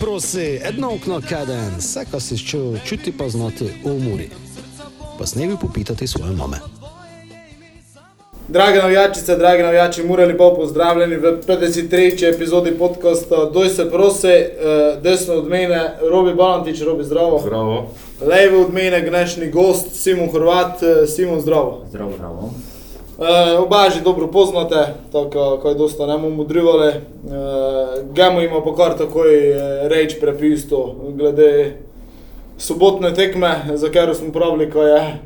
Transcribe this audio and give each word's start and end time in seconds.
Prosi, 0.00 0.60
edno 0.64 0.94
okno 0.94 1.20
kaden, 1.28 1.70
vse, 1.78 2.04
kar 2.10 2.20
si 2.20 2.38
čutil, 2.38 2.78
čuti 2.84 3.12
pa 3.18 3.28
znati 3.28 3.64
v 3.64 3.90
umori. 3.90 4.28
Pa 5.18 5.26
snevi 5.26 5.56
popitati 5.60 6.06
svoje 6.06 6.32
mame. 6.32 6.56
Drage 8.48 8.78
navijačice, 8.78 9.36
drage 9.36 9.62
navijači, 9.62 10.02
morali 10.02 10.32
lepo 10.32 10.54
pozdravljeni 10.54 11.16
v 11.16 11.40
53. 11.46 12.34
epizodi 12.34 12.70
podcasta 12.70 13.44
Doj 13.44 13.68
se 13.68 13.90
prosi, 13.90 14.28
eh, 14.28 14.50
desno 15.02 15.34
od 15.34 15.48
mene, 15.48 15.90
Robi 16.10 16.34
Balantič, 16.34 16.80
Robi 16.80 17.04
zdravo. 17.04 17.38
Zdravo. 17.38 17.90
Levo 18.20 18.62
od 18.62 18.74
mene, 18.74 19.00
gnešni 19.08 19.50
gost, 19.50 20.02
Simon 20.02 20.30
Horvat, 20.30 20.82
eh, 20.82 21.06
Simon 21.06 21.40
zdravo. 21.40 21.84
Zdravo, 21.88 22.12
zdravo. 22.16 22.50
Uh, 23.16 23.64
oba 23.64 23.88
že 23.88 24.04
dobro 24.04 24.28
poznate, 24.28 24.92
tako 25.12 25.56
kot 25.62 25.72
je 25.72 25.74
dosta 25.74 26.06
ne 26.06 26.18
bomo 26.18 26.36
modrivali. 26.36 26.88
Uh, 26.88 28.12
Gemo 28.12 28.40
ima 28.40 28.60
pa 28.60 28.74
kar 28.76 28.92
takoj 28.98 29.32
uh, 29.50 29.88
reč 29.88 30.20
prepisto 30.20 30.94
glede 31.16 31.80
sobotne 32.58 33.14
tekme, 33.14 33.72
za 33.74 33.88
katero 33.88 34.14
smo 34.14 34.32
pravili, 34.32 34.70
ko 34.70 34.82
je 34.82 35.18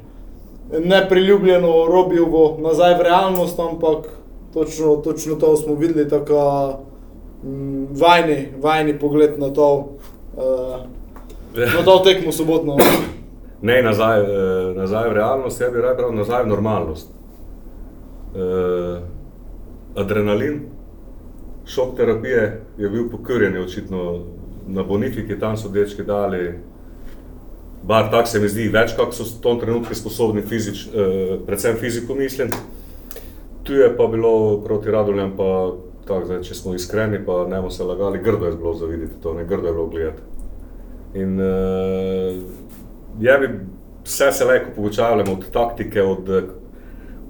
nepriljubljeno 0.84 1.86
robijo 1.86 2.56
nazaj 2.58 2.95
v 2.95 3.02
realnost, 3.02 3.58
ampak 3.58 4.06
točno, 4.54 4.96
točno 4.96 5.34
to 5.34 5.56
smo 5.56 5.74
videli, 5.74 6.09
tako 6.09 6.72
um, 7.42 7.88
vajni, 7.90 8.48
vajni 8.62 8.98
pogled 8.98 9.38
na 9.38 9.50
to, 9.50 9.98
uh, 10.36 10.78
na 11.74 11.82
to 11.84 11.98
tekmo 11.98 12.32
sobotno. 12.32 12.76
Ne 13.62 13.82
nazaj, 13.82 14.22
nazaj 14.76 15.09
v 15.09 15.12
realnost, 15.12 15.60
jaz 15.60 15.72
bi 15.72 15.82
rekel 15.82 16.15
nazaj 16.15 16.45
v 16.45 16.46
normalnost. 16.46 17.20
Uh, 18.34 19.02
adrenalin, 19.98 20.60
šok 21.66 21.96
terapije 21.96 22.60
je 22.78 22.88
bil 22.88 23.09
pokrjen, 23.10 23.56
očitno 23.59 24.24
na 24.68 24.82
Bonifiki, 24.82 25.38
tam 25.38 25.56
so 25.56 25.68
dečki 25.68 26.04
dali, 26.06 26.54
bar 27.82 28.10
tako 28.10 28.28
se 28.28 28.40
mi 28.40 28.48
zdi, 28.48 28.68
več 28.70 28.95
kot 28.96 29.16
so 29.16 29.26
v 29.26 29.40
tom 29.42 29.59
trenutku 29.60 29.95
sposobni, 29.95 30.42
fizič, 30.46 30.87
uh, 30.87 31.34
predvsem 31.46 31.78
fiziko 31.80 32.14
mislim. 32.14 32.54
Tu 33.66 33.74
je 33.74 33.90
pa 33.96 34.06
bilo 34.06 34.60
proti 34.65 34.90
Raduljem, 34.90 35.34
pa 35.37 35.50
tako, 36.06 36.26
zdaj, 36.26 36.40
če 36.46 36.54
smo 36.54 36.74
iskreni, 36.74 37.18
pa 37.26 37.44
ne 37.50 37.59
bomo 37.59 37.70
se 37.70 37.84
lagali, 37.84 38.22
grdo 38.22 38.46
je 38.46 38.56
bilo 38.56 38.74
za 38.74 38.87
videti 38.87 39.18
to, 39.22 39.34
ne 39.34 39.44
grdo 39.44 39.66
je 39.66 39.74
bilo 39.74 39.87
gledati. 39.87 40.22
In 41.15 41.40
uh, 41.40 42.38
je 43.20 43.38
bi 43.38 43.52
vse 44.04 44.32
se 44.32 44.44
lahko 44.44 44.70
poučavljamo 44.76 45.32
od 45.32 45.50
taktike, 45.50 46.02
od 46.02 46.28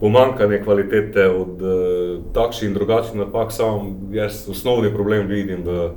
pomankanja 0.01 0.63
kvalitete, 0.65 1.29
od 1.29 1.63
uh, 1.63 2.25
takšnih 2.35 2.71
in 2.71 2.75
drugačnih 2.75 3.17
napak, 3.27 3.53
samo 3.53 3.97
jaz 4.13 4.49
osnovni 4.49 4.93
problem 4.95 5.27
vidim 5.27 5.63
v 5.65 5.91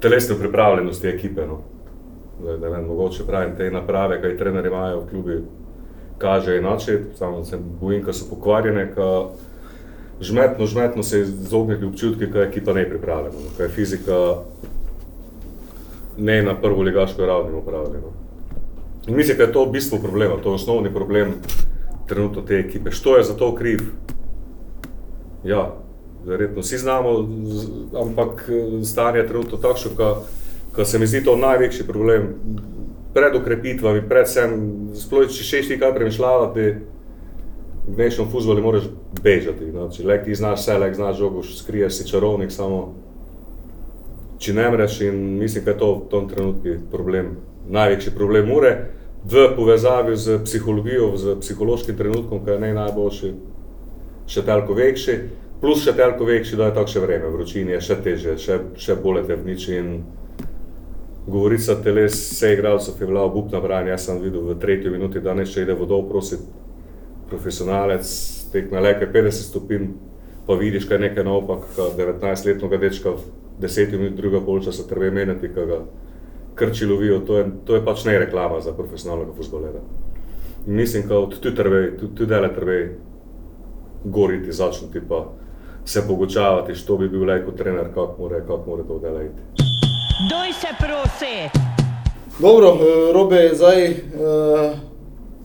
telesni 0.00 0.36
pripravljenosti 0.38 1.08
ekipe. 1.08 1.46
No. 1.46 1.60
Zdaj, 2.40 2.58
ne 2.58 2.68
vem, 2.68 2.84
mogoče 2.86 3.26
pravim 3.26 3.56
te 3.56 3.70
naprave, 3.70 4.20
kaj 4.22 4.36
trenerji 4.38 4.70
imajo 4.70 5.00
v 5.00 5.08
klubi, 5.10 5.38
kaže 6.18 6.58
inače, 6.58 6.98
samo 7.18 7.44
se 7.44 7.58
bojim, 7.80 8.02
da 8.02 8.12
so 8.12 8.26
pokvarjene, 8.30 8.92
ka 8.94 9.26
žmetno, 10.20 10.66
žmetno 10.66 11.02
se 11.02 11.20
izogniti 11.20 11.84
občutki, 11.84 12.26
da 12.26 12.40
je 12.40 12.48
ekipa 12.48 12.72
ne 12.72 12.88
pripravljena, 12.88 13.34
no. 13.34 13.50
da 13.58 13.64
je 13.64 13.68
fizika 13.68 14.36
ne 16.18 16.42
na 16.42 16.54
prvo 16.54 16.82
ligaško 16.82 17.26
ravni 17.26 17.58
upravljena. 17.58 18.10
Mislim, 19.08 19.36
da 19.36 19.42
je 19.42 19.52
to 19.52 19.64
v 19.64 19.72
bistvu 19.72 19.98
problema, 20.02 20.34
to 20.42 20.50
je 20.50 20.54
osnovni 20.54 20.94
problem 20.94 21.34
trenutno 22.08 22.42
te 22.42 22.54
ekipe. 22.54 22.90
Što 22.90 23.16
je 23.16 23.24
za 23.24 23.36
to 23.36 23.54
kriv? 23.54 23.78
Ja, 25.44 25.74
verjetno 26.26 26.60
vsi 26.60 26.78
znamo, 26.78 27.28
ampak 28.02 28.48
eh, 28.48 28.84
stanje 28.84 29.18
je 29.18 29.28
trenutno 29.28 29.58
takšno, 29.58 29.90
da 30.76 30.84
se 30.84 30.98
mi 30.98 31.06
zdi 31.06 31.24
to 31.24 31.36
največji 31.36 31.86
problem. 31.86 32.34
Pred 33.14 33.34
ukrepitvami, 33.34 34.02
predvsem, 34.08 34.52
sploh 34.94 35.26
če 35.32 35.44
še 35.44 35.62
ti 35.66 35.78
kaj 35.80 35.94
premišljati, 35.94 36.66
v 37.88 37.96
dnešnem 37.96 38.28
futbolu 38.28 38.62
moraš 38.62 38.90
bežati. 39.22 39.70
Znači, 39.70 40.04
lek 40.04 40.24
ti 40.24 40.34
znaš 40.34 40.60
vse, 40.60 40.78
lek 40.78 40.94
znaš 40.94 41.16
žogo, 41.18 41.42
skriješ 41.42 41.92
si 41.92 42.08
čarovnik, 42.08 42.52
samo 42.52 42.94
če 44.38 44.54
ne 44.54 44.70
mreš 44.70 45.00
in 45.08 45.16
mislim, 45.38 45.64
da 45.64 45.70
je 45.70 45.78
to 45.78 45.88
v 45.94 46.02
tem 46.10 46.28
trenutku 46.28 46.74
problem, 46.92 47.36
največji 47.68 48.12
problem 48.14 48.52
ure, 48.52 48.74
v 49.24 49.48
povezavi 49.56 50.16
z 50.16 50.38
psihologijo, 50.44 51.16
z 51.16 51.36
psihološkim 51.40 51.96
trenutkom, 51.96 52.44
ki 52.44 52.50
je 52.50 52.60
ne 52.60 52.72
najboljši, 52.74 53.32
še 54.28 54.44
toliko 54.46 54.76
večji, 54.78 55.18
plus 55.60 55.82
še 55.84 55.96
toliko 55.98 56.28
večji, 56.28 56.58
da 56.58 56.68
je 56.68 56.76
tako 56.76 56.94
še 56.94 57.02
vreme, 57.02 57.32
vročini 57.32 57.74
je 57.76 57.80
še 57.88 57.98
teže, 58.04 58.36
še, 58.38 58.60
še 58.78 58.96
bolje 59.02 59.26
te 59.28 59.36
vniči 59.40 59.76
in 59.78 59.90
govorica 61.28 61.76
teles, 61.84 62.16
vse 62.32 62.54
igralcev 62.54 63.00
je 63.00 63.06
bila 63.06 63.26
obupna 63.28 63.60
branja, 63.60 63.96
jaz 63.96 64.06
sem 64.08 64.20
videl 64.22 64.46
v 64.48 64.56
tretji 64.60 64.90
minuti, 64.90 65.20
da 65.20 65.34
neče 65.34 65.66
ide 65.66 65.76
vodov 65.76 66.06
prositi 66.08 66.46
profesionalec, 67.28 68.08
tekme 68.52 68.80
leke 68.80 69.10
50 69.12 69.50
stopinj, 69.50 69.90
pa 70.46 70.56
vidiš, 70.56 70.86
kaj 70.88 70.96
je 70.96 71.04
nekaj 71.04 71.26
naopak, 71.26 71.66
19-letnega 71.76 72.80
dečka 72.80 73.12
v 73.18 73.26
10 73.60 73.98
minut 73.98 74.16
druga 74.16 74.40
polčasa 74.40 74.86
treba 74.88 75.10
menjati, 75.12 75.50
ki 75.52 75.66
ga 75.68 75.82
krči 76.58 76.86
lovijo, 76.86 77.20
to 77.26 77.38
je, 77.38 77.46
to 77.64 77.74
je 77.74 77.84
pač 77.84 78.04
ne 78.04 78.18
reklama 78.18 78.60
za 78.60 78.72
profesionalnega 78.72 79.32
futbolera. 79.36 79.80
In 80.66 80.74
mislim, 80.74 81.08
da 81.08 81.18
od 81.18 81.38
tu 81.40 81.54
treba, 81.54 81.86
tu 82.16 82.26
dele 82.26 82.54
treba 82.54 82.94
goriti, 84.04 84.52
začeti 84.52 85.00
pa 85.08 85.24
se 85.84 86.06
pogočavati, 86.08 86.74
što 86.74 86.96
bi 86.96 87.08
bil 87.08 87.26
lajko 87.26 87.50
trener, 87.50 87.94
kako 87.94 88.14
mora, 88.18 88.40
kak 88.40 88.66
mora 88.66 88.82
to 88.82 88.98
delati. 88.98 89.28
Doj 90.30 90.52
se 90.52 90.68
prosi! 90.78 91.68
Dobro, 92.38 92.68
eh, 92.68 93.12
Robe, 93.12 93.50
zdaj, 93.54 93.90
eh, 93.90 93.96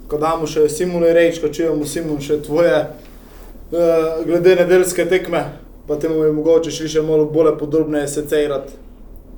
ko 0.08 0.18
damo 0.18 0.48
še 0.48 0.70
Simone 0.70 1.14
reč, 1.14 1.40
ko 1.42 1.50
čujemo 1.50 1.86
Simon 1.86 2.20
še 2.22 2.42
tvoje, 2.42 2.76
eh, 2.76 4.24
glede 4.26 4.56
nedeljske 4.56 5.06
tekme, 5.10 5.44
pa 5.88 5.96
temu 5.96 6.24
je 6.24 6.32
mogoče 6.32 6.72
še 6.72 7.02
malo 7.02 7.26
bolj 7.26 7.58
podrobneje 7.60 8.08
secirati. 8.08 8.83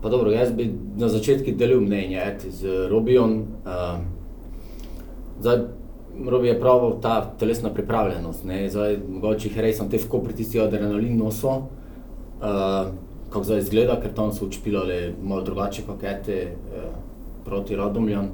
Pa 0.02 0.10
dobro, 0.10 0.32
jaz 0.32 0.52
bi 0.52 0.70
na 0.98 1.10
začetku 1.10 1.52
delil 1.58 1.82
mnenje 1.82 2.22
eti, 2.26 2.52
z 2.52 2.88
Robijem. 2.90 3.40
Uh, 3.66 4.00
zdaj, 5.40 5.58
Robi 6.28 6.48
je 6.48 6.60
pravil 6.60 7.00
ta 7.02 7.34
telesna 7.40 7.74
pripravljenost. 7.74 8.44
Ne? 8.44 8.70
Zdaj, 8.70 8.98
mogoče 9.10 9.50
jih 9.50 9.58
res 9.60 9.78
sem 9.78 9.90
te 9.90 10.00
vko 10.00 10.22
pritisnil 10.24 10.64
adrenalin 10.64 11.18
noso, 11.20 11.56
uh, 11.58 12.92
kako 13.30 13.44
zdaj 13.44 13.64
izgleda, 13.66 13.98
ker 14.02 14.14
tam 14.16 14.32
so 14.32 14.46
učpilali 14.48 15.16
malo 15.24 15.44
drugače 15.44 15.84
pakete 15.88 16.38
uh, 16.52 16.86
proti 17.46 17.76
Radomljan. 17.76 18.30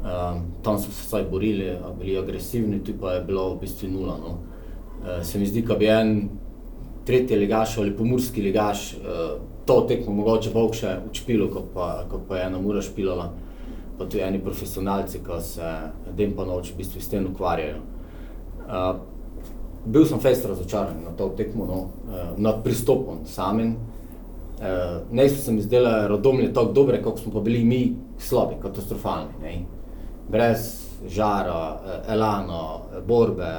Uh, 0.00 0.38
tam 0.62 0.78
so 0.78 0.92
se 0.92 1.06
vsaj 1.06 1.26
borili, 1.30 1.72
bili 1.98 2.18
agresivni, 2.18 2.84
tu 2.84 2.94
pa 3.00 3.18
je 3.18 3.24
bilo 3.24 3.54
v 3.54 3.60
bistvu 3.64 3.90
nula. 3.90 4.16
No. 4.20 4.36
Uh, 5.00 5.22
se 5.26 5.38
mi 5.38 5.46
zdi, 5.46 5.62
da 5.66 5.74
bi 5.74 5.90
en 5.90 6.28
tretji 7.06 7.36
ligaš 7.36 7.78
ali 7.78 7.96
pomorski 7.96 8.42
ligaš 8.42 8.94
uh, 8.94 9.40
to 9.70 9.80
tekmo 9.86 10.16
mogoče 10.18 10.50
bolj 10.50 10.72
še 10.80 10.96
učpilo, 11.06 11.46
kot 11.54 11.70
pa, 11.74 11.86
kot 12.10 12.24
pa 12.26 12.40
je 12.40 12.46
ena 12.48 12.58
ura 12.58 12.82
špilala. 12.82 13.28
Pa 13.98 14.06
tudi 14.08 14.24
eni 14.24 14.40
profesionalci, 14.42 15.20
ki 15.22 15.38
se 15.44 15.70
dan 16.18 16.34
pa 16.34 16.46
noč 16.48 16.72
v 16.72 16.80
bistvu 16.80 17.02
s 17.02 17.10
tem 17.12 17.28
ukvarjajo. 17.30 17.78
Uh, 18.64 18.88
bil 19.86 20.08
sem 20.10 20.18
fest 20.22 20.48
razočaran 20.48 21.04
na 21.04 21.14
to 21.14 21.28
tekmo, 21.38 21.68
no, 21.68 21.78
uh, 22.08 22.32
nad 22.38 22.64
pristopom 22.64 23.22
samim. 23.30 23.76
Uh, 24.58 25.06
ne 25.14 25.28
so 25.30 25.38
se 25.44 25.54
mi 25.54 25.62
zdele 25.62 26.08
rodomlje 26.10 26.50
tako 26.56 26.74
dobre, 26.80 26.98
kot 27.04 27.22
smo 27.22 27.36
pa 27.36 27.44
bili 27.46 27.62
mi 27.64 27.80
slabi, 28.18 28.58
katastrofalni. 28.62 29.38
Ne. 29.44 29.54
Brez 30.30 30.66
žara, 31.06 31.80
eh, 32.04 33.00
borbe, 33.06 33.54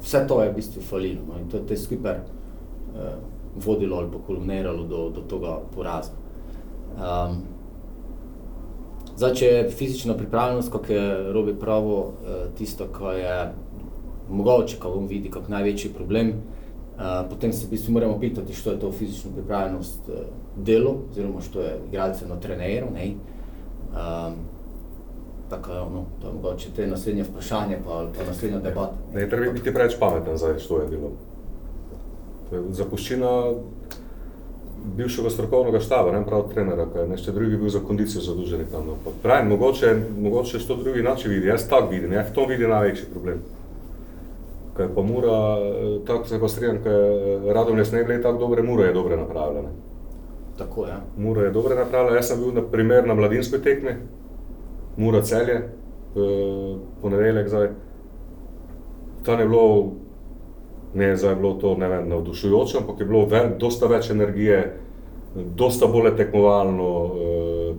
vse 0.00 0.24
to 0.28 0.40
je 0.42 0.48
v 0.50 0.54
bistvu 0.56 0.82
falilo. 0.82 1.22
No, 1.28 1.38
in 1.38 1.46
to 1.52 1.60
je 1.60 1.66
te 1.68 1.76
skupaj 1.76 2.18
uh, 2.18 3.33
vodilo 3.56 3.96
ali 3.96 4.10
pa 4.12 4.18
kulminiralo 4.26 4.84
do, 4.84 5.08
do 5.10 5.22
tega 5.30 5.58
poraza. 5.74 6.10
Um, 6.94 7.42
zdaj, 9.16 9.34
če 9.34 9.46
je 9.46 9.70
fizična 9.70 10.14
pripravljenost, 10.14 10.72
kot 10.72 10.90
je 10.90 11.32
Robi 11.32 11.54
pravo, 11.60 11.98
uh, 11.98 12.46
tisto, 12.58 12.86
kar 12.92 13.18
je 13.18 13.52
mogoče, 14.30 14.78
ko 14.80 14.94
on 14.98 15.06
vidi 15.10 15.30
kot 15.30 15.48
največji 15.48 15.92
problem, 15.94 16.32
uh, 16.34 17.22
potem 17.30 17.52
se 17.52 17.66
v 17.66 17.74
bistvu 17.74 17.92
moramo 17.92 18.18
pitati, 18.20 18.54
što 18.54 18.70
je 18.70 18.80
to 18.80 18.92
fizično 18.92 19.32
pripravljenost 19.34 20.08
uh, 20.08 20.26
delo, 20.56 20.96
oziroma 21.10 21.40
što 21.40 21.60
je 21.60 21.78
igralce 21.88 22.28
na 22.28 22.40
treneru. 22.40 22.90
Ne? 22.94 23.14
Um, 23.94 24.34
tako, 25.50 25.68
no, 25.68 26.04
to 26.22 26.28
je 26.28 26.34
mogoče 26.34 26.70
te 26.76 26.86
naslednje 26.86 27.22
vprašanje, 27.22 27.78
pa, 27.84 28.06
pa 28.18 28.26
naslednja 28.26 28.58
debata. 28.58 28.96
Ne, 29.14 29.28
treba 29.28 29.52
biti 29.52 29.74
preveč 29.74 29.98
pameten 30.00 30.36
za 30.36 30.58
što 30.58 30.80
je 30.80 30.88
bilo. 30.88 31.10
To 32.50 32.56
je 32.56 32.62
zapuščina 32.80 33.30
bivšega 34.96 35.30
strokovnega 35.30 35.80
štaba, 35.80 36.12
ne 36.12 36.24
prav 36.26 36.48
trenera, 36.52 36.86
kaj 36.92 37.08
nešče 37.08 37.32
drugi 37.32 37.56
bil 37.56 37.68
za 37.72 37.80
kondicijo 37.80 38.22
zadužen 38.22 38.66
tam. 38.72 38.86
No. 38.86 38.96
Pa 39.04 39.10
Pravim, 39.22 39.48
mogoče, 39.48 39.94
mogoče 40.18 40.58
što 40.58 40.76
drugi 40.76 41.02
način 41.02 41.30
vidi, 41.30 41.48
jaz 41.48 41.68
tako 41.68 41.90
vidim, 41.90 42.12
jaz 42.12 42.30
v 42.30 42.34
tom 42.34 42.48
vidim 42.48 42.70
največji 42.70 43.06
problem. 43.12 43.40
Kaj 44.76 44.88
pa 44.94 45.02
Mura, 45.02 45.38
eh, 45.58 45.98
tako 46.06 46.28
se 46.28 46.40
pa 46.40 46.48
strinjam, 46.48 46.82
kaj 46.84 47.54
Radomljes 47.54 47.92
ne 47.92 48.04
bile 48.04 48.22
tako 48.22 48.38
dobre, 48.38 48.62
Mura 48.62 48.86
je 48.86 48.92
dobre 48.92 49.16
napravljene. 49.16 49.68
Tako, 50.58 50.86
ja. 50.86 51.00
Mura 51.16 51.42
je 51.42 51.50
dobro 51.50 51.74
napravila. 51.74 52.16
Jaz 52.16 52.28
sem 52.28 52.38
bil 52.38 52.52
na 52.54 52.62
primer 52.62 53.06
na 53.06 53.14
mladinskoj 53.14 53.62
tekmi, 53.62 53.96
Mura 54.96 55.22
celje, 55.22 55.62
v 56.14 56.76
ponedeljek 57.02 57.48
zdaj. 57.48 57.68
Tam 59.24 59.40
je 59.40 59.46
bilo, 59.48 59.92
ne 60.94 61.16
zdaj 61.16 61.32
je 61.32 61.36
bilo 61.36 61.52
to 61.54 61.76
ne 61.76 61.88
vem, 61.88 62.08
navdušujoče, 62.08 62.78
ampak 62.78 63.00
je 63.00 63.06
bilo 63.06 63.26
ve, 63.26 63.42
dosta 63.58 63.86
več 63.86 64.10
energije, 64.10 64.76
dosta 65.34 65.86
bolj 65.86 66.14
tekmovalno, 66.16 66.90
eh, 67.14 67.74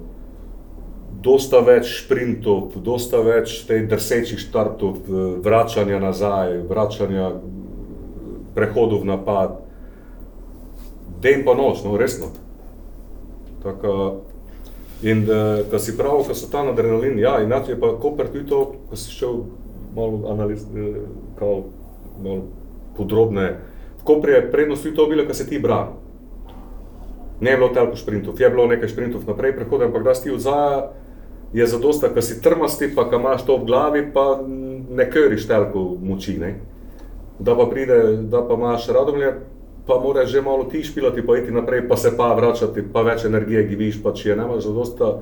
dosta 1.24 1.60
več 1.60 2.04
sprintov, 2.04 2.76
dosta 2.84 3.22
več 3.24 3.64
teh 3.68 3.88
drsečih 3.88 4.40
štartov, 4.40 4.98
eh, 5.08 5.28
vračanja 5.44 6.00
nazaj, 6.00 6.60
vračanja 6.70 7.32
prehodov 8.56 9.02
v 9.02 9.06
napad. 9.06 9.62
Den 11.22 11.46
pa 11.46 11.56
noč, 11.56 11.84
no 11.84 11.98
resno. 11.98 12.28
Tako, 13.64 14.22
in 15.02 15.26
ko 15.72 15.80
si 15.80 15.96
pravi, 15.98 16.28
ko 16.28 16.36
so 16.38 16.52
tam 16.52 16.70
adrenalin, 16.70 17.18
ja, 17.20 17.40
in 17.42 17.52
je 17.52 17.80
pa 17.80 17.96
Koper 17.98 18.28
tudi 18.28 18.46
to, 18.46 18.76
ko 18.90 18.96
si 18.96 19.12
šel 19.12 19.42
malo 19.96 20.30
analizirati, 20.30 21.02
malo 22.22 22.44
podrobne. 22.98 23.58
V 24.00 24.04
Kopri 24.04 24.32
je 24.32 24.52
prednost 24.52 24.84
tudi 24.84 24.96
to 24.96 25.08
bilo, 25.08 25.26
ko 25.26 25.34
se 25.34 25.48
ti 25.48 25.60
brani. 25.60 26.04
Ne 27.42 27.52
je 27.52 27.58
bilo 27.58 27.70
toliko 27.70 27.96
sprintov, 27.96 28.42
je 28.42 28.50
bilo 28.50 28.68
nekaj 28.68 28.90
sprintov 28.90 29.26
naprej, 29.28 29.56
prehodem, 29.56 29.88
ampak 29.88 30.04
da 30.04 30.16
si 30.16 30.24
ti 30.24 30.32
vzaj, 30.32 30.82
je 31.54 31.68
zadosta, 31.68 32.10
ko 32.10 32.22
si 32.22 32.42
trmasti, 32.42 32.96
pa 32.96 33.10
ko 33.10 33.20
imaš 33.20 33.44
to 33.46 33.58
v 33.58 33.66
glavi, 33.66 34.06
pa 34.14 34.40
ne 34.90 35.10
köriš 35.12 35.48
toliko 35.48 35.98
moči. 36.02 36.38
Ne? 36.40 36.56
Da 37.40 37.56
pa 37.56 37.66
pride, 37.66 38.24
da 38.32 38.40
pa 38.48 38.54
imaš 38.54 38.88
radomlje, 38.88 39.34
pa 39.88 40.00
moraš 40.00 40.30
že 40.32 40.42
malo 40.42 40.64
ti 40.64 40.84
špilati, 40.84 41.26
pa 41.26 41.38
iti 41.38 41.52
naprej, 41.52 41.88
pa 41.88 41.98
se 41.98 42.16
pa 42.18 42.34
vračati, 42.34 42.84
pa 42.94 43.02
več 43.02 43.26
energije 43.26 43.68
gibiš, 43.68 44.04
pa 44.04 44.14
če 44.14 44.30
je 44.30 44.36
nemaš 44.36 44.64
zadosta, 44.64 45.20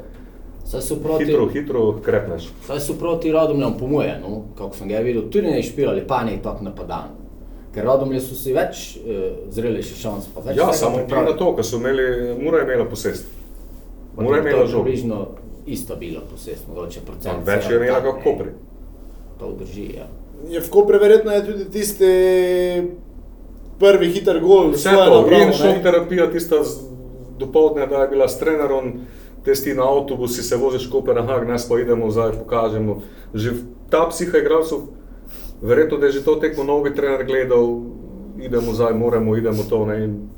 Saj 0.65 0.81
so 0.81 0.95
proti, 0.95 1.25
hitro, 1.25 1.47
hitro 1.51 1.99
krepneš. 2.05 2.47
saj 2.65 2.79
so 2.79 2.93
proti 2.99 3.31
Radomljam, 3.31 3.73
po 3.79 3.87
moje, 3.87 4.15
no, 4.21 4.45
kako 4.57 4.75
sem 4.75 4.87
ga 4.87 5.01
videl, 5.03 5.25
tudi 5.29 5.51
ne 5.51 5.63
špilali, 5.63 6.05
pa 6.07 6.23
ne 6.23 6.37
tako 6.43 6.63
napadan. 6.63 7.22
Ker 7.73 7.83
Radomlje 7.83 8.19
so 8.21 8.35
si 8.35 8.53
več 8.53 8.81
uh, 8.97 9.21
zrelejši 9.49 9.95
šans, 9.97 10.27
pa 10.29 10.41
več 10.41 10.57
Ja, 10.57 10.67
samo 10.73 10.97
pripravili. 10.97 11.31
na 11.31 11.37
to, 11.37 11.55
ker 11.55 11.65
so 11.65 11.77
imeli, 11.77 12.05
mora 12.37 12.57
je 12.57 12.63
imela 12.65 12.85
posest. 12.85 13.25
Pa 14.15 14.21
Mora 14.21 14.37
je 14.37 14.43
imela 14.43 14.59
to 14.59 14.67
žogo. 14.67 14.83
Približno 14.83 15.21
isto 15.67 15.95
bilo 15.95 16.21
posest, 16.27 16.67
mogoče 16.67 17.01
procent. 17.01 17.41
Več 17.43 17.65
je 17.65 17.75
imela 17.75 18.01
kot. 18.01 18.21
Kopri. 18.23 18.51
To 19.39 19.51
drži, 19.53 19.87
ja. 19.95 20.05
Je 20.45 20.59
v 20.59 20.69
Kopru 20.69 20.99
verjetno 20.99 21.31
je 21.31 21.45
tudi 21.45 21.65
tisti 21.67 22.11
prvi 23.79 24.09
hiter 24.09 24.39
gol, 24.39 24.71
Vse 24.71 24.91
to, 24.91 25.23
in 25.31 25.51
šok 25.51 25.81
terapija, 25.83 26.27
tista 26.29 26.63
z- 26.63 26.83
dopoldne, 27.39 27.87
da 27.87 27.97
je 27.97 28.07
bila 28.07 28.27
s 28.27 28.37
trenerom, 28.37 28.91
testi 29.43 29.73
na 29.73 29.83
avtobusi, 29.85 30.43
se 30.43 30.55
voziš 30.55 30.85
Koper, 30.87 31.17
aha, 31.17 31.41
nas 31.43 31.65
pa 31.65 31.79
idemo 31.79 32.07
zdaj, 32.07 32.31
pokažemo. 32.37 33.01
Že 33.33 33.51
ta 33.89 34.05
psiha 34.05 34.37
igralcev, 34.37 34.85
verjetno, 35.63 35.97
da 35.97 36.05
je 36.05 36.11
že 36.11 36.23
to 36.23 36.35
tekmo 36.35 36.63
novi 36.63 36.95
trener 36.95 37.25
gledal, 37.25 37.81
idemo 38.41 38.73
zdaj, 38.73 38.93
moramo, 38.93 39.35
idemo 39.37 39.63
to. 39.69 39.85
Ne, 39.85 40.03
in 40.03 40.29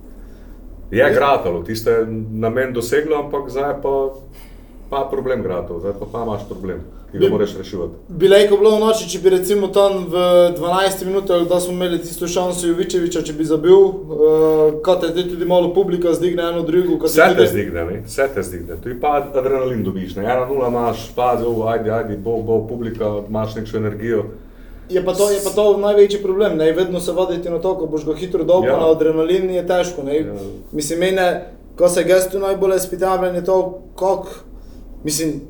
je 0.92 1.14
gratalo, 1.14 1.64
tiste 1.64 1.92
je 1.92 2.06
namen 2.32 2.74
doseglo, 2.74 3.18
ampak 3.18 3.50
zdaj 3.50 3.82
pa, 3.82 4.14
pa 4.90 5.08
problem 5.12 5.42
gratalo, 5.42 5.80
zdaj 5.80 5.94
pa, 6.00 6.06
pa 6.12 6.24
imaš 6.24 6.46
problem, 6.50 6.84
ki 7.12 7.18
ga 7.18 7.30
moraš 7.30 7.58
reševati. 7.58 7.94
Bi 8.10 8.28
lahko 8.30 8.58
bilo 8.58 8.78
noči, 8.80 9.10
če 9.10 9.20
bi 9.24 9.34
recimo 9.34 9.68
tam 9.68 10.06
v 10.06 10.22
12 10.60 11.06
minutah, 11.06 11.42
da 11.50 11.60
smo 11.60 11.74
imeli 11.74 12.00
tisto 12.00 12.28
šanso 12.28 12.68
Jovičeviča, 12.68 13.24
če 13.26 13.34
bi 13.34 13.50
zabil, 13.50 13.74
uh, 13.74 14.78
kaj 14.86 15.00
te 15.02 15.26
tudi 15.26 15.46
malo 15.46 15.74
publika 15.74 16.14
zdigne 16.14 16.46
eno 16.54 16.62
drugo. 16.62 17.02
Vse 17.08 17.22
te 17.22 17.36
tudi- 17.36 17.50
zdigne, 17.50 17.86
ne? 17.86 18.02
vse 18.06 18.30
te 18.34 18.44
zdigne. 18.44 18.78
Tu 18.84 18.94
je 18.94 19.00
pa 19.02 19.18
adrenalin 19.34 19.84
dobiš, 19.84 20.16
ne? 20.16 20.24
ena 20.24 20.46
nula 20.46 20.70
imaš, 20.70 21.10
pazi, 21.16 21.50
ajde, 21.68 21.92
ajde, 21.92 22.18
bo, 22.18 22.38
bo, 22.46 22.62
publika, 22.68 23.24
imaš 23.30 23.56
nekšno 23.56 23.80
energijo. 23.80 24.26
Je 24.90 25.02
pa, 25.06 25.14
to, 25.14 25.32
je 25.32 25.40
pa 25.44 25.50
to 25.50 25.78
največji 25.78 26.20
problem, 26.24 26.58
ne 26.58 26.72
vedno 26.72 27.00
se 27.00 27.12
voditi 27.12 27.50
na 27.50 27.58
to, 27.60 27.74
ko 27.78 27.88
boš 27.88 28.06
ga 28.06 28.14
hitro 28.16 28.44
dobil, 28.44 28.70
Ja. 28.70 28.78
na 28.78 28.92
adrenalin 28.92 29.50
je 29.50 29.68
težko. 29.68 30.04
Ne? 30.04 30.16
Ja. 30.16 30.34
Mislim, 30.72 31.00
mene, 31.00 31.46
ko 31.78 31.90
se 31.90 32.04
gestu 32.04 32.40
najbolj 32.40 32.76
izpitavljen, 32.76 33.36
je 33.36 33.44
to, 33.46 33.58
kako, 34.00 34.28
mislim, 35.04 35.42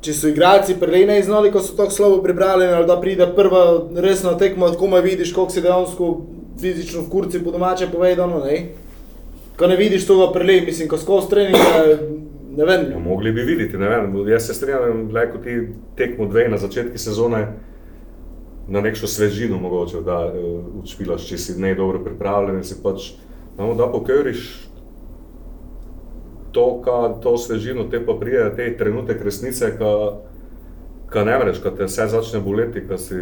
če 0.00 0.12
so 0.14 0.28
igralci 0.30 0.76
prej 0.80 1.06
ne 1.06 1.22
znali, 1.22 1.50
ko 1.52 1.60
so 1.60 1.74
tako 1.76 1.90
slabo 1.90 2.22
pripravljeni, 2.22 2.72
ali 2.72 2.86
da 2.86 3.00
pride 3.00 3.26
prva 3.36 3.64
resna 3.96 4.36
tekma, 4.38 4.70
ko 4.78 4.86
me 4.86 5.00
vidiš, 5.00 5.32
koliko 5.34 5.52
si 5.52 5.60
dejansko 5.60 6.12
fizično 6.60 7.02
v 7.02 7.10
kurci 7.10 7.42
po 7.44 7.50
domače 7.50 7.88
povedano, 7.92 8.44
ne? 8.44 8.68
Ko 9.58 9.66
ne 9.66 9.76
vidiš 9.76 10.06
tega 10.06 10.30
prej, 10.32 10.60
mislim, 10.66 10.88
ko 10.88 10.98
skozi 10.98 11.30
treninge, 11.30 11.98
ne 12.56 12.64
vem. 12.64 12.86
Ja, 12.92 12.98
mogli 12.98 13.32
bi 13.32 13.42
videti, 13.42 13.76
ne 13.76 13.88
vem, 13.88 14.28
jaz 14.28 14.46
se 14.46 14.54
strinjam, 14.54 15.08
da 15.12 15.26
ko 15.32 15.38
ti 15.38 15.58
tekmo 15.96 16.26
dve 16.30 16.48
na 16.48 16.58
začetku 16.58 16.98
sezone, 16.98 17.42
na 18.68 18.80
nekšno 18.80 19.08
svežino 19.08 19.58
mogoče, 19.58 20.00
da 20.04 20.18
uh, 20.26 20.82
učpilaš, 20.82 21.26
če 21.28 21.38
si 21.38 21.58
ne 21.60 21.74
dobro 21.74 22.02
pripravljen 22.04 22.60
in 22.60 22.64
si 22.64 22.76
pač, 22.82 23.12
no, 23.58 23.72
da 23.74 23.88
pokriš 23.88 24.68
to, 26.52 26.82
ka, 26.84 26.98
to 27.22 27.36
svežino, 27.38 27.84
te 27.90 28.00
pa 28.06 28.16
prije 28.20 28.50
te 28.56 28.68
trenutek 28.76 29.24
resnice, 29.24 29.72
ka, 29.78 29.92
ka 31.08 31.24
ne 31.24 31.38
vreš, 31.38 31.62
ka 31.64 31.72
te 31.76 31.88
vse 31.88 32.08
začne 32.12 32.40
boleti, 32.44 32.84
ka 32.88 32.98
si... 33.00 33.16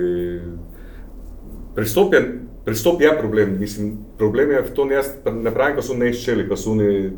Pristop 1.77 2.15
je, 2.15 2.23
pristop 2.65 3.03
je 3.03 3.11
problem, 3.19 3.59
mislim, 3.61 3.97
problem 4.19 4.51
je 4.51 4.63
v 4.63 4.75
tom, 4.75 4.91
jaz 4.91 5.13
ne 5.27 5.53
pravim, 5.53 5.77
ko 5.77 5.85
so 5.85 5.97
neščeli, 5.99 6.47
ko 6.49 6.57
so 6.57 6.73
oni 6.73 7.11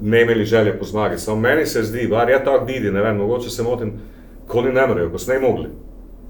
ne 0.00 0.22
imeli 0.22 0.44
želje 0.44 0.78
po 0.78 0.84
zmagi. 0.84 1.18
Samo 1.18 1.40
meni 1.40 1.66
se 1.66 1.82
zdi, 1.82 2.06
bar 2.08 2.30
je 2.30 2.44
tako 2.44 2.64
vidi, 2.64 2.90
ne 2.92 3.02
vem, 3.02 3.16
mogoče 3.16 3.50
se 3.50 3.62
motim, 3.62 3.94
ko 4.48 4.58
oni 4.58 4.72
ne 4.76 4.86
morejo, 4.86 5.10
ko 5.10 5.18
so 5.18 5.32
ne 5.32 5.40
mogli. 5.40 5.70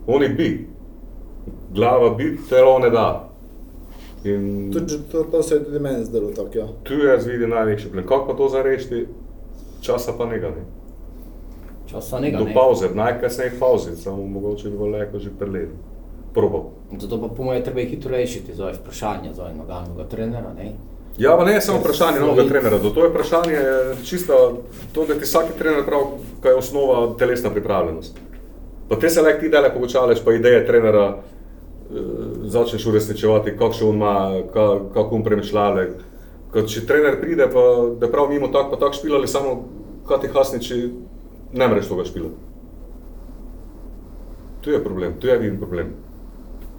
Oni 0.07 0.29
bi, 0.29 0.69
glava 1.71 2.11
bi, 2.11 2.39
telo 2.49 2.79
ne 2.79 2.91
da. 2.91 3.27
In 4.25 4.71
Tudi, 4.73 4.99
to, 5.13 5.23
to 5.23 5.43
se 5.43 5.55
je 5.55 5.65
tudi 5.65 5.79
meni 5.79 6.05
zdelo 6.05 6.31
tako, 6.31 6.59
ja. 6.59 6.67
tu 6.83 6.95
jaz 6.95 7.27
vidim 7.27 7.51
največji 7.51 7.87
problem. 7.87 8.07
Kako 8.07 8.27
pa 8.27 8.35
to 8.35 8.49
zarešiti, 8.49 9.07
časa 9.81 10.13
pa 10.19 10.27
nekaj. 10.27 10.51
Ne? 10.51 10.65
Časa 11.87 12.21
nekaj. 12.21 12.39
Do 12.39 12.45
ne. 12.45 12.55
pauze, 12.55 12.89
najkasneje 12.95 13.53
pauze, 13.61 13.97
samo 13.97 14.27
mogoče 14.27 14.69
bi 14.69 14.77
bilo 14.77 14.87
lahko 14.89 15.19
že 15.19 15.31
preleti. 15.39 15.73
Probal. 16.35 16.65
Zato 16.99 17.21
pa 17.21 17.29
po 17.29 17.43
mojem 17.43 17.65
treba 17.65 17.81
hitro 17.81 18.11
rešiti, 18.11 18.55
zdaj 18.55 18.73
vprašanje, 18.73 19.33
zdaj 19.35 19.55
nadaljnega 19.55 20.05
trenera, 20.05 20.53
ne. 20.55 20.73
Ja, 21.19 21.37
pa 21.37 21.45
ne 21.45 21.53
je 21.53 21.61
samo 21.61 21.79
vprašanje 21.79 22.19
Slovi- 22.19 22.27
novega 22.27 22.49
trenera, 22.49 22.79
do 22.79 22.91
to 22.91 23.05
je 23.05 23.11
vprašanje 23.11 23.59
čisto 24.05 24.63
to, 24.93 25.07
da 25.07 25.15
ti 25.15 25.21
vsaki 25.21 25.59
trener 25.59 25.85
pravi, 25.85 26.05
kaj 26.41 26.53
je 26.53 26.57
osnova 26.57 27.15
telesna 27.19 27.51
pripravljenost. 27.51 28.19
Pa 28.91 28.99
te 28.99 29.11
se 29.11 29.23
lahko 29.23 29.41
ti 29.41 29.49
dele 29.49 29.71
pogučaleš, 29.75 30.25
pa 30.25 30.35
ideje 30.35 30.67
trenera 30.67 31.07
eh, 31.15 31.97
začneš 32.51 32.87
uresničevati, 32.87 33.57
kakšen 33.59 33.89
on 33.89 34.01
ima, 34.01 34.15
ka, 34.53 34.67
kako 34.95 35.21
on 35.21 35.25
premišljale. 35.25 35.89
Ko 36.51 36.65
če 36.67 36.83
trener 36.87 37.21
pride, 37.21 37.47
pa 37.53 37.63
da 38.01 38.11
prav 38.11 38.29
mimo 38.29 38.51
tak, 38.51 38.73
pa 38.73 38.77
tak 38.77 38.99
špilali, 38.99 39.31
samo 39.31 39.61
kaj 40.09 40.25
ti 40.25 40.31
hasniči, 40.35 40.79
ne 41.55 41.69
moreš 41.69 41.93
toga 41.93 42.05
špilati. 42.05 42.35
Tu 44.61 44.75
je 44.75 44.85
problem, 44.85 45.15
tu 45.21 45.31
je 45.31 45.39
vidim 45.39 45.59
problem. 45.59 45.95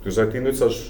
Tu 0.03 0.11
zdaj 0.11 0.31
ti 0.31 0.43
nucaš 0.43 0.81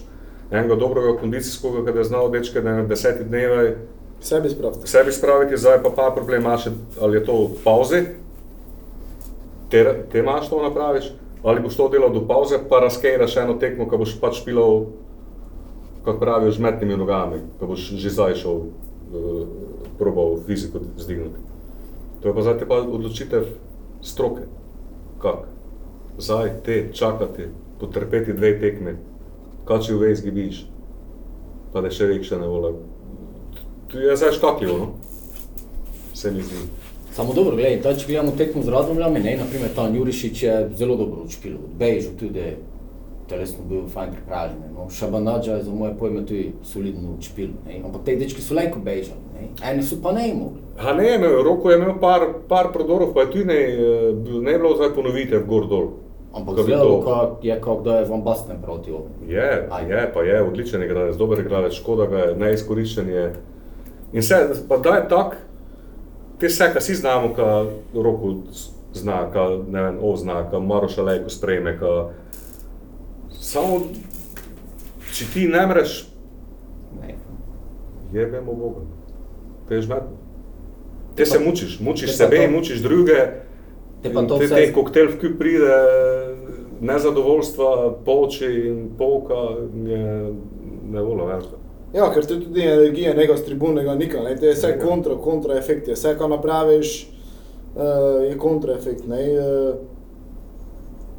enega 0.51 0.75
dobrega 0.75 1.13
kondicijskega, 1.20 1.86
ki 1.86 1.98
je 2.00 2.04
znal 2.04 2.32
dečke 2.32 2.62
na 2.62 2.82
deseti 2.84 3.24
dnevi 3.24 3.75
Sebi 4.22 4.50
spraviti. 4.50 4.88
sebi 4.88 5.12
spraviti, 5.12 5.58
zdaj 5.58 5.84
pa 5.84 5.90
pa 5.96 6.12
problem 6.16 6.42
imaš, 6.42 6.66
ali 7.01 7.18
je 7.18 7.25
to 7.25 7.34
v 7.34 7.63
pauzi, 7.63 8.01
te, 9.72 10.06
te 10.12 10.20
imaš 10.20 10.50
to 10.50 10.62
napraviš, 10.63 11.12
ali 11.44 11.62
boš 11.62 11.78
to 11.78 11.90
delal 11.90 12.13
do 12.13 12.25
pauze, 12.28 12.60
pa 12.70 12.80
razkejraš 12.80 13.38
eno 13.38 13.54
tekmo, 13.54 13.88
ko 13.90 13.98
boš 13.98 14.18
pač 14.22 14.44
pilal, 14.46 14.86
kako 16.06 16.20
pravijo, 16.20 16.51
z 16.51 16.60
metnimi 16.60 16.98
nogami, 16.98 17.42
ko 17.60 17.72
boš 17.72 17.92
že 17.96 18.10
zdaj 18.10 18.36
šel, 18.44 18.60
uh, 18.60 19.46
probal 19.98 20.38
fiziko 20.46 20.82
zdigniti. 20.98 21.40
To 22.22 22.30
je 22.30 22.36
pa 22.36 22.42
zdaj 22.42 22.68
pa 22.68 22.82
odločitev 22.82 23.48
stroke. 24.01 24.46
Kak? 25.22 25.48
Zdaj 26.18 26.51
te 26.66 26.90
čakati, 26.94 27.48
potrpeti 27.80 28.34
dve 28.34 28.54
tekme, 28.60 28.98
kaj 29.66 29.88
če 29.88 29.98
vej 29.98 30.16
zgibiš, 30.20 30.66
pa 31.74 31.82
da 31.82 31.90
še 31.94 32.10
večja 32.12 32.42
ne 32.42 32.50
vola. 32.50 32.74
Tu 33.90 34.01
je 34.04 34.18
zdaj 34.18 34.38
škakljivo, 34.38 34.78
no? 34.78 34.88
Se 36.13 36.32
mi 36.32 36.44
zdi. 36.44 36.81
Samo 37.12 37.34
dobro, 37.34 37.56
gledaj, 37.56 37.82
ta, 37.84 37.91
če 37.96 38.08
gledamo 38.08 38.32
tekmo 38.38 38.62
z 38.63 38.72
Radomljami, 38.72 39.20
ne, 39.20 39.38
naprimer 39.38 39.74
ta 39.75 39.88
Jurišič 39.91 40.44
je 40.44 40.53
zelo 40.80 40.96
dobro 40.96 41.25
učpil, 41.25 41.58
Bejžu 41.80 42.13
tudi 42.20 42.53
telesno 43.27 43.65
bil 43.68 43.82
fajn 43.91 44.13
pripravljen, 44.15 44.62
no. 44.75 44.89
Šabanađa 44.89 45.58
je 45.58 45.63
za 45.63 45.72
moje 45.72 45.94
pojme 46.00 46.25
tudi 46.25 46.53
solidno 46.63 47.12
učpil, 47.18 47.50
ne, 47.68 47.82
ampak 47.86 48.06
te 48.06 48.15
dečki 48.15 48.41
so 48.41 48.56
lajko 48.56 48.80
bežali, 48.80 49.20
ne, 49.36 49.50
eni 49.72 49.84
so 49.84 50.00
pa 50.03 50.15
ne 50.15 50.30
mogli. 50.36 50.63
A 50.80 50.94
ne, 50.94 51.15
imel, 51.15 51.44
Roko 51.44 51.72
je 51.72 51.77
imel 51.82 52.00
par, 52.00 52.27
par 52.48 52.72
prodorov, 52.74 53.13
pa 53.13 53.27
je 53.27 53.32
tudi 53.36 53.46
ne, 53.51 53.60
ne 54.48 54.58
bilo 54.58 54.75
zdaj 54.80 54.96
ponovitev 54.96 55.46
gor 55.48 55.68
dol. 55.68 55.91
Ampak 56.32 56.63
zelo, 56.63 57.38
je, 57.44 57.60
kot 57.60 57.84
da 57.84 58.00
je 58.00 58.08
Van 58.08 58.22
Basten 58.24 58.63
proti 58.63 58.91
ovu. 58.91 59.12
Je, 59.27 59.68
Ajde. 59.72 59.94
je, 59.94 60.10
pa 60.13 60.24
je, 60.24 60.41
odličen 60.44 60.84
igralec, 60.84 61.18
dober 61.20 61.44
igralec, 61.44 61.75
škoda 61.75 62.08
ga 62.08 62.18
je, 62.18 62.36
neizkoriščen 62.39 63.10
je. 63.10 63.32
In 64.13 64.24
se, 64.24 64.38
pa 64.70 64.77
da 64.77 64.96
je 64.96 65.08
tak, 65.10 65.36
te 66.42 66.48
vse, 66.48 66.72
kar 66.74 66.82
si 66.82 66.96
znamo, 66.96 67.34
kar 67.34 67.68
roko 67.96 68.34
zna, 68.94 69.28
kar 69.32 69.60
ne 69.68 69.82
vem, 69.82 70.00
ozna, 70.04 70.42
kar 70.50 70.60
Maroša 70.62 71.04
Lejko 71.04 71.30
sprejme, 71.30 71.76
kar 71.78 72.10
samo, 73.32 73.82
če 75.12 75.26
ti 75.28 75.46
ne 75.48 75.62
mreš, 75.68 75.94
Ne. 76.98 77.16
jebemo 78.12 78.54
Boga. 78.54 78.82
Te 79.68 79.76
je 79.76 79.82
žmetno. 79.82 80.18
Te 81.16 81.26
se 81.26 81.40
mučiš, 81.40 81.80
mučiš 81.80 82.10
pa 82.10 82.14
sebe 82.16 82.38
to- 82.38 82.44
in 82.44 82.52
mučiš 82.52 82.80
druge. 82.80 83.20
Te 84.02 84.10
pa 84.10 84.22
to 84.24 84.38
te, 84.38 84.46
vse- 84.46 84.56
te 84.58 84.74
koktejl 84.74 85.08
v 85.08 85.20
kup 85.20 85.38
pride, 85.38 85.78
nezadovoljstva, 86.82 87.70
poči 88.06 88.46
in 88.66 88.90
polka 88.98 89.38
je 89.86 90.34
nevolo 90.86 91.26
več. 91.28 91.46
Ja, 91.94 92.08
ker 92.14 92.26
to 92.26 92.34
je 92.34 92.42
tudi 92.42 92.62
energija 92.62 93.14
nekega 93.14 93.38
z 93.38 93.46
tribunega 93.46 93.96
nika, 93.96 94.24
ne, 94.24 94.36
to 94.40 94.46
je 94.46 94.54
vse 94.54 94.68
Ja. 94.68 94.80
kontra, 94.80 95.16
kontraefekt, 95.16 95.88
je 95.88 95.94
vse, 95.94 96.16
kar 96.18 96.30
napraviš, 96.30 97.10
uh, 97.76 98.24
je 98.30 98.38
kontraefekt. 98.38 99.08
Ne, 99.08 99.20
uh, 99.40 99.76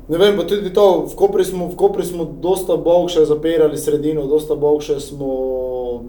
ne 0.08 0.18
vem, 0.18 0.36
pa 0.36 0.46
tudi 0.48 0.72
to, 0.72 1.04
v 1.12 1.14
Kopri 1.16 1.44
smo, 1.44 1.68
v 1.68 1.76
Kopri 1.76 2.04
smo 2.04 2.24
dosta 2.24 2.76
bogše 2.76 3.24
zapirali 3.24 3.78
sredino, 3.78 4.26
dosta 4.26 4.54
bogše 4.54 5.00
smo, 5.00 5.28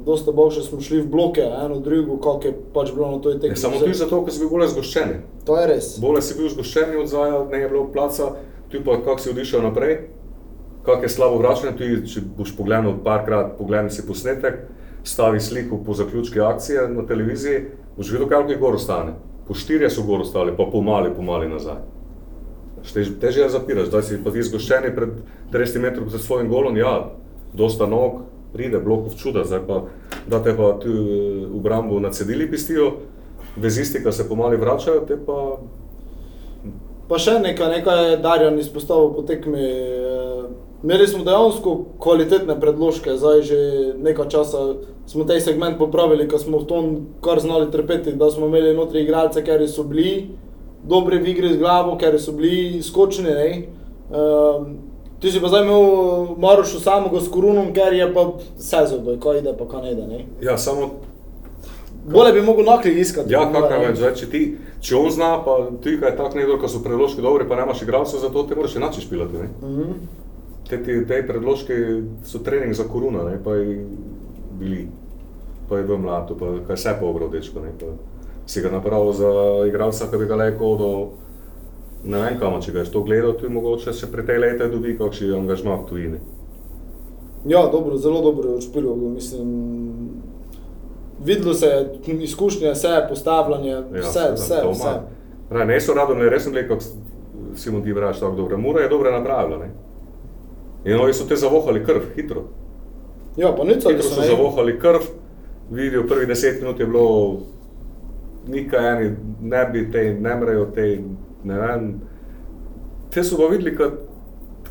dosta 0.06 0.32
bogše 0.32 0.64
smo 0.64 0.82
šli 0.82 1.02
v 1.02 1.08
bloke, 1.08 1.44
eno 1.66 1.80
drugo, 1.80 2.18
kako 2.18 2.48
je 2.48 2.56
pač 2.74 2.96
bilo 2.96 3.12
na 3.12 3.20
toj 3.20 3.40
tekmi. 3.40 3.56
samo 3.56 3.80
tudi 3.80 3.94
zato, 3.94 4.24
ker 4.24 4.34
si 4.34 4.40
bil 4.40 4.50
bolj 4.50 4.68
zgoščen. 4.68 5.14
To 5.46 5.60
je 5.60 5.68
res. 5.68 6.00
Bolje 6.00 6.22
si 6.22 6.40
bil 6.40 6.50
zgoščen 6.50 6.96
od 7.04 7.08
zaja, 7.08 7.44
ne 7.52 7.60
je 7.60 7.70
bilo 7.70 7.92
placa, 7.92 8.32
tu 8.72 8.80
pa 8.86 8.96
kako 9.04 9.20
si 9.20 9.30
odišel 9.30 9.62
naprej, 9.62 10.08
kako 10.86 11.04
je 11.04 11.10
slabo 11.10 11.38
vračanje. 11.38 11.78
Tu, 11.78 11.90
če 12.08 12.24
boš 12.38 12.56
pogledal 12.58 12.98
parkrat, 13.04 13.56
pogledaj 13.58 13.92
si 13.96 14.08
posnetek, 14.08 14.66
stavi 15.04 15.40
sliko 15.40 15.80
po 15.86 15.94
zaključki 15.94 16.42
akcije 16.42 16.88
na 16.90 17.06
televiziji, 17.08 17.66
boš 17.98 18.12
videl, 18.12 18.28
kako 18.30 18.52
je 18.52 18.58
gor 18.58 18.76
ostane. 18.76 19.16
Po 19.48 19.54
štirje 19.54 19.90
so 19.90 20.04
gor 20.08 20.22
ostali, 20.22 20.56
pa 20.58 20.68
pomali, 20.72 21.12
pomali 21.16 21.50
nazaj. 21.50 21.82
Tež, 22.94 23.14
težje 23.20 23.44
je 23.44 23.50
zapiraš, 23.50 23.90
da 23.92 24.02
si 24.04 24.20
pa 24.24 24.32
ti 24.32 24.44
zgoščeni 24.44 24.92
pred 24.96 25.20
30 25.52 25.80
metrov 25.80 26.10
pred 26.10 26.22
svojim 26.22 26.50
golom, 26.52 26.78
ja, 26.78 27.14
dosta 27.56 27.88
nog, 27.88 28.26
pride, 28.54 28.80
blokov 28.84 29.16
čuda, 29.20 29.46
zdaj 29.48 29.62
pa, 29.68 29.78
da 30.28 30.42
te 30.44 30.52
pa 30.56 30.74
tu 30.84 30.92
eh, 30.92 31.46
v 31.48 31.62
brambu 31.64 32.00
nacedili 32.04 32.50
pistijo, 32.52 32.92
vezisti, 33.56 34.04
ki 34.04 34.12
se 34.12 34.28
pomali 34.28 34.60
vračajo, 34.60 35.06
te 35.08 35.18
pa 35.26 35.40
Pa 37.04 37.20
še 37.20 37.36
nekaj, 37.44 37.68
nekaj 37.70 38.00
je 38.08 38.20
Darjan 38.24 38.56
izpostavil 38.58 39.12
po 39.14 39.22
tekmi. 39.28 39.64
Imeli 40.84 41.08
smo 41.08 41.24
dejansko 41.24 41.86
kvalitetne 42.00 42.60
predložke, 42.60 43.16
zdaj 43.18 43.42
že 43.42 43.58
nekaj 44.04 44.28
časa 44.30 44.76
smo 45.08 45.24
ta 45.24 45.40
segment 45.40 45.78
popravili, 45.78 46.28
ker 46.28 46.40
smo 46.40 46.60
v 46.60 46.68
tom 46.68 46.90
kar 47.24 47.40
znali 47.40 47.72
trpeti, 47.72 48.12
da 48.20 48.32
smo 48.32 48.48
imeli 48.48 48.76
notri 48.76 49.04
igralce, 49.04 49.44
ker 49.44 49.64
so 49.70 49.84
bili 49.84 50.28
dobri 50.84 51.18
v 51.24 51.30
igri 51.32 51.54
z 51.54 51.58
glavo, 51.58 51.96
ker 51.98 52.20
so 52.20 52.36
bili 52.36 52.82
skočni. 52.84 53.32
Ne? 53.32 53.64
Um, 54.12 54.76
ti 55.24 55.32
si 55.32 55.40
pa 55.40 55.48
zdaj 55.48 55.64
imel 55.64 56.36
Marošu 56.38 56.80
samega 56.84 57.22
s 57.24 57.32
korunom, 57.32 57.72
ker 57.74 57.96
je 57.96 58.10
pa 58.14 58.28
sezon, 58.60 59.08
kaj 59.24 59.40
ide, 59.40 59.56
pa 59.56 59.68
kaj 59.72 59.82
ne 59.88 59.92
ide. 59.92 60.08
Ne? 60.08 60.26
Ja, 60.44 60.58
samo, 60.58 60.92
Bolje 62.04 62.34
bi 62.34 62.42
mogel 62.42 62.66
nakli 62.66 62.92
iskati. 63.00 63.32
ja, 63.32 63.46
kakor 63.48 63.80
več, 63.80 63.96
zdaj, 64.02 64.12
če, 64.20 64.28
ti, 64.28 64.42
če 64.84 64.96
on 65.00 65.08
zna, 65.12 65.38
pa 65.46 65.56
ti, 65.80 65.96
kaj 66.02 66.12
je 66.12 66.18
tako 66.20 66.36
nekdo, 66.36 66.58
ki 66.60 66.68
so 66.68 66.84
predložki 66.84 67.24
dobri, 67.24 67.48
pa 67.48 67.56
nemaš 67.56 67.86
igralcev, 67.86 68.20
zato 68.20 68.44
te 68.44 68.60
moraš 68.60 68.76
enači 68.76 69.06
špilati. 69.06 69.40
Ne? 69.40 69.48
Mhm. 69.64 70.20
Te, 70.74 70.84
te, 70.84 71.06
te 71.06 71.22
predložki 71.28 71.74
so 72.26 72.40
trening 72.40 72.74
za 72.74 72.84
koruna, 72.90 73.24
ne? 73.30 73.38
pa 73.44 73.56
je 73.56 73.86
bili, 74.60 74.88
pa 75.70 75.78
je 75.78 75.84
v 75.84 75.98
mladu, 75.98 76.38
pa 76.40 76.54
kaj 76.68 76.78
se 76.78 76.96
pa 77.00 77.06
obral 77.06 77.30
dečko. 77.30 77.62
Ne? 77.62 77.74
Pa 77.80 77.92
si 78.46 78.62
ga 78.62 78.72
napravil 78.72 79.14
za 79.14 79.30
igralca, 79.68 80.10
ki 80.12 80.18
bi 80.18 80.26
ga 80.26 80.36
lahko 80.36 80.76
do 80.80 80.90
ne 82.04 82.20
vem 82.20 82.40
kam, 82.40 82.60
če 82.62 82.74
ga 82.76 82.84
je 82.84 82.92
to 82.92 83.04
gledal, 83.04 83.34
tu 83.40 83.50
mogoče 83.50 83.94
se 83.94 84.10
pri 84.12 84.26
tej 84.28 84.40
leti 84.44 84.68
dobi 84.72 84.98
kakšen 85.00 85.36
angažma 85.38 85.78
v 85.80 85.86
tujini. 85.90 86.20
Ja, 87.48 87.68
dobro, 87.72 87.98
zelo 87.98 88.22
dobro 88.22 88.50
je 88.50 88.56
odšpilil, 88.56 88.96
mislim. 88.96 89.48
Videlo 91.24 91.54
se 91.54 91.68
je 91.68 92.18
izkušnje, 92.24 92.72
vse 92.72 93.06
postavljanje, 93.10 93.72
Ja, 93.72 93.84
vse, 94.00 94.12
seveda, 94.12 94.34
vse, 94.34 94.62
vse. 94.72 94.84
ima. 94.84 94.94
Pravi, 95.50 95.68
ne 95.68 95.80
so 95.82 95.94
radom, 95.94 96.20
ne 96.20 96.30
res 96.30 96.44
sem 96.44 96.56
rekel, 96.56 96.80
si 97.56 97.72
mu 97.72 97.84
ti 97.84 97.94
vraš 97.94 98.20
tako 98.20 98.36
dobro. 98.36 98.58
Mura 98.58 98.84
je 98.84 98.90
dobro 98.90 99.12
napravila. 99.12 99.58
Ne? 99.58 99.72
In 100.86 101.00
oni 101.00 101.14
so 101.14 101.26
te 101.28 101.36
zavohali 101.36 101.84
krv, 101.86 102.12
hitro. 102.16 102.48
Ja, 103.38 103.52
pa 103.56 103.64
nič 103.64 103.86
Hitro 103.88 104.04
so 104.04 104.22
zavohali 104.22 104.78
krv, 104.80 105.08
vidijo 105.72 106.04
prvih 106.08 106.28
deset 106.28 106.62
minut 106.62 106.80
je 106.80 106.86
bilo 106.86 107.38
nikaj 108.48 108.90
eni, 108.92 109.16
ne 109.42 109.66
bi 109.74 109.92
te, 109.92 110.04
ne 110.14 110.36
mrejo 110.36 110.66
te, 110.76 111.00
ne 111.44 111.60
vem. 111.60 111.88
Te 113.14 113.24
so 113.24 113.38
pa 113.38 113.48
videli, 113.50 113.74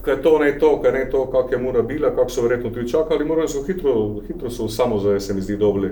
kaj 0.03 0.21
to 0.23 0.37
ne 0.39 0.53
to, 0.59 0.77
kaj 0.83 0.93
ne 0.93 1.07
to, 1.11 1.25
kak 1.33 1.53
je 1.53 1.59
mura 1.59 1.83
bila, 1.83 2.11
kako 2.15 2.31
so 2.31 2.43
verjetno 2.43 2.71
tudi 2.71 2.91
čakali, 2.91 3.25
morali 3.25 3.49
so 3.49 3.65
hitro, 3.67 4.21
hitro 4.29 4.51
so 4.51 4.69
samo 4.69 4.99
zdaj 4.99 5.21
se 5.21 5.35
mi 5.35 5.41
zdi 5.41 5.57
dobili, 5.57 5.91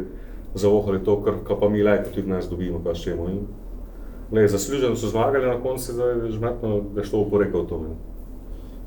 zavohali 0.54 1.04
to 1.04 1.22
krv, 1.22 1.42
kar 1.48 1.58
pa 1.60 1.68
mi 1.68 1.82
lajko 1.82 2.14
tudi 2.14 2.28
nas 2.28 2.48
dobimo, 2.50 2.82
kaj 2.84 2.94
čemu. 2.94 3.28
In, 3.28 3.42
Le, 4.32 4.48
zasluženo 4.48 4.96
so 4.96 5.08
zmagali 5.08 5.46
na 5.46 5.62
koncu, 5.62 5.92
zdaj 5.92 6.10
je 6.10 6.30
žmetno, 6.30 6.80
da 6.94 7.00
je 7.00 7.06
šlo 7.06 7.24
v 7.24 7.30
porekel 7.30 7.66
to. 7.66 7.78
Ne. 7.82 8.09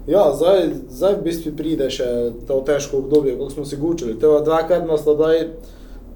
Ja, 0.08 0.34
zdaj, 0.36 0.68
zdaj 0.90 1.16
v 1.16 1.24
bistvu 1.24 1.54
pride 1.56 1.88
še 1.94 2.08
to 2.48 2.60
težko 2.68 3.00
obdobje, 3.00 3.38
kako 3.38 3.50
smo 3.50 3.66
se 3.66 3.80
gučili. 3.80 4.18
Tega 4.20 4.42
dvakrat 4.44 4.84
nas 4.88 5.06
zdaj 5.06 5.46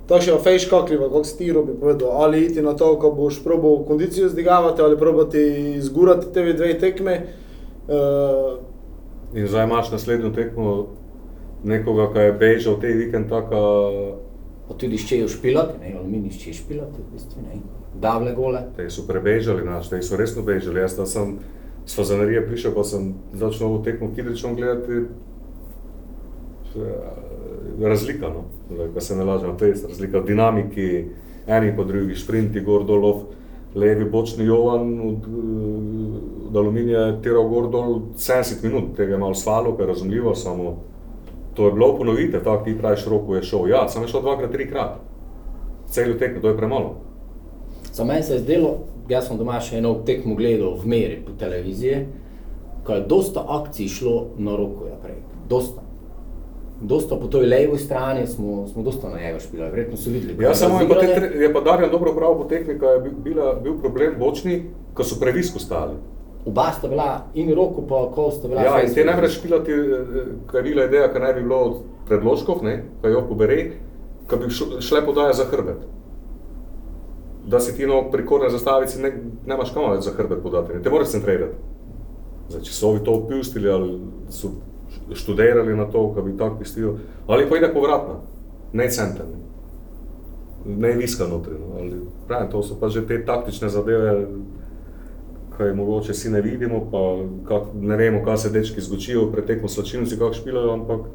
tako 0.07 0.21
še 0.23 0.37
fejš 0.43 0.67
kakliva, 0.71 1.07
kako 1.07 1.23
si 1.27 1.37
ti 1.39 1.49
robi 1.55 1.75
povedal. 1.79 2.11
Ali 2.23 2.45
iti 2.47 2.61
na 2.61 2.75
to, 2.75 2.93
ko 2.99 3.11
boš 3.15 3.39
probal 3.43 3.85
kondicijo 3.87 4.29
zdigavati, 4.29 4.81
ali 4.81 4.99
probati 4.99 5.43
zgurati 5.81 6.33
te 6.33 6.53
dve 6.53 6.73
tekme. 6.79 7.17
Uh, 7.87 8.59
In 9.35 9.47
zdaj 9.47 9.67
imaš 9.67 9.91
naslednjo 9.91 10.31
tekmo 10.35 10.87
nekoga, 11.63 12.11
ki 12.13 12.27
je 12.27 12.33
bežal 12.39 12.79
te 12.79 12.91
vikend, 12.95 13.29
taka 13.31 13.59
Pa 14.67 14.75
tudi 14.75 14.97
ščejo 14.99 15.29
špilati, 15.31 15.77
ne, 15.79 15.93
aluminij 15.95 16.33
ščejo 16.35 16.57
špilati, 16.57 16.99
v 16.99 17.13
bistvu 17.15 17.43
ne. 17.45 17.59
Davle 18.03 18.33
gole. 18.35 18.65
Te 18.75 18.89
so 18.91 19.05
prebežali, 19.07 19.63
naš, 19.65 19.87
te 19.93 20.01
so 20.03 20.19
resno 20.19 20.43
bežali. 20.45 20.83
Jaz 20.83 20.97
sem 21.87 21.95
s 21.95 21.95
fazanerije 21.95 22.47
prišel, 22.47 22.75
pa 22.75 22.83
sem 22.83 23.13
začel 23.33 23.67
novo 23.67 23.83
tekmo 23.83 24.11
Kidričom 24.15 24.55
gledati. 24.55 24.91
eh, 26.75 27.87
Razlika, 27.87 28.27
no, 28.27 28.43
Zdaj, 28.73 28.87
ko 28.93 29.01
se 29.01 29.15
ne 29.15 29.23
lažemo, 29.23 29.53
to 29.53 29.65
je 29.65 29.73
razlika 29.87 30.19
v 30.19 30.25
dinamiki, 30.25 31.05
eni 31.47 31.75
po 31.75 31.83
drugi, 31.83 32.15
šprinti, 32.15 32.59
gor 32.61 32.83
dolov, 32.83 33.21
levi 33.75 34.05
bočni 34.09 34.45
Jovan 34.45 34.99
od, 34.99 35.23
eh, 35.23 36.47
od 36.49 36.55
aluminija 36.57 36.99
je 36.99 37.21
tiral 37.21 37.47
gor 37.49 37.69
dol 37.69 37.99
70 38.17 38.63
minut, 38.63 38.95
tega 38.97 39.11
je 39.11 39.17
malo 39.17 39.33
svalo, 39.33 39.71
kar 39.77 39.81
je 39.81 39.87
razumljivo, 39.87 40.35
samo 40.35 40.77
to 41.57 41.65
je 41.65 41.71
bilo 41.71 41.97
ponovite, 41.97 42.43
tako 42.43 42.63
ti 42.63 42.77
praviš, 42.77 43.05
roko 43.05 43.35
je 43.35 43.43
šel. 43.43 43.69
Ja, 43.69 43.89
sem 43.89 44.07
šel 44.07 44.21
dvakrat, 44.21 44.51
trikrat. 44.51 44.99
Celo 45.89 46.13
tekmo, 46.13 46.41
to 46.41 46.47
je 46.47 46.57
premalo. 46.57 46.95
Za 47.93 48.03
mene 48.03 48.23
se 48.23 48.33
je 48.33 48.39
zdelo, 48.39 48.77
jaz 49.09 49.27
sem 49.27 49.37
doma 49.39 49.59
še 49.63 49.81
eno 49.81 49.93
tekmo 50.07 50.35
gledal 50.35 50.77
v 50.81 50.89
meri 50.91 51.19
po 51.25 51.35
televiziji, 51.39 52.05
ko 52.87 52.97
je 52.97 53.05
dosta 53.09 53.43
akcij 53.59 53.91
šlo 53.91 54.15
na 54.37 54.55
roko 54.55 54.87
naprej. 54.91 55.19
Dosta. 55.49 55.83
Dosta 56.81 57.17
po 57.17 57.27
toj 57.27 57.47
levi 57.49 57.79
strani 57.81 58.27
smo, 58.27 58.67
smo 58.67 58.83
dosta 58.85 59.09
na 59.09 59.17
njega 59.17 59.39
špilali, 59.39 59.71
verjetno 59.71 59.97
so 59.97 60.11
videli. 60.13 60.35
Ja, 60.43 60.53
samo 60.55 60.81
je 60.81 60.89
pa, 60.89 60.99
te, 60.99 61.31
je 61.41 61.49
pa 61.53 61.61
Darjan 61.65 61.91
dobro 61.91 62.13
pravil 62.13 62.37
po 62.37 62.45
tekmi, 62.51 62.77
ko 62.79 62.91
je 62.93 62.99
bil, 63.07 63.15
bila, 63.23 63.55
bil 63.63 63.79
problem 63.81 64.19
bočni, 64.19 64.61
ko 64.93 65.03
so 65.03 65.17
previsko 65.19 65.59
stali. 65.59 65.97
Oba 66.47 66.69
sta 66.71 66.87
bila 66.87 67.25
in 67.33 67.49
roko 67.55 67.81
pa 67.89 68.05
ko 68.13 68.29
sta 68.31 68.47
bila. 68.47 68.63
Ja, 68.63 68.77
in 68.83 68.93
te 68.93 69.01
ne 69.01 69.09
blizu. 69.09 69.17
moreš 69.17 69.39
špilati, 69.39 69.81
kar 70.51 70.61
je 70.61 70.69
bila 70.69 70.85
ideja, 70.85 71.09
kar 71.13 71.25
naj 71.25 71.33
bi 71.33 71.43
bilo 71.47 71.59
od 71.65 71.81
predložkov, 72.07 72.63
ne, 72.63 72.83
kaj 73.01 73.11
jo 73.11 73.25
pobere, 73.29 73.59
ko 74.29 74.37
bi 74.37 74.53
šle 74.79 75.01
podaje 75.05 75.33
za 75.33 75.49
hrbet. 75.49 75.81
Da 77.47 77.59
si 77.59 77.75
ti 77.77 77.85
no 77.87 78.01
pri 78.11 78.25
korne 78.25 78.49
zastavici 78.49 78.99
ne, 79.01 79.11
nemaš 79.47 79.71
kam 79.73 79.91
več 79.91 80.03
za 80.03 80.11
hrbet 80.17 80.41
podati, 80.43 80.73
ne, 80.75 80.81
te 80.83 80.91
moraš 80.91 81.13
centrirati. 81.15 81.55
Zdaj, 82.49 82.61
če 82.63 82.73
so 82.73 82.89
ovi 82.89 83.03
to 83.03 83.13
opustili 83.21 83.69
ali 83.71 83.93
so 84.29 84.51
študirali 85.15 85.75
na 85.75 85.85
to, 85.91 86.09
kaj 86.15 86.23
bi 86.23 86.37
tako 86.37 86.59
pistijo, 86.59 86.97
ali 87.27 87.47
pa 87.49 87.57
ide 87.57 87.69
povratna, 87.73 88.17
ne 88.73 88.89
center. 88.91 89.25
Ne, 89.31 90.87
ne 90.87 90.95
viska 90.99 91.27
notri. 91.27 91.55
No, 91.59 91.79
ali, 91.79 92.01
pravim, 92.27 92.51
to 92.51 92.63
so 92.63 92.75
pa 92.79 92.89
že 92.89 93.05
te 93.07 93.21
taktične 93.25 93.69
zadeve, 93.69 94.27
kaj 95.57 95.71
mogoče 95.73 96.13
si 96.13 96.29
ne 96.29 96.41
vidimo, 96.41 96.83
pa 96.91 97.03
kak, 97.47 97.71
ne 97.73 97.95
vemo, 97.97 98.23
kaj 98.25 98.37
se 98.37 98.49
dečki 98.49 98.81
zgočijo, 98.81 99.29
pretekmo 99.31 99.67
slačilnici, 99.71 100.19
kako 100.19 100.33
špilajo, 100.33 100.73
ampak 100.73 101.07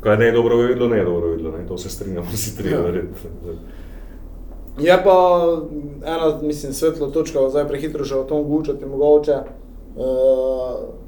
kaj 0.00 0.18
ne 0.18 0.26
je 0.26 0.32
dobro 0.32 0.56
videlo, 0.56 0.88
ne 0.88 0.98
je 0.98 1.04
dobro 1.04 1.32
videlo, 1.32 1.56
ne, 1.56 1.64
to 1.68 1.78
se 1.78 1.90
strinjamo, 1.90 2.26
si 2.36 2.56
tri, 2.56 2.70
Ja. 2.70 2.80
verjetno. 2.80 3.30
Je 4.80 5.02
pa 5.04 5.16
ena, 6.04 6.38
mislim, 6.42 6.72
svetla 6.72 7.10
točka, 7.10 7.48
zdaj 7.48 7.68
prehitro 7.68 8.04
še 8.04 8.16
o 8.16 8.24
tom 8.24 8.44
gučati 8.48 8.86
mogoče. 8.86 9.38
Uh, 9.96 11.02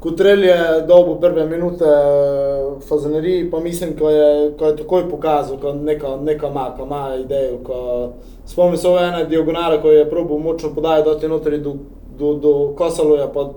Kutrel 0.00 0.44
je 0.44 0.58
dolgo 0.88 1.14
prve 1.20 1.44
minute 1.46 1.84
v 1.84 2.80
fazaneriji, 2.88 3.50
pa 3.50 3.60
mislim, 3.60 3.96
ko 3.98 4.10
je, 4.10 4.52
ko 4.58 4.66
je 4.66 4.76
takoj 4.76 5.10
pokazal, 5.10 5.58
ko 5.60 5.74
neka, 5.74 6.14
neka 6.22 6.48
ima, 6.48 6.70
ko 6.76 6.86
ima 6.86 7.02
idejo. 7.20 7.58
Ko, 7.64 7.78
spomnim 8.46 8.78
se 8.80 8.88
ene 8.88 9.24
diagonale, 9.28 9.82
ko 9.82 9.90
je 9.90 10.10
probil 10.10 10.38
močno 10.38 10.70
podajati 10.74 11.08
doti 11.08 11.28
notri 11.28 11.58
do, 11.58 11.74
do, 12.18 12.34
do 12.34 12.52
Kosaloja, 12.78 13.28
pa 13.28 13.50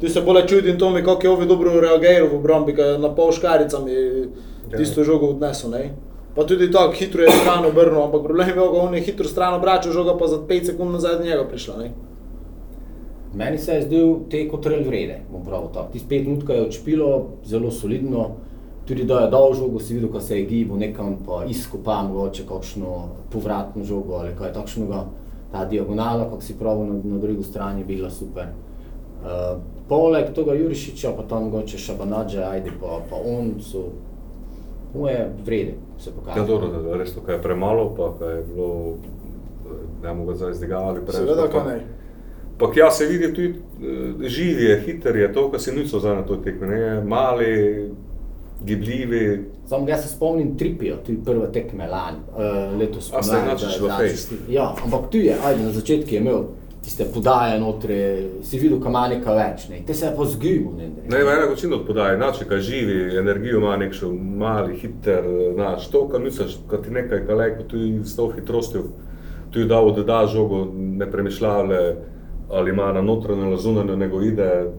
ti 0.00 0.08
se 0.08 0.20
bolj 0.20 0.46
čudim 0.46 0.78
to 0.78 0.90
mi, 0.90 1.04
kako 1.04 1.26
je 1.26 1.30
ovi 1.30 1.46
dobro 1.46 1.80
reagiral 1.80 2.28
v 2.28 2.36
obrambi, 2.36 2.76
ko 2.76 2.82
je 2.82 2.98
na 2.98 3.14
pol 3.14 3.32
škaricami 3.32 3.96
tisto 4.76 5.04
žogo 5.04 5.32
odnesel, 5.32 5.70
ne. 5.70 5.94
Pa 6.36 6.44
tudi 6.44 6.70
tako 6.72 6.92
hitro 6.92 7.22
je 7.22 7.30
stran 7.32 7.64
obrnil, 7.64 8.02
ampak 8.02 8.22
problem 8.22 8.48
je 8.48 8.54
bil, 8.54 8.74
on 8.76 8.94
je 8.94 9.00
hitro 9.00 9.28
stran 9.28 9.54
obračal 9.54 9.92
žogo, 9.92 10.18
pa 10.18 10.26
za 10.28 10.36
5 10.48 10.66
sekund 10.66 10.92
nazaj 10.92 11.24
njega 11.24 11.48
prišla, 11.48 11.76
ne. 11.78 11.90
Meni 13.34 13.58
se 13.58 13.72
je 13.72 13.82
zdel 13.82 14.14
te 14.30 14.42
kot 14.48 14.66
rel 14.66 14.84
vrede, 14.84 15.22
bom 15.32 15.44
pravil 15.44 15.68
tako. 15.72 15.92
Tisti 15.92 16.08
pet 16.08 16.26
minut, 16.26 16.44
ko 16.46 16.52
je 16.52 16.66
odšpilo, 16.66 17.08
zelo 17.44 17.70
solidno, 17.70 18.30
tudi 18.88 19.04
da 19.04 19.20
je 19.20 19.30
dal 19.30 19.54
žogo, 19.54 19.80
si 19.80 19.94
videl, 19.94 20.10
ko 20.12 20.20
se 20.20 20.38
je 20.38 20.44
gibal 20.46 20.78
nekam, 20.78 21.16
pa 21.26 21.42
izkopa 21.48 22.02
mogoče 22.02 22.44
kakšno 22.48 22.92
povratno 23.32 23.84
žogo 23.84 24.20
ali 24.20 24.36
kaj 24.38 24.52
takšnega. 24.52 25.04
Ta 25.52 25.64
diagonala, 25.64 26.24
kako 26.30 26.42
si 26.42 26.58
pravil, 26.58 26.86
na, 26.86 27.00
na 27.14 27.18
drugi 27.18 27.44
strani 27.44 27.80
je 27.80 27.84
bila 27.84 28.10
super. 28.10 28.52
Uh, 29.24 29.56
poleg 29.88 30.34
tega 30.34 30.54
Jurišiča, 30.54 31.12
pa 31.16 31.22
tam 31.28 31.48
mogoče 31.48 31.78
Šabanadže, 31.78 32.44
ajde 32.44 32.76
pa, 32.80 33.00
pa 33.10 33.16
on 33.16 33.54
so, 33.60 33.88
mu 34.96 35.08
je 35.08 35.30
vrede 35.44 35.74
se 35.98 36.10
pokazati. 36.10 36.40
Ja, 36.40 36.46
dobro, 36.46 36.68
da, 36.68 36.82
da 36.82 36.96
res 36.96 37.14
to, 37.14 37.20
kaj 37.20 37.34
je 37.34 37.42
premalo, 37.42 37.94
pa 37.96 38.14
kaj 38.18 38.36
je 38.36 38.42
bilo, 38.42 38.94
ne 40.02 40.08
bomo 40.08 40.24
ga 40.24 40.34
zdaj 40.34 40.54
zdigavali 40.54 41.00
preveč. 41.00 41.28
Seveda, 41.28 41.48
pa- 41.52 41.64
ne. 41.64 41.80
Pa 42.58 42.70
ja, 42.76 42.90
se 42.90 43.06
vidi 43.06 43.34
tudi, 43.34 43.48
eh, 43.48 44.28
živ 44.28 44.60
je, 44.60 44.80
hiter 44.80 45.16
je, 45.16 45.32
to, 45.32 45.50
kar 45.50 45.60
se 45.60 45.72
niso 45.72 45.98
zdaj 45.98 46.16
na 46.16 46.22
to 46.22 46.36
tekme, 46.36 46.66
ne, 46.66 47.00
mali, 47.04 47.90
gibljivi, 48.64 49.44
Samo 49.66 49.88
jaz 49.88 50.02
se 50.02 50.08
spomnim 50.08 50.58
Tripija, 50.58 50.96
tudi 50.96 51.18
prve 51.24 51.52
tekme 51.52 51.88
lani, 51.88 52.16
uh, 52.30 52.78
letos. 52.80 53.12
A 53.14 53.22
se 53.22 53.28
spomladi, 53.28 53.50
enačiš 53.50 53.80
v 53.80 53.88
fejst? 53.98 54.32
Ja, 54.48 54.74
ampak 54.84 55.10
tu 55.10 55.18
je, 55.18 55.34
ajde, 55.44 55.62
na 55.64 55.72
začetku 55.72 56.14
je 56.14 56.20
imel 56.20 56.44
tiste 56.86 57.04
podaje 57.14 57.60
notri, 57.60 57.96
si 58.46 58.58
videl, 58.58 58.78
kam 58.78 58.94
ima 58.94 59.08
nekaj 59.10 59.34
več, 59.34 59.62
ne. 59.72 59.80
Te 59.86 59.94
se 59.94 60.06
je 60.06 60.12
pa 60.14 60.24
ne. 60.78 60.86
Ne, 61.10 61.22
ima 61.22 61.32
ena 61.32 61.48
večina 61.50 61.76
odpodaje, 61.76 62.16
znači, 62.16 62.44
kaj 62.46 62.60
živi, 62.60 63.16
energijo 63.18 63.58
ima 63.58 63.76
nekšo 63.76 64.10
mali, 64.12 64.76
hiter, 64.78 65.24
znaš, 65.54 65.88
to, 65.90 66.04
kar 66.08 66.22
misliš, 66.22 66.54
kad 66.70 66.84
ti 66.84 66.94
nekaj 66.94 67.24
kalej, 67.26 67.56
kot 67.56 67.66
tudi 67.72 68.04
s 68.04 68.14
to 68.16 68.28
hitrostjo, 68.36 68.84
tu 69.50 69.60
je 69.60 69.66
dal, 69.66 69.90
da 69.96 70.04
da 70.06 70.20
žogo, 70.30 70.68
ne 70.74 71.10
premišljavle, 71.10 71.80
ali 72.50 72.70
ima 72.70 72.92
na 72.92 73.02
notranjo 73.02 73.50
ali 73.50 73.58
zunanjo, 73.58 73.96
nego 73.96 74.22
ide 74.22 74.70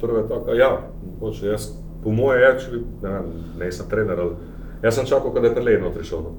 prve 0.00 0.26
tako, 0.28 0.58
ja, 0.58 0.72
mogoče 1.20 1.46
jaz, 1.46 1.68
po 2.02 2.10
moje, 2.10 2.42
ja, 2.42 2.52
če, 2.58 2.82
ne 3.02 3.14
vem, 3.14 3.30
nisem 3.62 3.86
trener, 3.90 4.26
ali, 4.26 4.34
jaz 4.82 4.98
sem 4.98 5.06
čakal, 5.06 5.30
kada 5.34 5.46
je 5.46 5.54
Perlej 5.54 5.78
notri 5.86 6.04
šel, 6.04 6.26
no, 6.26 6.34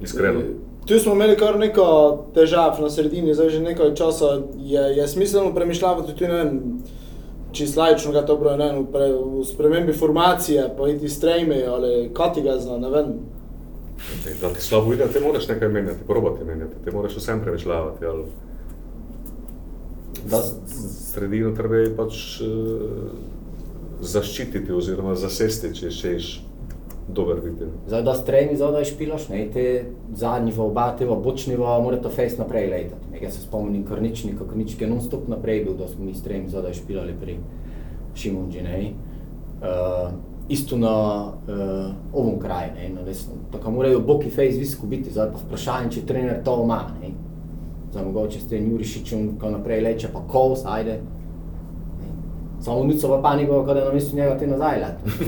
iskreno. 0.00 0.46
Tu 0.86 0.98
smo 0.98 1.12
imeli 1.12 1.36
kar 1.36 1.58
neko 1.58 1.86
težav 2.34 2.78
na 2.80 2.90
sredini, 2.90 3.34
zdaj 3.34 3.48
že 3.50 3.60
nekaj 3.60 3.94
časa 3.94 4.42
je, 4.58 4.82
je 4.96 5.08
smiselno 5.08 5.54
premišljati 5.54 6.06
tudi 6.06 6.28
ne 6.28 6.34
vem, 6.34 6.60
čisto 7.52 7.80
laično 7.80 8.12
ga 8.12 8.22
to 8.26 8.38
ne 8.56 8.72
vem, 8.72 8.86
pre, 8.92 9.10
v 9.12 9.44
spremembi 9.44 9.92
formacije, 9.92 10.68
pa 10.78 10.88
iti 10.88 11.08
strejme 11.08 11.64
ali 11.66 12.10
kati 12.14 12.42
ga 12.42 12.58
zna, 12.58 12.78
ne 12.78 12.90
vem. 12.90 13.14
Da 14.40 14.52
ti 14.54 14.62
slabo 14.62 14.92
ide, 14.92 15.08
te 15.12 15.20
moraš 15.20 15.48
nekaj 15.48 15.68
menjati, 15.68 16.06
probati 16.06 16.44
menjati, 16.44 16.84
te 16.84 16.90
moraš 16.90 17.16
vsem 17.16 17.40
premišljavati, 17.40 18.06
ali 18.06 18.24
Da, 20.30 20.42
sredino 21.12 21.52
treba 21.54 21.76
je 21.76 21.90
pač 21.96 22.40
uh, 22.42 22.48
zaščititi 24.02 24.72
oziroma 24.72 25.14
zasesti, 25.14 25.70
če 25.74 25.90
češ 25.94 26.30
dober 27.08 27.40
vidim. 27.44 27.68
zdaj, 27.86 28.02
da 28.02 28.14
strejni 28.14 28.56
zadaj 28.56 28.84
špilaš, 28.84 29.28
ne, 29.28 29.46
te 29.52 29.84
zadnji 30.14 30.52
v 30.52 30.60
oba, 30.60 30.90
te 30.98 31.06
v 31.06 31.16
bočni 31.22 31.56
v, 31.56 31.66
mora 31.82 32.00
to 32.02 32.10
fejst 32.10 32.38
naprej 32.38 32.70
letati. 32.70 33.22
Jaz 33.22 33.34
se 33.34 33.40
spomnim 33.40 33.84
Krničnika, 33.86 34.44
Krničnik 34.48 34.82
je 34.82 34.88
non-stop 34.88 35.28
naprej 35.28 35.64
bil, 35.64 35.76
da 35.78 35.88
smo 35.88 36.04
mi 36.04 36.14
strejni 36.14 36.48
zadaj 36.48 36.74
špilali 36.74 37.14
pri 37.20 37.38
Šimunđi, 38.14 38.62
ne. 38.62 38.92
Uh, 39.56 40.12
isto 40.48 40.76
na 40.76 41.24
uh, 41.24 41.94
ovom 42.12 42.38
kraju, 42.40 42.72
ne, 42.76 42.88
na 42.88 43.02
desno. 43.02 43.34
Tako 43.52 43.70
morajo 43.70 44.00
boki 44.00 44.30
fejst 44.30 44.58
visoko 44.58 44.86
biti, 44.86 45.10
zdaj 45.10 45.30
pa 45.32 45.38
vprašanje, 45.46 45.90
če 45.90 46.06
trener 46.06 46.42
to 46.44 46.62
ima. 46.64 46.80
Zdaj 47.90 48.04
mogoče 48.04 48.40
s 48.40 48.48
tem 48.48 48.70
Jurišičem, 48.70 49.38
ko 49.40 49.50
naprej 49.50 49.80
leče, 49.80 50.08
pa 50.12 50.20
Kovs, 50.28 50.66
ajde. 50.66 51.00
Samo 52.66 52.84
Nico 52.84 53.08
pa 53.08 53.18
pa 53.20 53.36
ni 53.36 53.44
bilo, 53.44 53.62
kada 53.62 53.80
je 53.80 53.86
na 53.86 53.92
mestu 53.92 54.16
njega 54.16 54.38
te 54.38 54.46
nazaj. 54.48 54.78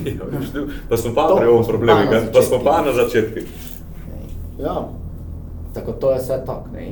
Ja, 0.09 0.25
pa 0.89 0.97
smo 0.97 1.15
pa 1.15 1.29
To 1.29 1.37
pri 1.37 1.47
ovom 1.47 1.65
problemu, 1.65 2.01
pa 2.05 2.19
ga- 2.31 2.43
smo 2.43 2.59
pa 2.61 2.83
na 2.83 2.93
začetku. 2.95 3.39
Ja, 4.59 4.89
Tako 5.75 5.93
to 5.95 6.11
je 6.11 6.19
vse 6.19 6.43
tako, 6.47 6.67
ne. 6.73 6.89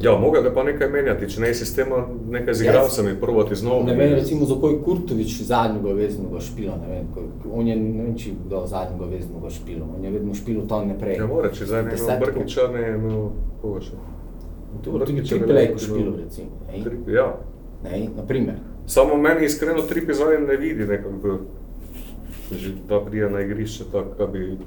Ja, 0.00 0.12
mogoče 0.14 0.54
pa 0.54 0.62
nekaj 0.62 0.88
menjati, 0.88 1.28
če 1.28 1.40
ne 1.40 1.54
sistema 1.54 1.96
nekaj 2.28 2.54
z 2.54 2.62
igralcami, 2.62 3.20
probati 3.20 3.54
znovu. 3.54 3.84
Ne 3.84 3.94
vem, 3.94 4.14
recimo 4.14 4.46
za 4.46 4.54
koj 4.56 4.82
Kurtovič 4.82 5.42
zadnjega 5.42 5.92
veznega 5.92 6.40
špila, 6.40 6.74
ne 6.78 6.88
vem, 6.88 7.04
ko- 7.14 7.28
on 7.52 7.68
je, 7.68 7.76
ne 7.76 8.02
vem, 8.02 8.16
če 8.16 8.30
je 8.30 8.36
kdo 8.46 8.62
zadnjega 8.66 9.04
veznega 9.06 9.50
špila, 9.50 9.84
on 9.88 10.04
je 10.04 10.10
vedno 10.10 10.34
špilal 10.34 10.66
tam 10.66 10.88
naprej. 10.88 11.16
Ja, 11.16 11.26
mora, 11.26 11.50
če 11.50 11.64
imel 11.66 11.84
Desetko. 11.84 12.24
Brkiča, 12.24 12.68
ne 12.68 12.80
je 12.80 12.94
imel 12.96 13.28
koga 13.60 13.80
še. 13.80 13.94
Tu 14.74 14.90
je 14.90 14.98
tudi 14.98 14.98
Brkića 15.12 15.28
Triple 15.28 15.54
veliko 15.54 15.72
A 15.72 15.76
imel. 15.76 15.84
špilal, 15.86 16.14
recimo, 16.16 16.48
ne. 16.66 16.80
Tri- 16.80 17.14
Ja, 17.14 17.26
ne, 17.84 18.08
na 18.16 18.22
primer. 18.24 18.54
Samo 18.86 19.16
meni 19.16 19.44
iskreno 19.44 19.82
tri 19.82 20.02
epizode 20.02 20.38
ne 20.38 20.56
vidi 20.56 20.86
nekako, 20.86 21.38
že 22.52 22.72
ta 22.88 23.00
prija 23.00 23.28
na 23.28 23.40
igrišče, 23.40 23.84
tako, 23.92 24.14
da 24.18 24.26
bi 24.26 24.58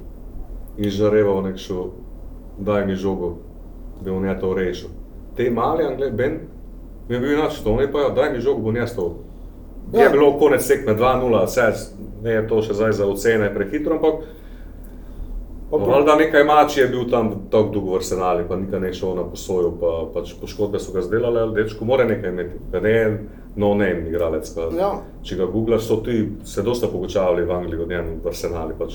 izžareval 0.76 1.42
nekšo, 1.42 1.90
daj 2.58 2.86
mi 2.86 2.94
žogo, 2.94 3.36
da 4.04 4.12
on 4.12 4.24
je 4.24 4.40
to 4.40 4.54
rešil. 4.54 4.88
Te 5.36 5.50
mali 5.50 5.84
Angle, 5.84 6.10
Ben, 6.10 6.40
mi 7.08 7.14
je 7.14 7.20
bil 7.20 7.32
inače 7.32 7.64
to, 7.64 7.72
on 7.72 7.80
je 7.80 7.92
pa, 7.92 8.00
ja, 8.00 8.08
daj 8.10 8.32
mi 8.32 8.40
žogo, 8.40 8.60
bom 8.60 8.76
jaz 8.76 8.96
to. 8.96 9.14
Ja. 9.94 10.02
Je 10.02 10.10
bilo 10.10 10.38
konec 10.38 10.66
tekme 10.66 10.94
2-0, 10.94 11.44
vse, 11.46 11.72
ne 12.22 12.30
je 12.30 12.48
to 12.48 12.62
še 12.62 12.74
zdaj 12.74 12.92
za 12.92 13.06
ocene 13.06 13.54
prehitro, 13.54 13.94
ampak 13.96 14.26
Valjda 15.70 16.14
nekaj 16.14 16.44
mači 16.44 16.80
je 16.80 16.88
bil 16.88 17.10
tam 17.10 17.30
tako 17.50 17.72
dolgo 17.72 17.90
v 17.90 17.96
arsenali, 17.96 18.44
pa 18.48 18.56
nikaj 18.56 18.80
ne 18.80 18.92
šel 18.94 19.16
na 19.16 19.24
posojo, 19.24 19.72
pa 19.80 20.06
pač 20.14 20.34
poškodbe 20.40 20.78
so 20.78 20.92
ga 20.92 21.02
zdelale, 21.02 21.40
ali 21.42 21.54
dečko 21.54 21.84
mora 21.84 22.04
nekaj 22.04 22.30
imeti, 22.30 22.60
pa 22.72 22.80
ne 22.80 22.90
je 22.90 23.08
no 23.56 23.74
name 23.74 24.06
igralec. 24.08 24.50
Pa, 24.54 24.70
Ja. 24.78 24.92
Če 25.22 25.36
ga 25.36 25.46
googlaš, 25.46 25.88
so 25.88 25.96
ti 25.96 26.28
se 26.44 26.62
dosta 26.62 26.86
pogučavali 26.86 27.44
v 27.44 27.50
Angliji 27.52 27.82
od 27.82 27.88
njega 27.88 28.04
v 28.24 28.28
arsenali. 28.28 28.74
Pač. 28.78 28.94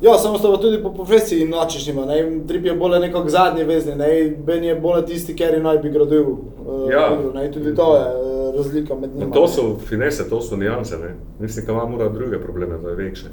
Ja, 0.00 0.18
samo 0.18 0.38
sta 0.38 0.50
pa 0.50 0.56
tudi 0.56 0.82
po 0.82 0.90
profesiji 0.94 1.48
nočišnjima, 1.48 2.04
ne, 2.06 2.40
Trip 2.48 2.64
je 2.64 2.74
bolj 2.74 2.98
nekako 3.00 3.28
zadnji 3.28 3.64
vezni, 3.64 3.94
ne, 3.96 4.36
Ben 4.46 4.64
je 4.64 4.74
bolj 4.74 5.04
tisti, 5.06 5.36
ker 5.36 5.62
naj 5.62 5.78
bi 5.78 5.90
gradil 5.90 6.24
uh, 6.24 6.90
Ja. 6.90 7.10
igro, 7.14 7.32
ne, 7.32 7.50
tudi 7.52 7.74
to 7.74 7.96
je 7.96 8.02
uh, 8.02 8.56
razlika 8.56 8.94
med 8.94 9.14
njima. 9.14 9.32
To 9.32 9.40
ne. 9.40 9.48
so 9.48 9.76
finese, 9.88 10.28
to 10.28 10.40
so 10.40 10.56
nijanse. 10.56 10.98
Ne? 10.98 11.14
Mislim, 11.40 11.66
da 11.66 11.72
ima 11.72 11.86
mora 11.86 12.08
druge 12.08 12.38
probleme, 12.38 12.78
da 12.78 12.88
je 12.90 12.96
večje. 12.96 13.30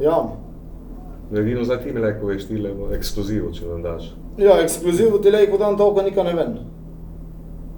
Ja. 0.00 0.18
Edino 1.32 1.64
zdaj 1.64 1.82
ti 1.82 1.92
mi 1.92 2.00
lahko 2.00 2.26
veš, 2.26 2.46
ti 2.48 2.56
le 2.58 2.70
ekskluzivo, 2.96 3.52
če 3.52 3.66
nam 3.66 3.82
daš. 3.82 4.12
Ja, 4.38 4.60
ekskluziv 4.62 5.10
v 5.16 5.22
telejku 5.22 5.58
dan 5.58 5.76
toliko 5.76 6.02
nikaj 6.02 6.24
ne 6.24 6.34
vem. 6.34 6.54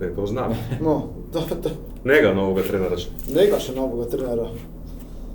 Je 0.00 0.14
to 0.14 0.26
znam. 0.26 0.54
No, 0.80 1.02
to, 1.32 1.40
to, 1.62 1.72
Njega 2.04 2.32
novega 2.32 2.68
trenera 2.68 2.96
še. 2.96 3.10
Nega 3.34 3.58
še 3.60 3.74
novega 3.76 4.06
trenera. 4.08 4.46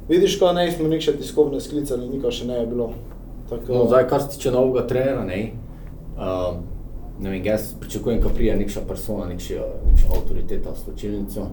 Vidiš, 0.10 0.39
ko 0.41 0.54
ne 0.54 0.65
smo 0.71 0.88
nikše 0.89 1.13
tiskovne 1.17 1.60
sklicali, 1.62 2.08
nikaj 2.10 2.32
še 2.39 2.48
ne 2.50 2.62
je 2.62 2.69
bilo. 2.69 2.88
Tako, 3.50 3.74
No, 3.74 3.84
zdaj, 3.89 4.08
kar 4.10 4.24
se 4.24 4.32
tiče 4.34 4.54
novega 4.54 4.88
trenera, 4.89 5.21
ne, 5.26 5.52
um, 6.17 6.63
ne 7.21 7.30
vem, 7.30 7.43
jaz 7.45 7.74
pričakujem, 7.82 8.21
da 8.24 8.32
prija 8.34 8.56
nekša 8.58 8.82
persona, 8.89 9.28
nekša, 9.30 9.67
nekša 9.91 10.10
avtoriteta 10.17 10.74
v 10.74 10.82
stočilnico. 10.82 11.48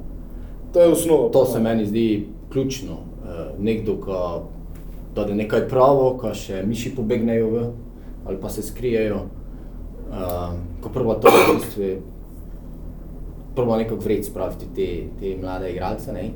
to 0.72 0.80
je 0.80 0.92
osnova. 0.92 1.28
To 1.32 1.44
se 1.46 1.60
meni 1.60 1.84
zdi 1.86 2.06
ključno. 2.52 2.92
Uh, 3.22 3.52
nekdo, 3.60 3.98
ki 4.00 4.16
da 5.14 5.22
je 5.22 5.34
nekaj 5.34 5.68
pravo, 5.68 6.16
ko 6.20 6.32
še 6.34 6.62
miši 6.66 6.94
pobegnejo 6.96 7.50
v, 7.50 7.64
ali 8.26 8.40
pa 8.40 8.48
se 8.48 8.62
skrijejo. 8.62 9.26
Uh, 10.12 10.52
ko 10.84 10.90
prvo 10.92 11.14
to 11.14 11.30
v 11.32 11.54
bistvu, 11.56 11.90
prvo 13.56 13.76
nekako 13.76 14.00
vred 14.04 14.24
spraviti 14.24 14.68
te, 14.76 14.88
te 15.20 15.36
mlade 15.40 15.70
igralce. 15.72 16.12
Ne? 16.12 16.26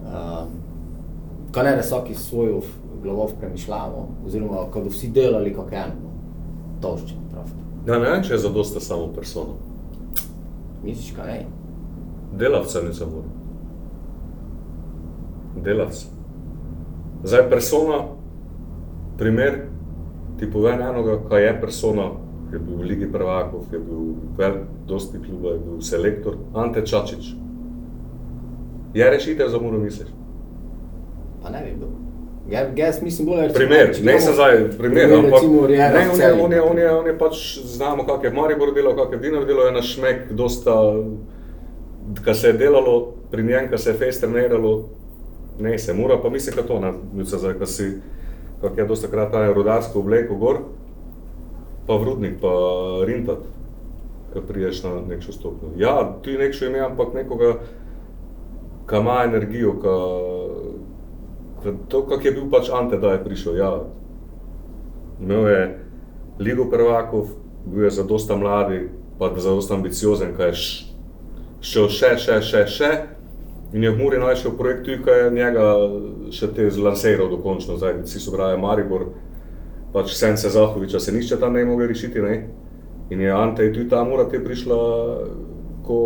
Uh, 0.00 0.44
ko 1.54 1.64
ne 1.64 1.76
resoki 1.76 2.14
svojo 2.14 2.60
glavov 3.02 3.34
premišljamo, 3.40 4.06
oziroma 4.26 4.66
ko 4.70 4.84
bodo 4.84 4.92
vsi 4.92 5.08
delali 5.08 5.54
kot 5.54 5.72
eno, 5.72 5.96
no. 6.02 6.10
to 6.82 6.96
še 7.00 7.16
prav. 7.32 7.48
Ja, 7.88 7.96
ne 7.96 8.10
vem, 8.10 8.22
če 8.24 8.34
je 8.36 8.44
zadosta 8.44 8.80
samo 8.84 9.08
persona. 9.16 9.56
Misliš, 10.84 11.14
kaj 11.16 11.32
ne? 11.32 11.40
Delavca 12.40 12.82
ne 12.84 12.92
samo. 12.94 13.24
Delavc. 15.64 16.19
Zdaj 17.24 17.48
persona, 17.50 18.04
primer, 19.18 19.58
ti 20.38 20.50
pove 20.50 20.72
enoga, 20.72 21.18
kaj 21.28 21.44
je 21.44 21.60
persona, 21.60 22.10
ki 22.48 22.56
je 22.56 22.60
bil 22.64 22.76
v 22.76 22.86
Ligi 22.88 23.08
prvakov, 23.12 23.66
ki 23.68 23.76
je 23.76 23.80
bil 23.80 23.98
v 23.98 24.36
vel, 24.38 24.54
dosti 24.88 25.20
kluba, 25.20 25.52
je 25.52 25.58
bil 25.66 25.80
selektor, 25.84 26.38
Ante 26.54 26.86
Čačič. 26.86 27.34
Je 28.94 29.10
rešitev 29.10 29.48
za 29.48 29.58
Muro, 29.60 29.78
misliš? 29.78 30.08
Pa 31.42 31.50
ne 31.50 31.60
vem, 31.64 31.76
kdo. 31.76 31.90
Ja, 32.50 32.64
jaz 32.76 33.02
mislim 33.02 33.28
bolj, 33.28 33.40
recimo, 33.40 33.58
Primer, 33.58 33.92
ne 34.02 34.20
sem 34.20 34.34
zdaj 34.34 34.56
primer, 34.78 34.78
primer, 34.78 35.18
ampak 35.18 35.42
recimo 35.42 35.68
ne, 35.68 36.00
on 36.10 36.20
je, 36.20 36.32
on 36.32 36.52
je, 36.52 36.62
on 36.62 36.78
je, 36.78 36.88
on 36.92 37.06
je 37.06 37.18
pač, 37.18 37.42
znamo, 37.64 38.06
kak 38.06 38.24
je 38.24 38.32
Maribor 38.34 38.72
delal, 38.74 38.96
kak 38.96 39.12
je 39.12 39.18
Dinamo 39.18 39.44
delal, 39.44 39.68
je 39.68 39.76
naš 39.76 39.92
šmek, 39.94 40.32
dosta, 40.32 40.74
kar 42.24 42.34
se 42.34 42.48
je 42.48 42.58
delalo 42.58 43.12
pri 43.30 43.44
njem, 43.44 43.68
kar 43.70 43.78
se 43.78 43.92
je 43.92 43.98
fest 44.00 44.24
treniralo, 44.24 44.88
ne 45.60 45.78
se 45.78 45.94
mora, 45.94 46.18
pa 46.22 46.30
mislim, 46.30 46.56
da 46.56 46.62
to, 46.62 46.80
ne, 46.80 46.92
ljudsca 47.16 47.38
zdaj, 47.38 47.54
kar 47.54 47.66
si, 47.66 47.90
kak 48.60 48.78
je 48.78 48.86
dosta 48.86 49.08
krat 49.08 49.32
ta 49.32 49.52
rudarsko 49.52 49.98
obleko 49.98 50.34
gor, 50.34 50.58
pa 51.86 51.94
vrudnik, 51.94 52.40
pa 52.40 52.52
rintat, 53.06 53.38
ko 54.32 54.40
priješ 54.40 54.82
na 54.82 54.90
nekšo 55.08 55.32
stopnjo. 55.32 55.72
Ja, 55.76 56.12
ti 56.22 56.38
nekšo 56.38 56.66
ime, 56.66 56.78
ampak 56.80 57.14
nekoga, 57.14 57.54
ki 58.86 58.96
ima 58.96 59.22
energijo, 59.24 59.74
ki 59.74 59.96
Ka- 61.60 61.76
To, 61.88 62.06
kak 62.06 62.24
je 62.24 62.32
bil 62.32 62.46
pač 62.50 62.70
Ante, 62.72 62.96
da 62.96 63.12
je 63.12 63.24
prišel. 63.24 63.56
Ja. 63.56 63.84
Imel 65.20 65.48
je 65.48 65.78
Ligo 66.38 66.64
prvakov, 66.64 67.26
bil 67.66 67.84
je 67.84 67.90
za 67.90 68.04
dosta 68.04 68.36
mladi, 68.36 68.88
pa 69.18 69.28
za 69.36 69.50
dosta 69.50 69.74
ambiciozen, 69.74 70.32
kaj 70.36 70.48
je 70.48 70.54
šel 71.60 71.88
še, 71.88 72.16
še, 72.16 72.38
še, 72.40 72.62
še. 72.66 72.90
In 73.72 73.82
je 73.82 73.90
v 73.90 73.98
Muri 73.98 74.18
našel 74.18 74.56
projekt, 74.58 74.82
ki 74.84 74.98
je 75.06 75.30
njega 75.30 75.66
še 76.34 76.48
te 76.54 76.66
zlansiral 76.74 77.30
dokončno, 77.30 77.76
zdaj 77.78 78.00
vsi 78.02 78.18
so 78.18 78.32
brali 78.34 78.58
Maribor, 78.58 79.12
pač 79.94 80.14
Sence 80.18 80.50
Zahoviča 80.50 80.98
se 81.00 81.14
nišče 81.14 81.38
tam 81.38 81.54
ne 81.54 81.62
mogel 81.64 81.86
rešiti, 81.90 82.22
ne. 82.22 82.48
In 83.10 83.20
je 83.22 83.30
Ante 83.30 83.68
tudi 83.72 83.88
ta 83.90 84.02
Mura 84.04 84.26
te 84.30 84.40
prišla, 84.42 84.78
ko 85.86 86.00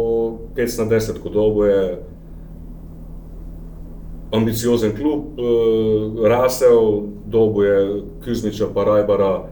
5 0.56 0.78
na 0.82 0.86
10, 0.92 1.22
ko 1.24 1.32
dobo 1.32 1.64
je 1.64 1.80
ambiciozen 4.34 4.92
klub, 4.96 5.40
eh, 5.40 6.28
rasel, 6.28 7.08
dobo 7.24 7.64
je 7.64 8.02
Kuzmiča 8.24 8.68
pa 8.74 8.84
Rajbara, 8.84 9.48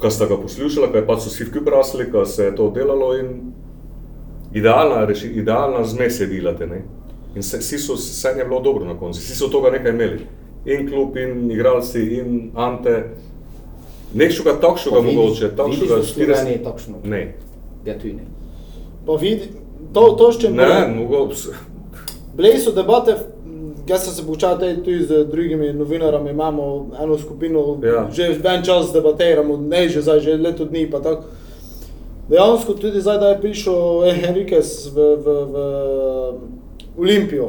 ki 0.00 0.10
sta 0.10 0.30
ga 0.30 0.38
poslušala, 0.38 0.92
ker 0.92 1.06
pač 1.06 1.26
so 1.26 1.34
vsi 1.34 1.50
vkup 1.50 1.74
rasli, 1.74 2.06
ker 2.12 2.26
se 2.26 2.44
je 2.44 2.54
to 2.56 2.70
delalo 2.70 3.12
in 3.18 3.52
idealna, 4.54 5.04
reši, 5.10 5.34
idealna 5.42 5.84
zmes 5.84 6.20
je 6.20 6.26
bila 6.26 6.54
te, 6.54 6.66
ne. 6.66 6.82
In 7.36 7.42
se, 7.42 7.58
vsi 7.58 7.78
so, 7.78 7.94
vse 7.94 8.28
je 8.38 8.44
bilo 8.44 8.60
dobro 8.60 8.84
na 8.84 8.98
koncu, 8.98 9.20
vsi 9.20 9.34
so 9.36 9.48
tega 9.48 9.70
nekaj 9.70 9.90
imeli. 9.90 10.26
In 10.66 10.88
klub, 10.90 11.16
in 11.16 11.50
igralci, 11.50 12.02
in 12.18 12.50
Ante. 12.54 13.04
Nekšega 14.14 14.56
takšnega 14.60 15.00
mogoče, 15.00 15.52
takšnega 15.56 15.94
Vidiš 15.94 16.10
v 16.10 16.14
Sloveniji 16.14 16.62
takšno? 16.64 16.96
Ne. 17.04 17.34
Ja, 17.86 17.94
tudi 17.94 18.12
ne. 18.18 18.24
Pa 19.06 19.14
vidi, 19.14 19.52
to, 19.94 20.08
to 20.18 20.32
s 20.32 20.40
čim 20.42 20.56
Ne, 20.58 20.88
mogoče. 20.96 21.54
Bile 22.34 22.58
so 22.58 22.72
debate, 22.74 23.14
jaz 23.86 24.04
sem 24.04 24.14
se 24.14 24.26
počal 24.26 24.58
tudi 24.58 25.04
z 25.06 25.24
drugimi 25.30 25.72
novinarami, 25.72 26.30
imamo 26.30 26.90
eno 27.02 27.18
skupino, 27.18 27.78
Ja. 27.82 28.08
že 28.12 28.34
en 28.44 28.62
čas 28.64 28.92
debatiramo, 28.92 29.56
ne 29.56 29.88
že 29.88 30.02
zdaj, 30.02 30.20
že 30.20 30.36
leto 30.36 30.64
dni 30.64 30.90
pa 30.90 31.00
tako. 31.00 31.22
Dejansko 32.28 32.74
tudi 32.74 33.00
zdaj, 33.00 33.18
da 33.18 33.28
je 33.28 33.40
prišel 33.40 34.04
Enriquez 34.28 34.90
v, 34.94 34.98
v, 35.16 35.26
v 35.50 35.56
Olimpijo, 37.00 37.48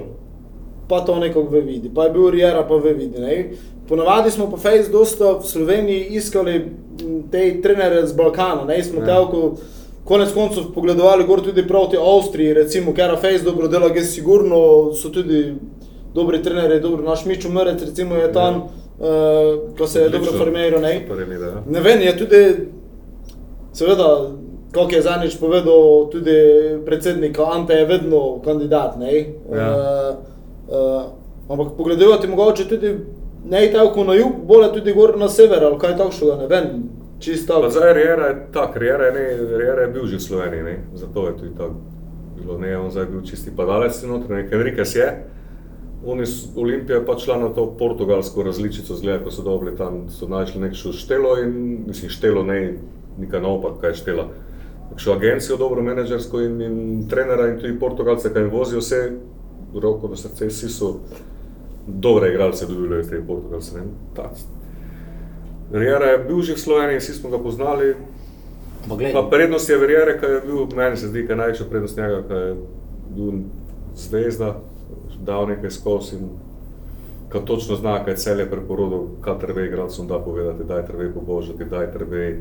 pa 0.88 1.02
to 1.06 1.20
nekako 1.20 1.50
ve 1.50 1.62
vidi, 1.62 1.92
pa 1.96 2.04
je 2.04 2.12
bil 2.12 2.30
Riera, 2.30 2.64
pa 2.68 2.76
ve 2.76 2.94
vidi. 2.94 3.20
Ne? 3.20 3.52
Ponavadi 3.88 4.32
smo 4.32 4.50
po 4.52 4.58
Face 4.58 4.92
dosta 4.92 5.38
v 5.38 5.44
Sloveniji 5.44 6.08
iskali 6.16 6.66
te 7.32 7.62
trenere 7.62 8.08
z 8.08 8.14
Balkana, 8.14 8.66
ne 8.66 8.84
smo 8.84 9.00
Ja. 9.00 9.06
telko 9.06 9.54
konec 10.04 10.34
koncev 10.34 10.64
pogledovali 10.74 11.24
gor 11.24 11.42
tudi 11.42 11.68
proti 11.68 11.98
Avstriji, 11.98 12.54
recimo, 12.54 12.94
ker 12.94 13.16
Face 13.22 13.44
dobro 13.44 13.68
dela, 13.68 13.90
gre 13.90 14.04
sigurno, 14.04 14.92
so 14.94 15.10
tudi 15.10 15.56
dobri 16.14 16.42
trenerji, 16.44 16.80
dobro, 16.80 17.04
naš 17.04 17.26
Mičo 17.26 17.50
Mrec 17.50 17.82
recimo 17.82 18.16
je 18.16 18.32
tam, 18.34 18.54
ja. 18.54 18.60
uh, 18.60 19.78
ko 19.78 19.88
se 19.88 20.00
je 20.00 20.10
dobro 20.10 20.18
Odlično. 20.20 20.38
formiral, 20.46 20.82
ne. 20.82 21.06
Bila, 21.08 21.46
ja. 21.48 21.64
Ne 21.70 21.80
vem, 21.80 22.02
je 22.02 22.18
tudi, 22.18 22.42
seveda, 23.74 24.32
kot 24.74 24.94
je 24.94 25.02
zadnjič 25.02 25.40
povedal 25.40 26.10
tudi 26.12 26.36
predsednik, 26.86 27.40
Ante 27.40 27.74
je 27.74 27.86
vedno 27.86 28.40
kandidat, 28.46 28.98
ne. 29.00 29.20
Ja. 29.52 29.68
Uh, 29.72 30.16
uh, 30.68 31.04
ampak 31.50 31.74
pogledati 31.78 32.28
mogoče 32.28 32.68
tudi 32.70 32.96
ne 33.50 33.72
tako 33.72 34.04
na 34.04 34.14
jug, 34.14 34.32
bolje 34.48 34.74
tudi 34.74 34.94
gor 34.94 35.18
na 35.18 35.30
sever 35.30 35.64
ali 35.64 35.80
kaj 35.80 35.98
takšnega, 35.98 36.36
ne 36.36 36.48
vem, 36.48 36.68
čisto. 37.20 37.70
Zdaj 37.70 37.94
Riera 37.94 38.28
je 38.28 38.36
tak, 38.54 38.78
Riera 38.78 39.06
je, 39.06 39.14
ne, 39.14 39.58
Riera 39.58 39.82
je 39.82 39.88
bil 39.88 40.06
že 40.06 40.18
v 40.18 40.22
Sloveniji, 40.22 40.64
ne? 40.64 40.78
zato 40.94 41.28
je 41.28 41.38
tudi 41.38 41.56
tako 41.58 41.74
bilo, 42.38 42.58
ne, 42.58 42.78
on 42.78 42.92
zdaj 42.92 43.04
je 43.04 43.10
bil 43.10 43.22
čisti 43.22 43.52
padalec 43.56 44.04
ne, 44.30 44.48
Enriquez 44.52 44.96
je. 44.96 45.10
Oni 46.06 46.26
Olimpija 46.56 46.98
je 46.98 47.06
pač 47.06 47.26
šla 47.26 47.38
na 47.38 47.50
to 47.54 47.68
portugalsko 47.78 48.44
različico, 48.44 48.96
zgleda, 48.96 49.24
ko 49.24 49.32
so 49.32 49.44
dobili 49.46 49.76
tam, 49.78 50.08
so 50.10 50.28
našli 50.28 50.62
nekšo 50.62 50.94
štelo 50.94 51.36
in, 51.44 51.84
mislim, 51.88 52.10
štelo 52.10 52.44
ne, 52.44 52.78
nekaj 53.20 53.42
naopak, 53.42 53.78
kaj 53.82 53.90
je 53.90 54.00
štela. 54.02 54.26
Nekšo 54.92 55.14
agencijo, 55.14 55.58
dobro 55.58 55.84
menedžersko 55.84 56.42
in, 56.42 56.62
in 56.62 57.08
trenera 57.10 57.48
in 57.50 57.60
tudi 57.60 57.80
portugalce, 57.80 58.34
ki 58.34 58.40
jim 58.40 58.50
vozijo 58.52 58.80
vse, 58.80 59.02
roko 59.74 60.08
na 60.12 60.20
srce, 60.20 60.48
vsi 60.48 60.70
so 60.70 60.94
dobre 61.88 62.30
igralce 62.30 62.68
dobili 62.68 63.00
od 63.00 63.10
teh 63.10 63.24
portugalcev. 63.28 63.82
Riera 65.72 66.06
je 66.06 66.18
bil 66.28 66.42
že 66.42 66.54
v 66.54 66.60
Sloveniji, 66.60 67.00
vsi 67.00 67.14
smo 67.14 67.30
ga 67.30 67.40
poznali. 67.40 67.96
Ampak 68.84 68.98
glej, 68.98 69.14
Pa 69.14 69.28
prednost 69.30 69.70
je 69.70 69.78
Verjere, 69.78 70.20
ki 70.20 70.26
je 70.26 70.42
bil, 70.46 70.68
meni 70.76 70.98
se 70.98 71.08
zdi, 71.08 71.24
da 71.24 71.34
je 71.34 71.38
največja 71.38 71.66
prednost 71.70 71.98
njega, 71.98 72.24
ki 72.28 72.34
je 72.34 72.56
bil 73.16 73.32
zvezda, 73.96 74.56
dal 75.26 75.48
nekaj 75.48 75.72
skozi 75.72 76.16
in 76.16 76.30
ki 77.32 77.40
točno 77.46 77.76
zna, 77.76 78.06
kaj 78.06 78.16
cel 78.16 78.40
je 78.40 78.50
preporodil, 78.50 79.08
kaj 79.22 79.40
treba 79.40 79.62
igralcem 79.62 80.08
da 80.08 80.20
povedati, 80.20 80.64
daj 80.64 80.86
treba 80.88 81.04
pobožati, 81.14 81.66
daj 81.66 81.92
treba 81.94 82.18
uh, 82.28 82.34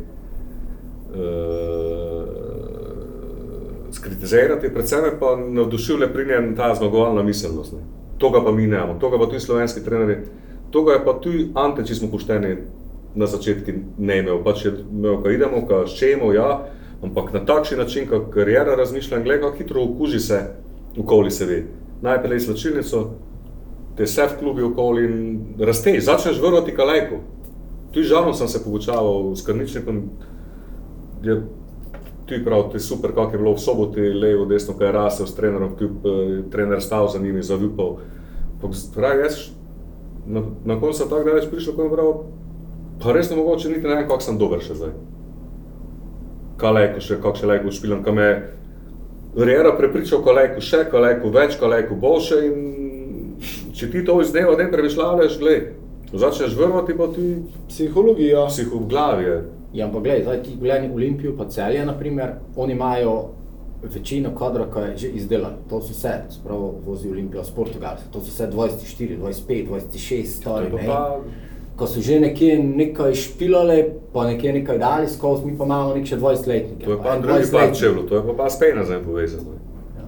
skritizirati. 3.93 4.73
Predvsem 4.73 5.05
je 5.05 5.17
pa 5.21 5.37
navdušil 5.37 5.99
le 6.01 6.13
pri 6.13 6.27
njem 6.27 6.57
ta 6.57 6.75
zmagovalna 6.75 7.23
miselnost. 7.23 7.73
Ne. 7.73 7.79
Toga 8.19 8.45
pa 8.45 8.53
mi 8.53 8.67
ne 8.67 8.77
imamo, 8.77 8.99
toga 9.01 9.19
pa 9.19 9.27
tudi 9.27 9.41
slovenski 9.41 9.85
trenerji, 9.85 10.17
toga 10.71 10.93
je 10.93 11.05
pa 11.05 11.13
tudi 11.13 11.49
Ante, 11.55 11.85
če 11.85 11.95
smo 11.95 12.11
pošteni, 12.13 12.57
na 13.15 13.27
začetku 13.27 13.73
ne 13.99 14.19
imel, 14.19 14.43
pač 14.45 14.65
je 14.65 14.73
imel, 14.93 15.17
ko 15.23 15.33
idemo, 15.33 15.63
ko 15.67 15.81
ščemo, 15.89 16.33
ja, 16.35 16.51
ampak 17.03 17.33
na 17.33 17.41
takšen 17.47 17.81
način, 17.81 18.07
kot 18.11 18.29
karijera 18.35 18.77
razmišlja, 18.77 19.23
gleda, 19.25 19.51
hitro 19.57 19.83
okuži 19.89 20.21
se, 20.21 20.41
okoli 20.99 21.31
se 21.31 21.49
ve. 21.49 21.63
Najprej 22.03 22.37
je 22.37 22.45
slačilnico, 22.47 23.03
te 23.97 24.07
vse 24.07 24.29
v 24.29 24.39
klubi 24.39 24.63
okoli 24.69 25.05
in 25.09 25.17
rasteš, 25.59 26.05
začneš 26.05 26.43
vrvati 26.45 26.77
kalajko. 26.77 27.23
Tudi 27.91 28.07
žalom 28.07 28.37
sem 28.37 28.49
se 28.49 28.63
pogučaval 28.65 29.35
s 29.35 29.47
krničnikom, 29.47 30.05
je 31.25 31.41
tudi 32.31 32.45
prav, 32.45 32.69
to 32.71 32.79
je 32.79 32.87
super, 32.87 33.13
kako 33.15 33.35
je 33.35 33.39
bilo 33.39 33.55
v 33.55 33.63
soboti, 33.63 34.01
levo, 34.01 34.47
desno, 34.49 34.75
kaj 34.79 34.89
je 34.89 34.93
rasel 34.93 35.27
s 35.27 35.37
trenerom, 35.37 35.77
kljub 35.77 36.07
eh, 36.07 36.35
trener 36.51 36.83
stal 36.83 37.09
za 37.11 37.19
njimi, 37.19 37.43
zavipal. 37.43 37.99
Pravi, 38.95 39.25
jaz 39.27 39.51
na, 40.27 40.43
na 40.65 40.81
koncu 40.81 40.99
sem 40.99 41.09
tako 41.09 41.25
daleč 41.29 41.49
prišel, 41.51 41.75
ko 41.75 41.83
je 41.87 41.93
prav, 41.93 42.11
pa 43.03 43.13
res 43.17 43.31
ne 43.31 43.37
mogoče 43.37 43.69
niti 43.69 43.89
ne 43.89 43.95
vem, 43.95 44.09
kako 44.09 44.23
sem 44.25 44.39
dober 44.39 44.63
še 44.63 44.77
zdaj. 44.79 44.97
Kaj 46.61 46.75
lajko 46.77 47.05
še, 47.05 47.21
kako 47.21 47.41
še 47.41 47.51
lajko 47.51 47.75
špilam, 47.75 48.03
kam 48.07 48.19
je 48.21 48.33
Riera 49.37 49.71
prepričal, 49.79 50.25
ko 50.27 50.35
lajko 50.35 50.63
še, 50.65 50.85
ko 50.91 51.01
lajko 51.03 51.31
več, 51.35 51.57
ko 51.59 51.71
lajko 51.71 51.97
boljše 52.03 52.41
in 52.49 52.57
če 53.75 53.89
ti 53.93 54.03
to 54.05 54.19
iz 54.21 54.33
dneva 54.35 54.57
v 54.57 54.59
dan 54.59 54.73
premišljavaš, 54.73 55.39
začneš 56.13 56.57
vrvati, 56.59 56.97
pa 56.99 57.07
ti 57.15 57.27
Psihologija. 57.69 58.47
psiho 58.51 58.79
v 58.79 58.89
glavi 58.91 59.25
je. 59.25 59.39
Ja, 59.73 59.87
ampak 59.87 60.03
gledaj, 60.03 60.23
zdaj 60.23 60.43
ti 60.43 60.57
gledaj 60.61 60.91
Olimpijo, 60.91 61.37
pa 61.37 61.45
celje, 61.47 61.85
naprimer, 61.87 62.31
oni 62.57 62.73
imajo 62.73 63.29
večino 63.95 64.35
kadra, 64.35 64.67
ki 64.67 64.79
je 64.81 64.97
že 64.97 65.09
izdelan. 65.11 65.53
To 65.71 65.81
so 65.81 65.93
vse, 65.93 66.13
spravo 66.31 66.75
vozi 66.87 67.11
Olimpijo 67.11 67.45
s 67.45 67.51
Portugalske, 67.51 68.09
to 68.13 68.21
so 68.21 68.27
vse 68.27 68.49
24, 68.49 69.19
25, 69.19 69.69
26 69.69 70.43
To 70.45 70.59
je 70.61 70.67
stari. 70.67 70.71
pa 70.71 70.77
ne. 70.77 70.87
pa 70.87 71.21
Ko 71.77 71.87
so 71.87 72.01
že 72.01 72.21
nekje 72.21 72.59
nekaj 72.59 73.15
špilali, 73.15 73.85
pa 74.13 74.27
nekje 74.27 74.53
nekaj 74.53 74.79
dali 74.79 75.09
skozi, 75.09 75.47
mi 75.47 75.59
pa 75.59 75.65
imamo 75.65 75.95
nek 75.95 76.07
še 76.07 76.17
20 76.17 76.47
letnike. 76.47 76.85
To 76.85 76.91
je 76.93 76.99
pa 77.03 77.19
drugi 77.19 77.47
par 77.53 77.71
čevljev, 77.75 78.09
to 78.09 78.17
je 78.17 78.23
pa 78.27 78.33
pa 78.35 78.51
spej 78.51 78.75
nazaj 78.75 78.99
povezano. 79.01 79.55
Ja. 79.97 80.05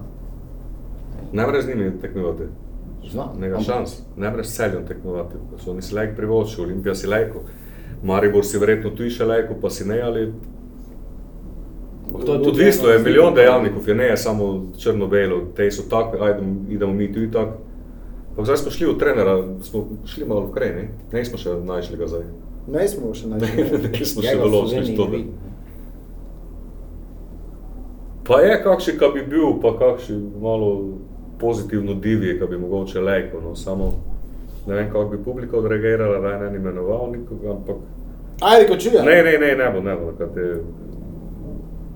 Ne 1.33 1.45
moreš 1.45 1.65
z 1.65 1.67
njimi 1.67 1.91
tekmovati. 2.01 2.43
Znam. 3.11 3.29
Nega 3.39 3.55
Ampak- 3.55 3.65
šans, 3.65 4.01
ne 4.17 4.29
moreš 4.29 4.47
s 4.47 4.55
celjem 4.55 4.85
tekmovati. 4.87 5.35
So 5.57 5.71
oni 5.71 5.81
si 5.81 5.95
lajk 5.95 6.15
privoščili, 6.15 6.65
Olimpija 6.65 6.95
si 6.95 7.07
lajko. 7.07 7.41
Maribor 8.03 8.45
si 8.45 8.59
verjetno 8.59 8.91
tu 8.91 9.09
še 9.09 9.25
lajko, 9.25 9.55
pa 9.61 9.69
si 9.69 9.87
ne 9.87 10.01
ali. 10.01 10.27
To 12.13 12.19
je 12.19 12.39
tudi 12.39 12.49
Odvisno 12.49 12.89
ena 12.89 12.97
je, 12.97 13.03
milijon 13.03 13.33
dejavnikov 13.33 13.87
je, 13.89 13.95
ne 13.95 14.05
je 14.11 14.17
samo 14.17 14.65
črno-belo, 14.77 15.39
te 15.55 15.71
so 15.71 15.87
tako, 15.89 16.19
ajde, 16.21 16.43
idemo 16.69 16.93
mi 16.93 17.13
tudi 17.13 17.31
tako. 17.31 17.57
Ampak 18.33 18.45
zdaj 18.45 18.57
smo 18.57 18.71
šli 18.71 18.87
od 18.89 18.99
trenera, 18.99 19.37
smo 19.61 19.87
šli 20.05 20.25
malo 20.25 20.45
v 20.45 20.51
kraj, 20.53 20.69
ne? 20.75 20.89
Ne 21.13 21.25
smo 21.25 21.37
še 21.37 21.55
našli 21.63 21.97
ga 21.97 22.07
zdaj. 22.07 22.23
Ne 22.67 22.87
smo 22.87 23.13
še 23.13 23.27
Ne, 23.31 23.37
najbolj. 23.39 23.89
ne 23.91 24.05
smo 24.05 24.21
še 24.21 24.35
v 24.35 24.41
določili 24.43 24.95
to. 24.97 25.09
Pa 28.23 28.39
je 28.41 28.55
kakšen, 28.63 28.99
ki 28.99 29.11
bi 29.13 29.25
bil, 29.33 29.59
pa 29.61 29.73
kakšen 29.79 30.21
malo 30.41 30.69
pozitivno 31.39 31.93
divje, 31.93 32.37
ki 32.39 32.47
bi 32.49 32.57
mogoče 32.57 33.01
lajko, 33.03 33.41
no, 33.43 33.55
samo 33.55 33.93
ne 34.67 34.75
vem, 34.75 34.87
kako 34.87 35.05
bi 35.07 35.17
publika 35.19 35.57
odreagirala, 35.57 36.19
da 36.19 36.27
je 36.29 36.39
ne 36.39 36.49
bi 36.49 36.57
imenoval 36.57 37.11
nikoga, 37.11 37.51
ampak 37.51 37.75
Ajde, 38.43 38.67
ko 38.67 38.77
čuje. 38.77 39.01
ne, 39.01 39.23
ne, 39.23 39.37
ne, 39.37 39.55
ne 39.55 39.71
bo, 39.71 39.81
ne 39.81 39.95
bo, 39.95 40.11
kaj 40.17 40.27
te, 40.29 40.47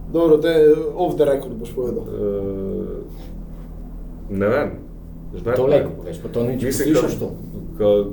Dobro, 0.10 0.38
te 0.38 0.54
off 0.96 1.16
the 1.16 1.26
record 1.26 1.54
boš 1.54 1.72
povedal. 1.72 2.00
uh, 2.00 3.04
ne 4.32 4.48
vem. 4.48 4.70
Žmet 5.36 5.56
To 5.56 5.66
leko 5.66 5.90
poveš, 5.92 6.18
pa 6.18 6.30
to 6.30 6.44
nič 6.44 6.64
Mislim, 6.64 6.94
poslušaš 6.94 7.14
ka- 7.14 7.20
to. 7.20 7.32
ka- 7.78 8.10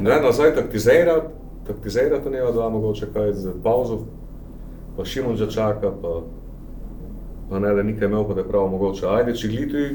Ne, 0.00 0.20
nazaj 0.20 0.54
taktizira, 0.54 1.22
taktizira 1.66 2.18
to 2.18 2.30
nema 2.30 2.50
dva, 2.50 2.68
mogoče 2.68 3.06
kaj 3.14 3.32
z 3.32 3.48
pauzo, 3.62 3.98
pa 4.96 5.04
Šimon 5.04 5.36
že 5.36 5.46
čaka, 5.48 5.90
pa, 5.92 6.20
pa 7.50 7.58
ne, 7.58 7.74
da 7.74 7.82
nekaj 7.82 8.08
imel, 8.08 8.24
pa 8.24 8.34
da 8.34 8.40
je 8.40 8.48
prav 8.48 8.68
mogoče. 8.68 9.06
Ajde, 9.08 9.34
če 9.34 9.48
glituj, 9.48 9.86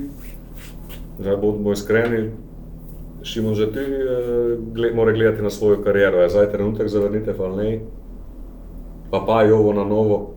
da 1.19 1.35
bomo 1.37 1.71
iskreni, 1.71 2.31
Šimon 3.25 3.55
že 3.57 3.71
ti 3.73 3.81
eh, 3.81 4.57
gled, 4.73 4.95
mora 4.95 5.11
gledati 5.11 5.41
na 5.41 5.49
svojo 5.49 5.81
kariero, 5.83 6.21
je 6.21 6.29
zdaj 6.29 6.51
trenutek 6.51 6.87
za 6.87 6.99
vrnitev 7.01 7.41
ali 7.41 7.57
ne, 7.57 7.79
pa 9.09 9.23
pa 9.27 9.41
je 9.41 9.53
ovo 9.53 9.73
na 9.73 9.83
novo, 9.83 10.33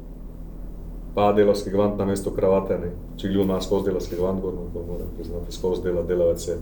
pa 1.14 1.33
delavski 1.33 1.70
gvant 1.70 1.98
na 1.98 2.05
mesto 2.05 2.31
kravate, 2.31 2.79
ne. 2.79 2.90
če 3.16 3.29
gljubo 3.29 3.44
ima 3.44 3.61
skozi 3.61 3.90
delavski 3.90 4.16
gvant, 4.16 4.40
gor, 4.40 4.55
no, 4.55 4.70
to 4.72 4.85
moram 4.87 5.12
priznati, 5.16 5.53
skozi 5.53 5.83
dela 5.83 6.03
delavec 6.03 6.48
je. 6.48 6.57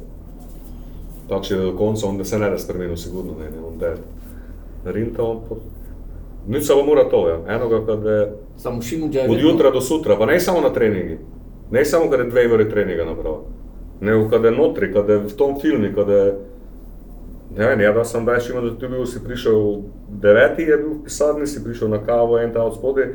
Tako 1.29 1.45
še 1.45 1.57
do 1.57 1.73
konca, 1.79 2.07
on 2.07 2.25
se 2.25 2.39
ne 2.39 2.51
da 2.51 2.59
spremenil, 2.59 2.97
sigurno 2.97 3.39
ne, 3.39 3.51
ne, 3.51 3.63
on 3.69 3.79
da 3.79 3.95
je 3.95 4.93
rinta, 4.99 5.23
on 5.23 5.43
pa... 5.49 5.59
Nič 6.47 6.67
samo 6.67 6.85
mora 6.87 7.09
to, 7.11 7.25
ja. 7.29 7.41
enoga, 7.55 7.81
kad 7.87 8.05
je 8.05 8.19
Samo 8.57 8.81
je 9.13 9.31
od 9.31 9.41
jutra 9.41 9.71
do 9.71 9.81
sutra, 9.81 10.17
pa 10.17 10.27
ne 10.27 10.41
samo 10.41 10.61
na 10.61 10.71
treningi, 10.73 11.19
ne 11.71 11.85
samo 11.85 12.11
kad 12.11 12.21
je 12.21 12.31
dve 12.31 12.47
ure 12.55 12.69
treninga 12.71 13.05
napravo, 13.05 13.45
nego 14.01 14.29
kad 14.31 14.45
je 14.45 14.51
notri, 14.51 14.93
kad 14.93 15.09
je 15.09 15.19
v 15.19 15.37
tom 15.37 15.57
je 15.63 16.37
Ne 17.57 17.67
vem, 17.67 17.81
ja, 17.81 17.93
da 17.93 18.03
sem 18.05 18.27
več 18.27 18.51
imel, 18.51 18.67
da 18.69 18.77
ti 18.77 18.89
bil, 18.91 19.07
si 19.09 19.23
prišel 19.25 19.55
v 19.57 20.19
deveti, 20.21 20.67
je 20.69 20.77
bil 20.77 20.91
v 20.99 21.05
pisarni, 21.07 21.47
si 21.49 21.63
prišel 21.65 21.89
na 21.89 22.03
kavo, 22.05 22.37
en 22.37 22.53
ta 22.53 22.65
od 22.69 22.75
spodaj, 22.77 23.07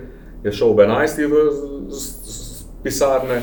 je 0.41 0.53
šel 0.57 0.71
ob 0.73 0.81
enajsti 0.81 1.27
v 1.29 1.43
z, 1.53 1.59
z, 1.91 2.33
z 2.33 2.63
pisarne, 2.81 3.37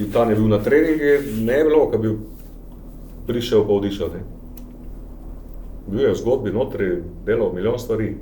in 0.00 0.08
tam 0.14 0.32
je 0.32 0.38
bil 0.38 0.48
na 0.48 0.62
treningi, 0.64 1.42
ne 1.44 1.58
je 1.58 1.66
bilo, 1.68 1.82
ko 1.92 2.00
bi 2.00 2.14
prišel 3.28 3.66
pa 3.68 3.76
odišel. 3.76 4.14
Ne. 4.16 4.22
Bil 5.90 6.06
je 6.06 6.14
v 6.14 6.20
zgodbi 6.22 6.54
notri, 6.54 6.88
delal 7.28 7.52
milijon 7.52 7.76
stvari. 7.76 8.14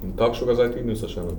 In 0.00 0.16
takšno 0.16 0.48
ga 0.48 0.56
zdaj 0.56 0.72
ti 0.78 0.86
niso 0.86 1.12
še 1.12 1.28
ne. 1.28 1.36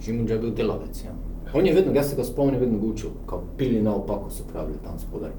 Šimunđa 0.00 0.38
je 0.38 0.40
bil 0.46 0.56
delavec. 0.56 1.04
Ja. 1.04 1.12
On 1.54 1.66
je 1.66 1.74
vedno, 1.74 1.94
jaz 1.94 2.10
se 2.10 2.16
ga 2.16 2.24
spomnim, 2.24 2.60
vedno 2.60 2.78
učil, 2.84 3.10
kao 3.26 3.42
pili 3.56 3.82
na 3.82 3.94
opako 3.94 4.30
so 4.30 4.42
pravili 4.52 4.78
tam 4.84 4.98
spodaj. 4.98 5.30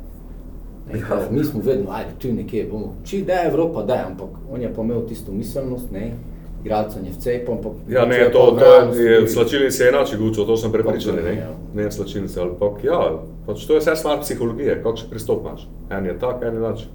Ja. 0.92 1.28
mi 1.32 1.44
smo 1.44 1.62
vedno, 1.64 1.92
ajde, 1.92 2.10
tu 2.20 2.34
nekje 2.34 2.68
bomo, 2.72 2.94
či 3.04 3.22
da 3.22 3.34
je 3.34 3.48
Evropa, 3.48 3.84
da 3.84 3.94
je, 3.94 4.04
ampak 4.04 4.30
on 4.52 4.62
je 4.62 4.74
pa 4.74 4.82
imel 4.82 5.06
tisto 5.08 5.32
miselnost, 5.32 5.92
ne, 5.92 6.12
igralcem 6.62 7.06
je 7.06 7.12
vcepom, 7.12 7.58
ampak 7.58 7.72
Ja, 7.90 8.06
ne, 8.06 8.16
če 8.16 8.32
to, 8.32 8.40
to 8.52 8.66
je, 8.66 9.04
je 9.04 9.20
bil- 9.20 9.28
slačilnic 9.28 9.80
je 9.80 9.88
enači 9.90 10.18
gučo, 10.18 10.44
to 10.44 10.58
sem 10.58 10.72
prepričan, 10.72 11.16
Kako 11.16 11.26
ne, 11.26 11.32
ne, 11.32 11.38
ja. 11.38 11.50
ne 11.76 11.92
slačilnice, 11.92 12.40
pa 12.60 12.66
ja, 12.84 13.00
pač 13.46 13.66
to 13.66 13.74
je 13.74 13.80
vse 13.80 13.96
stvar 13.96 14.20
psihologije, 14.20 14.82
kako 14.84 14.98
še 14.98 15.08
pristop 15.10 15.42
imaš. 15.42 15.68
En 15.90 16.06
je 16.06 16.20
tak, 16.20 16.44
en 16.44 16.54
je 16.54 16.60
inače. 16.60 16.86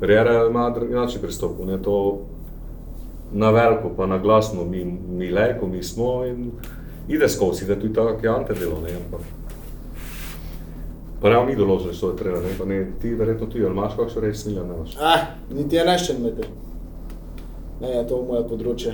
Rjera 0.00 0.46
ima 0.46 0.70
dr- 0.70 0.90
inači 0.90 1.18
pristop, 1.18 1.60
on 1.60 1.68
je 1.68 1.82
to 1.82 2.18
na 3.32 3.50
veliko, 3.50 3.90
pa 3.96 4.06
na 4.06 4.18
glasno, 4.18 4.64
mi, 4.64 4.84
mi 5.10 5.30
lejko, 5.30 5.66
mi 5.66 5.82
smo 5.82 6.24
in 6.24 6.50
ide 7.08 7.28
skozi, 7.28 7.64
ide 7.64 7.76
tudi 7.76 7.94
tako, 7.94 8.08
jak 8.10 8.22
je 8.22 8.30
Ante 8.30 8.54
delo, 8.54 8.80
ne, 8.80 8.90
ampak. 8.94 9.20
Pa 11.20 11.30
ne, 11.30 11.44
mi 11.44 11.56
določili 11.56 11.94
svoje 11.94 12.16
trener, 12.16 12.42
ne, 12.42 12.52
pa 12.54 12.64
ne, 12.64 12.78
ti 13.00 13.14
verjetno 13.14 13.46
ti, 13.46 13.60
ali 13.60 13.72
imaš 13.72 13.94
kakšno 13.96 14.20
reč 14.20 14.36
smilja, 14.36 14.62
ne 14.62 14.74
imaš. 14.74 14.96
Ah, 15.00 15.20
niti 15.50 15.76
je 15.76 15.84
neščen 15.84 16.20
meter. 16.20 16.48
Ne, 17.80 17.88
je 17.90 18.06
to 18.06 18.22
moje 18.22 18.42
področje. 18.44 18.92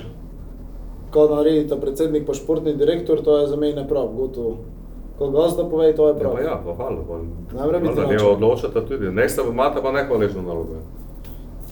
Ko 1.11 1.25
naredita 1.29 1.77
predsednik 1.77 2.23
pa 2.23 2.35
športni 2.35 2.77
direktor, 2.77 3.19
to 3.21 3.37
je 3.37 3.49
za 3.49 3.57
mene 3.57 3.83
prav, 3.85 4.09
gotovo. 4.11 4.59
Ko 5.19 5.29
gazda 5.31 5.65
pove, 5.65 5.91
to 5.93 6.07
je 6.07 6.13
Ja, 6.13 6.19
prav. 6.19 6.33
pa 6.33 6.41
ja, 6.41 6.55
pa 6.57 6.75
hvala, 6.75 7.03
pa. 7.03 7.19
Ne 7.51 7.61
more 7.61 7.81
biti 7.81 7.91
Da 7.91 8.01
drugače. 8.01 8.17
ne 8.17 8.31
odločata 8.31 8.81
tudi, 8.83 9.11
ne 9.11 9.29
sta, 9.29 9.43
imata 9.45 9.83
pa 9.83 9.93
nehvaležno 9.93 10.43
nalogo. 10.43 10.75
ja. 10.75 10.87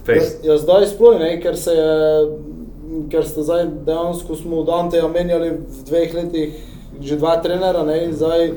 Jaz, 0.09 0.35
jaz 0.43 0.61
zdaj 0.61 0.85
sploh 0.87 1.19
ne, 1.19 1.39
ker 1.39 1.55
se 1.55 1.71
je, 1.71 1.89
ker 3.11 3.25
ste 3.27 3.43
zdaj 3.45 3.65
dejansko 3.85 4.35
smo 4.35 4.63
od 4.63 4.69
Anteja 4.69 5.07
menjali 5.07 5.49
v 5.51 5.85
dveh 5.85 6.13
letih 6.13 6.59
že 7.01 7.15
dva 7.15 7.37
trenera, 7.39 7.83
ne, 7.87 8.09
zdaj 8.11 8.49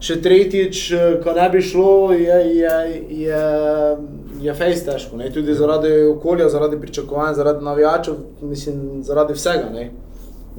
še 0.00 0.16
tretjič, 0.22 0.76
eh, 0.92 1.16
ko 1.24 1.34
ne 1.36 1.48
bi 1.52 1.62
šlo, 1.62 2.12
je, 2.12 2.38
je, 2.56 2.76
je, 3.20 3.40
je 4.40 4.54
fejs 4.54 4.84
težko, 4.86 5.18
ne, 5.20 5.30
tudi 5.34 5.54
zaradi 5.54 5.92
okolja, 6.08 6.48
zaradi 6.48 6.78
pričakovanj, 6.80 7.34
zaradi 7.36 7.64
navijačev, 7.64 8.20
mislim, 8.42 9.02
zaradi 9.04 9.36
vsega, 9.36 9.68
ne. 9.74 9.90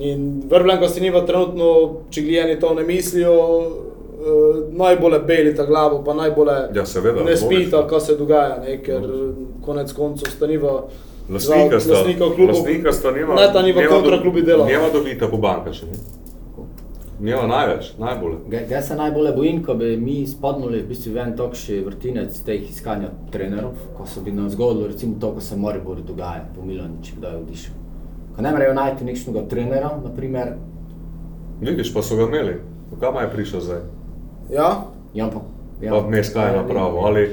In 0.02 0.44
vrbljenka 0.50 0.90
se 0.90 1.02
niva 1.02 1.24
trenutno, 1.28 1.72
če 2.12 2.22
gledani 2.26 2.60
to 2.60 2.74
ne 2.78 2.84
mislijo, 2.84 3.38
eh, 3.62 4.60
najbolje 4.78 5.22
belita 5.28 5.66
glavo, 5.66 6.04
pa 6.06 6.14
najbolje 6.14 6.58
Ja, 6.76 6.86
seveda, 6.86 7.24
ne 7.24 7.38
spita, 7.38 7.86
kaj 7.90 8.04
se 8.10 8.18
dogaja, 8.20 8.60
ne, 8.66 8.78
ker 8.84 9.08
konec 9.66 9.94
koncev 9.98 10.30
staniva 10.36 10.84
Lastnika 11.32 11.80
sta, 11.80 11.94
lastnika 11.94 12.26
klubov, 12.26 12.56
lastnika 12.56 12.92
sta 12.92 13.12
njema, 13.12 13.36
ne 13.36 13.54
ta 13.54 13.62
niva 13.62 13.82
kontra 13.90 14.22
klubi 14.22 14.42
dela. 14.42 14.68
Njema 14.68 14.90
dobita 14.94 15.28
po 15.28 15.38
banka 15.38 15.74
še, 15.74 15.86
ne? 15.86 16.00
Njema 17.22 17.48
največ, 17.48 17.92
najbolj. 18.00 18.34
Ga- 18.50 18.64
Jaz 18.70 18.88
se 18.88 18.96
najbolj 18.96 19.32
bojim, 19.36 19.64
ko 19.64 19.74
bi 19.74 19.98
mi 19.98 20.28
spadnuli 20.28 20.80
v 20.82 20.88
bistvu 20.88 21.14
v 21.14 21.18
en 21.18 21.36
takšen 21.38 21.84
vrtinec 21.86 22.40
teh 22.42 22.70
iskanja 22.70 23.12
trenerov, 23.32 23.78
ko 23.98 24.06
se 24.06 24.22
bi 24.22 24.32
nam 24.32 24.50
zgodilo 24.50 24.88
recimo 24.88 25.16
to, 25.20 25.32
ko 25.32 25.42
se 25.42 25.56
Maribor 25.56 26.02
dogaja, 26.02 26.48
po 26.56 26.66
Milaniči, 26.66 27.14
kdaj 27.18 27.32
je 27.32 27.38
odišel. 27.38 27.74
Ko 28.36 28.42
ne 28.42 28.52
morejo 28.52 28.74
najti 28.74 29.06
nekšnega 29.06 29.48
trenera, 29.48 29.92
naprimer, 30.04 30.56
Vidiš, 31.62 31.94
pa 31.94 32.02
so 32.02 32.16
ga 32.16 32.24
imeli. 32.24 32.56
Kam 33.00 33.16
je 33.16 33.30
prišel 33.30 33.60
zdaj? 33.62 33.82
Ja, 34.50 34.70
ja, 35.14 35.26
ampak... 35.26 35.44
Ja, 35.82 35.92
pa 35.92 35.98
vmes 36.00 36.34
kaj 36.34 36.50
je 36.50 36.58
napravo. 36.58 37.06
Ali, 37.06 37.28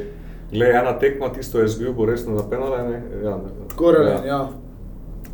gled, 0.51 0.71
ena 0.71 0.99
tekma, 0.99 1.29
tisto 1.29 1.59
je 1.59 1.65
izgubil 1.65 2.07
resno 2.07 2.35
na 2.35 2.43
penale, 2.51 2.89
ne? 2.89 3.03
Ja, 3.25 3.37
ne. 3.37 3.53
Korelen, 3.77 4.27
ja. 4.27 4.49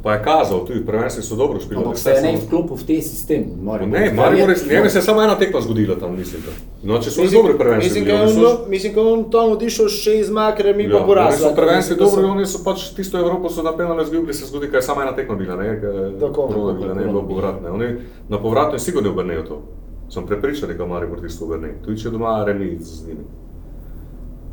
Pa 0.03 0.12
je 0.12 0.24
kazal, 0.24 0.66
tudi 0.66 0.87
prvenstvi 0.87 1.22
so 1.22 1.37
dobro 1.37 1.61
špili. 1.61 1.81
Ampak 1.81 1.98
se 1.98 2.11
je 2.11 2.22
ne 2.22 2.37
vklopil 2.37 2.77
v 2.77 2.85
te 2.85 3.03
sistem, 3.03 3.44
Maribor. 3.62 3.88
Ne, 3.90 4.12
Maribor 4.12 4.50
je, 4.50 4.57
njemu 4.70 4.90
se 4.90 4.98
je 4.98 5.03
samo 5.03 5.22
ena 5.22 5.35
tekma 5.35 5.61
zgodila 5.61 5.96
tam, 5.96 6.16
mislim. 6.16 6.42
Da. 6.42 6.53
No, 6.83 6.98
če 6.98 7.11
so 7.11 7.20
oni 7.20 7.31
dobri 7.31 7.55
prvenstvi, 7.59 7.88
Mislim, 7.88 8.05
da 8.05 8.12
je 8.12 8.29
so- 8.29 8.50
on, 8.50 8.70
mislim, 8.70 8.98
on 8.98 9.31
tam 9.31 9.53
odišel 9.53 9.88
še 9.88 10.18
iz 10.18 10.31
Makre, 10.31 10.74
mi 10.74 10.90
pa 10.90 10.96
Ja, 10.96 11.07
porasli. 11.07 11.44
Oni 11.44 11.50
so 11.50 11.57
prvenstvi 11.57 11.96
dobro, 11.96 12.29
oni 12.29 12.46
so 12.46 12.61
pač 12.64 12.90
tisto 12.92 13.18
Evropo 13.18 13.48
so 13.48 13.62
na 13.62 13.77
penale 13.77 14.03
izgubili, 14.03 14.35
se 14.35 14.46
zgodi, 14.46 14.66
ker 14.66 14.77
je 14.77 14.83
samo 14.83 15.03
ena 15.03 15.16
tekma 15.16 15.35
bila, 15.35 15.57
ne, 15.57 15.81
ker 15.81 16.12
Tako. 16.20 16.48
je 16.68 16.74
bila, 16.74 16.94
ne, 16.94 17.05
bilo 17.05 17.22
povratne. 17.22 17.70
Oni 17.70 17.88
na 18.29 18.38
povratno 18.38 18.79
sigurno 18.79 19.09
ne 19.09 19.12
obrnejo 19.12 19.42
to. 19.42 19.62
Sem 20.11 20.27
prepričan, 20.27 20.68
da 20.68 20.74
ga 20.74 20.87
Maribor 20.87 21.20
tisto 21.20 21.44
obrne. 21.44 21.72
Tudi 21.85 22.03
če 22.03 22.11
doma 22.11 22.44
remi 22.44 22.77
z 22.81 23.07
njimi. 23.09 23.24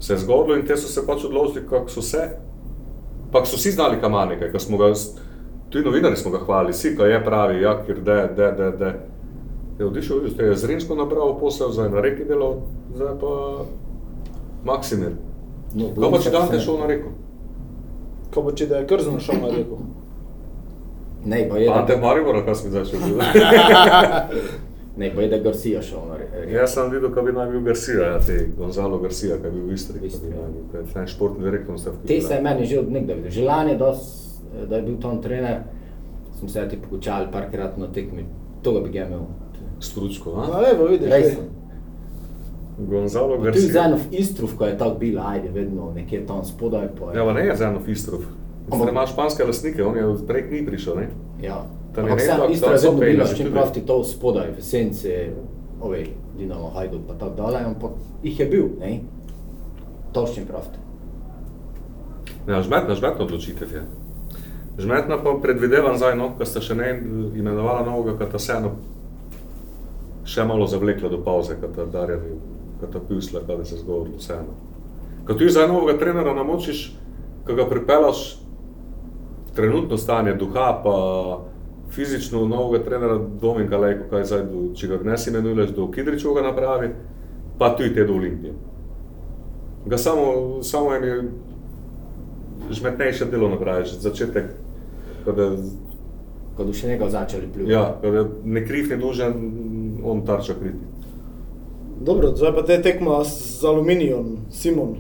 Se 0.01 0.13
je 0.13 0.19
zgodilo 0.19 0.57
in 0.57 0.65
te 0.65 0.77
so 0.77 0.89
se 0.89 1.05
pač 1.05 1.23
odločili, 1.25 1.65
kako 1.69 1.89
so 1.89 2.01
se. 2.01 2.29
Pa 3.31 3.45
so 3.45 3.55
vsi 3.55 3.71
znali, 3.71 3.99
kam 4.01 4.11
ima 4.11 4.25
nekaj, 4.25 4.51
ko 4.51 4.59
smo 4.59 4.77
ga, 4.77 4.89
tudi 5.69 5.85
novinari 5.85 6.17
smo 6.17 6.31
ga 6.31 6.39
hvalili, 6.45 6.73
vsi, 6.73 6.95
ko 6.97 7.05
je 7.05 7.19
pravi, 7.25 7.61
ja, 7.61 7.77
ker 7.85 8.01
de, 8.01 8.17
de, 8.35 8.51
de, 8.57 8.71
de. 8.79 8.91
Je 9.79 9.85
odišel, 9.85 10.19
vidiš, 10.19 10.37
te 10.37 10.43
je 10.49 10.55
z 10.55 10.67
Rimsko 10.67 10.95
napravo 10.95 11.37
posel, 11.39 11.71
zdaj 11.71 11.89
na 11.93 12.01
reki 12.01 12.25
delal, 12.25 12.57
zdaj 12.95 13.13
pa 13.21 13.35
Maksimir. 14.65 15.15
No, 15.73 15.93
Kaj 15.95 16.11
pa 16.11 16.19
če 16.25 16.33
dan 16.33 16.49
te 16.51 16.59
šel 16.59 16.81
na 16.81 16.89
reko? 16.89 17.13
Ko 18.33 18.43
bo 18.43 18.51
če 18.51 18.67
da 18.67 18.81
je 18.81 18.87
krzno 18.89 19.19
šel 19.23 19.39
na 19.41 19.53
reko. 19.53 19.79
Ne, 21.25 21.45
pa 21.49 21.61
je, 21.61 21.69
Ante 21.69 21.95
da, 21.95 22.01
Maribor, 22.01 22.41
kaj 22.45 22.55
smo 22.55 22.69
bili? 22.73 23.21
ne, 25.01 25.11
pa 25.11 25.21
je, 25.21 25.29
da 25.29 25.37
Garcia 25.39 25.81
šel 25.81 26.05
na 26.05 26.15
re- 26.15 26.51
Jaz 26.51 26.73
sem 26.73 26.89
videl, 26.89 27.09
kaj 27.09 27.23
bi 27.23 27.31
naj 27.31 27.49
bil 27.49 27.61
Garcia, 27.63 28.01
ja, 28.05 28.19
te 28.21 28.35
Gonzalo 28.53 28.99
Garcia, 28.99 29.37
kaj 29.37 29.49
bi 29.49 29.59
bil 29.59 29.67
v 29.67 29.73
Istri. 29.73 29.99
V 29.99 30.05
Istri, 30.05 30.29
ja. 30.29 30.45
Je 30.95 31.07
športni 31.07 31.43
direktor, 31.43 31.77
ste 31.77 31.91
Te 32.03 32.21
se 32.21 32.33
je 32.33 32.41
meni 32.41 32.65
že 32.65 32.79
od 32.79 32.91
nekdaj 32.91 33.15
videl. 33.17 33.31
Že 33.31 33.43
lani, 33.43 33.75
da, 33.75 33.91
s- 33.93 34.39
da 34.63 34.75
je 34.75 34.83
bil 34.83 34.97
tam 34.97 35.19
trener, 35.19 35.63
smo 36.33 36.49
se 36.49 36.67
ti 36.67 36.77
pokučali 36.77 37.27
parkrat 37.29 37.77
na 37.77 37.87
tekmi, 37.89 38.25
to 38.61 38.71
ga 38.71 38.79
bi 38.79 38.89
ga 38.91 39.05
imel. 39.05 39.25
Stručko, 39.81 40.29
No, 40.31 40.53
a? 40.53 40.61
lepo 40.61 40.85
vidiš. 40.85 41.37
Gonzalo 42.79 43.37
Pa 43.37 43.43
Tudi 43.43 43.59
za 43.59 43.67
Garcia. 43.67 43.85
eno 43.85 43.97
Istrov, 44.11 44.49
ko 44.57 44.65
je 44.65 44.77
tako 44.77 44.95
bila, 44.97 45.23
ajde, 45.27 45.49
vedno 45.51 45.91
nekje 45.91 46.25
tam 46.25 46.43
spodaj. 46.43 46.87
Pa 46.95 47.11
je. 47.11 47.17
Ja, 47.17 47.25
pa 47.25 47.33
ne 47.33 47.41
je 47.41 47.55
za 47.55 47.67
eno 47.67 47.79
Zdaj 48.67 48.89
ima 48.89 49.07
španske 49.07 49.43
lastnike, 49.43 49.83
on 49.83 49.97
je 49.97 50.03
prej 50.27 50.47
ni 50.51 50.65
prišel, 50.65 50.95
ne? 50.95 51.07
Ja. 51.41 51.65
Ne 51.97 52.01
Ampak 52.01 52.19
ne, 52.19 52.27
tako 52.27 52.51
je 52.51 52.57
so 52.57 52.91
vedno 52.91 52.91
bila, 52.91 53.11
penali 53.11 53.27
s 53.27 53.37
čim 53.37 53.45
tudi. 53.45 53.55
prav 53.55 53.71
ti 53.73 53.81
to 53.85 54.03
spodaj, 54.03 54.51
v 54.57 54.63
senci, 54.63 55.09
ove, 55.81 56.05
Dinamo, 56.37 56.69
Hajduk 56.69 57.01
pa 57.07 57.13
tako 57.13 57.35
dalje, 57.35 57.65
ampak 57.65 57.91
jih 58.23 58.39
je 58.39 58.45
bil, 58.45 58.69
ne? 58.79 58.99
To 60.13 60.27
s 60.27 60.35
čim 60.35 60.45
prav 60.45 60.61
ti. 60.61 60.79
Ja, 62.47 62.61
žmetna, 62.61 62.95
žmetna 62.95 63.25
odločitev 63.25 63.73
je. 63.73 63.83
Žmetna 64.77 65.17
pa 65.23 65.35
predvidevam 65.41 65.97
zdaj, 65.97 66.15
no, 66.15 66.31
ko 66.37 66.45
sta 66.45 66.61
še 66.63 66.75
ne 66.75 66.95
imenovala 67.35 67.83
novega, 67.85 68.17
ko 68.17 68.31
ta 68.31 68.39
vseeno 68.39 68.71
še 70.25 70.45
malo 70.47 70.67
zavlekla 70.67 71.09
do 71.09 71.19
pauze, 71.25 71.57
kot 71.59 71.75
ta 71.75 71.85
Darjani, 71.85 72.37
kot 72.79 72.93
ta 72.93 72.99
Pjusla, 72.99 73.41
kada 73.47 73.65
se 73.65 73.81
zgodilo 73.81 74.17
vseeno. 74.17 74.55
Ko 75.27 75.33
ti 75.33 75.49
za 75.49 75.67
novega 75.67 75.99
trenera 75.99 76.33
namočiš, 76.33 76.93
ko 77.45 77.57
ga 77.57 77.65
pripelaš 77.69 78.39
trenutno 79.55 79.97
stanje 79.97 80.33
duha, 80.33 80.81
pa 80.83 80.95
fizično 81.91 82.45
novega 82.47 82.83
trenera 82.83 83.19
dvomim, 83.41 83.69
kaj, 83.69 83.97
kaj 84.09 84.23
zdaj, 84.25 84.43
do, 84.47 84.65
če 84.75 84.87
ga 84.87 84.99
ne 85.03 85.17
si 85.17 85.29
imenuješ, 85.29 85.73
do 85.75 85.91
Kidričeva 85.91 86.39
ga 86.39 86.47
napravi, 86.47 86.89
pa 87.59 87.73
tudi 87.75 87.93
te 87.95 88.05
do 88.07 88.13
Olimpije. 88.13 88.53
Ga 89.85 89.97
samo, 89.97 90.63
samo 90.63 90.95
en 90.95 91.03
je 91.03 91.23
žmetnejše 92.71 93.25
delo 93.25 93.49
napraviš, 93.49 93.97
začetek, 93.99 94.51
kada, 95.25 95.51
Ko 96.51 96.65
bi 96.67 96.73
še 96.75 96.87
nekaj 96.87 97.09
začeli 97.09 97.47
pljuvati. 97.53 97.71
ja, 97.71 97.95
kada 98.01 98.25
ne 98.43 98.65
kriv, 98.67 98.89
ne 98.89 98.97
dužen, 98.99 99.35
on 100.03 100.25
tarča 100.27 100.53
kriti. 100.59 100.83
Dobro, 102.01 102.33
zdaj 102.35 102.51
pa 102.55 102.63
te 102.67 102.81
tekma 102.81 103.21
z 103.23 103.63
aluminijom, 103.65 104.37
Simon. 104.51 104.95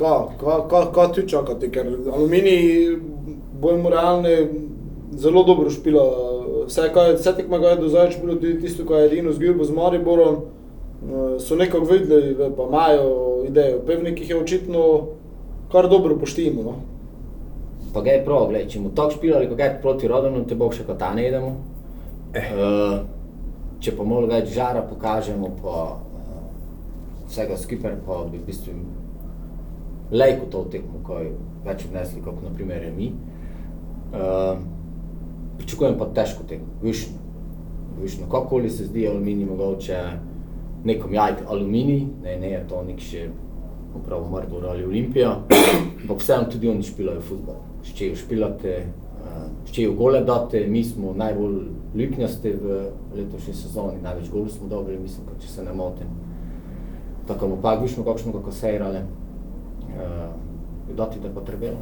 Kaj, 0.00 0.20
kaj, 0.40 0.60
kaj, 0.70 0.84
kaj 0.94 1.12
ti 1.12 1.26
čakate, 1.28 1.68
ker 1.68 1.88
aluminij, 2.08 2.96
bojmo 3.60 3.90
realni, 3.92 4.36
zelo 5.12 5.42
dobro 5.44 5.70
špila. 5.70 6.04
Vse, 6.66 6.88
kaj, 6.94 7.14
vse 7.18 7.34
tekme, 7.36 7.60
kaj 7.60 7.74
je 7.74 7.80
do 7.82 7.88
zdaj 7.88 8.10
špilo, 8.14 8.38
tudi 8.40 8.60
tisto, 8.62 8.86
kaj 8.88 9.02
je 9.02 9.10
edino 9.10 9.32
zgilbo 9.36 9.64
z 9.64 9.76
Mariborom, 9.76 10.36
eh, 10.40 11.38
so 11.38 11.56
nekako 11.56 11.84
videli, 11.84 12.36
pa 12.56 12.68
imajo 12.68 13.44
idejo. 13.48 13.82
Pevnik 13.86 14.20
jih 14.20 14.30
je 14.30 14.40
očitno 14.40 14.84
kar 15.72 15.88
dobro 15.88 16.16
poštimo. 16.16 16.62
No? 16.62 16.74
Pa 17.94 18.00
ga 18.00 18.10
je 18.10 18.24
prav, 18.24 18.46
gledaj, 18.48 18.68
če 18.68 18.80
mu 18.80 18.94
tako 18.94 19.18
špilali, 19.18 19.48
ko 19.48 19.54
ga 19.54 19.64
je 19.64 19.78
proti 19.82 20.08
Rodonu, 20.08 20.44
te 20.46 20.54
bo 20.54 20.70
še 20.72 20.86
kot 20.86 20.98
ta 20.98 21.12
ne 21.14 21.28
idemo. 21.28 21.56
Eh. 22.34 22.52
Uh, 22.54 23.00
če 23.80 23.96
pa 23.96 24.04
malo 24.04 24.28
več 24.30 24.52
žara 24.54 24.82
pokažemo, 24.86 25.54
pa 25.62 25.76
uh, 25.96 26.48
vsega 27.28 27.56
skupaj, 27.58 27.96
pa 28.06 28.24
bi 28.30 28.38
v 28.38 28.46
bistvu 28.46 28.74
lejko 30.12 30.46
to 30.50 30.64
tekmo, 30.70 31.00
ko 31.06 31.18
je 31.18 31.32
več 31.64 31.84
odnesli, 31.86 32.22
kot 32.24 32.42
naprimer 32.42 32.82
je 32.82 32.92
mi. 32.96 33.12
Uh, 34.10 34.58
pričakujem 35.60 35.98
pa 35.98 36.08
težko 36.14 36.46
tekmo, 36.48 36.72
višno. 36.82 37.18
Višno, 38.00 38.26
kakoli 38.32 38.70
se 38.70 38.86
zdi 38.86 39.04
aluminij 39.08 39.46
mogoče 39.46 39.98
nekom 40.84 41.14
jajt 41.14 41.42
aluminij, 41.48 42.06
ne, 42.22 42.36
ne 42.40 42.50
je 42.54 42.60
to 42.68 42.80
nek 42.86 43.02
še 43.04 43.26
upravo 43.98 44.30
Maribor 44.30 44.64
ali 44.70 44.86
Olimpija, 44.86 45.34
ampak 46.00 46.22
vseeno 46.22 46.48
tudi 46.48 46.70
oni 46.70 46.86
špilajo 46.86 47.20
futbol. 47.26 47.58
Ščejo 47.84 48.16
špilate, 48.16 48.78
uh, 49.20 49.44
ščejo 49.68 49.92
gole 49.98 50.22
date, 50.24 50.64
mi 50.70 50.82
smo 50.86 51.12
najbolj 51.18 51.60
luknjasti 51.98 52.54
v 52.62 52.80
letošnji 53.18 53.54
sezoni, 53.58 54.02
največ 54.02 54.30
golov 54.32 54.48
smo 54.54 54.70
dobili, 54.70 55.02
mislim, 55.02 55.28
če 55.42 55.54
se 55.58 55.66
ne 55.66 55.76
motim. 55.76 56.08
Tako 57.28 57.52
pa 57.62 57.76
višno, 57.82 58.04
kako 58.06 58.18
smo 58.18 58.32
kako 58.32 58.52
sejrali. 58.52 59.04
Uh, 59.90 60.96
dati 60.96 61.18
da 61.20 61.28
pa 61.30 61.40
trebelo. 61.40 61.76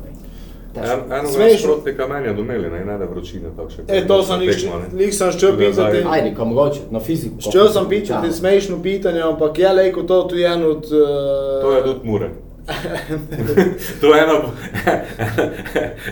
En, 0.76 0.84
eno 1.12 1.28
Smešno. 1.28 1.44
nasprotnika 1.44 2.06
meni 2.06 2.26
je 2.26 2.34
domeli, 2.34 2.70
ne, 2.70 2.84
ne 2.84 2.98
da 2.98 3.04
vročine 3.04 3.48
takšne. 3.56 3.84
E, 3.88 4.06
to 4.06 4.22
sem 4.22 4.42
jih, 4.42 4.58
jih 4.96 5.14
sem 5.14 5.30
ščel 5.30 5.50
Tudi 5.50 5.72
zdaj- 5.72 5.92
pitati. 5.92 6.08
Ajde, 6.10 6.34
kam 6.34 6.48
mogoče, 6.48 6.80
na 6.90 7.00
fiziko. 7.00 7.40
Ščel 7.40 7.68
sem 7.68 7.88
pitati 7.88 8.32
smešno 8.32 8.82
pitanje, 8.82 9.20
ampak 9.22 9.58
je 9.58 9.72
lejko 9.72 10.02
to 10.02 10.22
tudi 10.22 10.42
en 10.44 10.64
od... 10.64 10.84
Uh, 10.84 11.62
To 11.62 11.72
je 11.72 11.82
tudi 11.84 12.00
mure. 12.04 12.30
to 14.00 14.14
je 14.14 14.22
eno, 14.24 14.38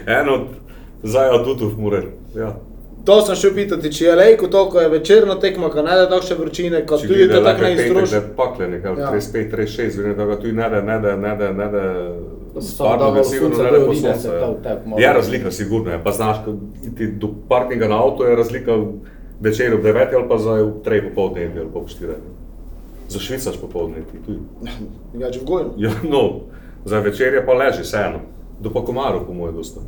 eno 0.08 0.34
od 0.34 0.46
zdaj 1.02 1.28
adutov 1.30 1.78
mure. 1.78 2.02
Ja. 2.34 2.56
To 3.06 3.20
sem 3.22 3.36
šel 3.36 3.52
pitati, 3.54 3.90
če 3.92 4.04
je 4.04 4.14
lejko 4.14 4.48
to, 4.48 4.64
ko 4.66 4.80
je 4.80 4.88
večerna 4.88 5.36
tekma, 5.36 5.68
ko 5.70 5.82
ne 5.82 5.94
da 5.94 6.08
takšne 6.10 6.36
vročine, 6.36 6.80
ko 6.82 6.96
Če 6.98 7.06
tudi 7.06 7.28
to 7.28 7.36
da 7.36 7.52
tako 7.52 7.62
ne 7.62 7.70
je 7.70 7.84
iztroši. 7.84 8.20
pakle, 8.36 8.68
nekaj 8.68 8.92
Ja. 8.92 9.10
35, 9.12 9.52
36, 9.52 9.98
vidim, 9.98 10.16
da 10.16 10.26
ga 10.26 10.36
tu 10.36 10.46
ne 10.48 10.70
da, 10.70 10.80
ne 10.82 10.96
da, 10.98 11.16
ne 11.16 11.36
da, 11.36 11.52
ne 11.52 11.68
da, 11.68 11.82
samo 12.50 12.60
stvarno 12.62 13.12
ga 13.12 13.24
sigurno 13.24 13.62
ne 13.62 13.70
da 13.70 13.78
bo 13.78 13.84
po 13.84 13.90
videti, 13.90 14.20
sonce. 14.20 14.20
se 14.22 14.98
ja. 14.98 15.08
Je 15.08 15.12
razlika, 15.14 15.50
sigurno 15.52 15.90
je. 15.90 16.00
Pa 16.04 16.12
znaš, 16.12 16.36
ko 16.44 16.54
iti 16.84 17.06
do 17.08 17.30
parkinga 17.48 17.88
na 17.88 18.02
avto 18.02 18.24
je 18.24 18.36
razlika 18.36 18.74
večer 19.40 19.74
ob 19.74 19.80
9 19.82 20.14
ali 20.14 20.28
pa 20.28 20.38
zdaj 20.38 20.60
ob 20.62 20.82
3 20.84 21.08
popoldne 21.08 21.44
iti 21.44 21.58
ali 21.58 21.68
pa 21.72 21.78
ob 21.78 21.86
4. 21.86 22.10
Za 23.08 23.18
švicaš 23.20 23.60
popoldne 23.60 23.96
iti 23.98 24.18
tudi. 24.26 24.38
Drugače 25.12 25.38
v 25.38 25.44
gojno. 25.44 25.70
Ja, 25.78 25.90
no, 26.04 26.40
za 26.84 26.98
večer 26.98 27.34
je 27.34 27.46
pa 27.46 27.52
leži, 27.54 27.82
vseeno. 27.82 28.18
Do 28.60 28.70
pa 28.70 28.82
komarov, 28.82 29.26
po 29.26 29.32
mojem, 29.32 29.54
dosta. 29.54 29.80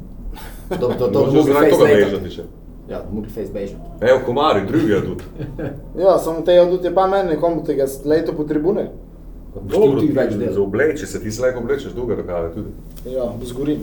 To, 0.71 0.89
to, 0.89 1.09
to, 1.09 1.21
Možno 1.21 1.43
zaradi 1.43 1.71
toga 1.71 1.85
bežati 1.87 2.31
še. 2.31 2.43
Ja, 2.91 3.03
mogli 3.13 3.31
face 3.31 3.53
bežati. 3.53 3.81
Evo, 4.01 4.21
komari, 4.27 4.67
drugi 4.67 4.95
adut. 4.95 5.23
Ja, 6.03 6.19
samo 6.19 6.41
te 6.41 6.61
odut 6.61 6.85
je 6.85 6.95
pa 6.95 7.07
meni, 7.07 7.37
komu 7.41 7.65
tega 7.65 7.87
leto 8.05 8.33
po 8.33 8.45
tribune. 8.45 8.89
Dobro, 9.55 10.01
ti 10.01 10.13
več 10.13 10.35
dela. 10.35 10.53
za 10.53 10.63
obleči 10.63 11.07
se, 11.07 11.21
ti 11.23 11.33
se 11.33 11.43
lahko 11.43 11.61
oblečeš 11.61 11.93
dolge 11.93 12.15
rokave 12.15 12.53
tudi. 12.55 12.71
Ja, 13.15 13.33
zgorim. 13.45 13.81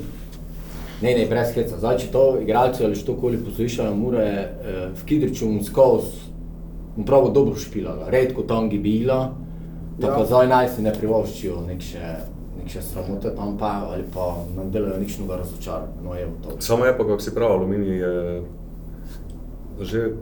Ne, 1.02 1.14
ne, 1.14 1.26
brez 1.30 1.52
heca. 1.54 1.78
Zdaj, 1.78 1.98
če 1.98 2.12
to 2.12 2.24
igralci 2.42 2.86
ali 2.86 2.96
što 2.96 3.18
koli 3.20 3.38
poslušajo, 3.38 3.96
mora 3.96 4.22
je 4.22 4.40
eh, 4.40 4.88
v 4.96 5.06
Kidriču 5.06 5.50
skozi 5.64 6.26
prav 7.06 7.32
dobro 7.34 7.56
špilala, 7.56 8.10
redko 8.10 8.42
tangi 8.42 8.80
bila, 8.80 9.34
tako 10.02 10.14
Ja. 10.14 10.20
ja. 10.20 10.26
zdaj 10.26 10.48
naj 10.48 10.70
si 10.70 10.82
ne 10.82 10.94
privoščijo 10.94 11.62
nek 11.68 11.82
še, 11.82 12.12
nek 12.58 12.70
še 12.72 12.82
sramote 12.82 13.32
tam 13.36 13.58
pa 13.58 13.90
ali 13.92 14.04
pa 14.14 14.46
nam 14.56 14.72
delajo 14.72 15.00
nič 15.00 15.18
noga 15.20 15.42
razočarati. 15.44 16.00
No, 16.04 16.16
je 16.16 16.28
to. 16.44 16.56
Samo 16.60 16.86
je 16.86 16.98
pa, 16.98 17.04
kako 17.04 17.20
si 17.20 17.36
prav, 17.36 17.52
aluminij 17.52 18.00
je 18.00 18.42
že 19.82 20.14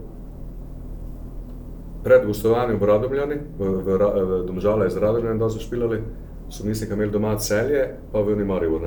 pred 2.03 2.25
gostovanjem 2.25 2.79
v 2.79 2.83
Radomljani, 2.83 3.37
v, 3.59 3.61
v, 3.63 3.97
v 3.97 4.31
Domžale 4.47 4.87
iz 4.87 4.97
Radomljani, 4.97 5.39
da 5.39 5.49
so 5.49 5.59
špilali, 5.59 6.01
so 6.49 6.65
mislim, 6.65 6.89
da 6.89 6.95
imeli 6.95 7.11
doma 7.11 7.37
celje, 7.39 7.95
pa 8.11 8.21
v 8.21 8.33
Unimarju. 8.33 8.79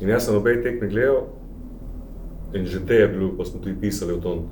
In 0.00 0.08
jaz 0.08 0.26
sem 0.26 0.36
obe 0.36 0.56
tekme 0.62 0.88
gledal 0.88 1.26
in 2.54 2.64
že 2.66 2.80
te 2.86 2.94
je 2.94 3.08
bilo, 3.08 3.32
pa 3.36 3.44
smo 3.44 3.60
tudi 3.60 3.76
pisali 3.80 4.12
o 4.12 4.20
tom. 4.20 4.46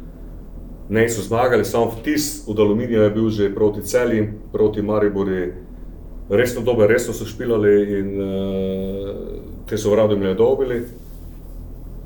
Ne 0.88 1.09
so 1.09 1.22
zmagali, 1.22 1.64
samo 1.64 1.90
vtis 1.90 2.44
od 2.48 2.59
aluminija 2.59 3.03
je 3.03 3.11
bil 3.11 3.29
že 3.31 3.55
proti 3.55 3.83
celji, 3.83 4.29
proti 4.53 4.83
Mariboru. 4.83 5.53
Resno 6.29 6.61
dober, 6.61 6.90
resno 6.90 7.14
so 7.14 7.24
špilali 7.24 8.00
in 8.00 8.09
uh, 8.20 8.27
te 9.66 9.79
so 9.79 9.90
v 9.90 9.94
Radomlju 9.94 10.35
dobili 10.35 10.85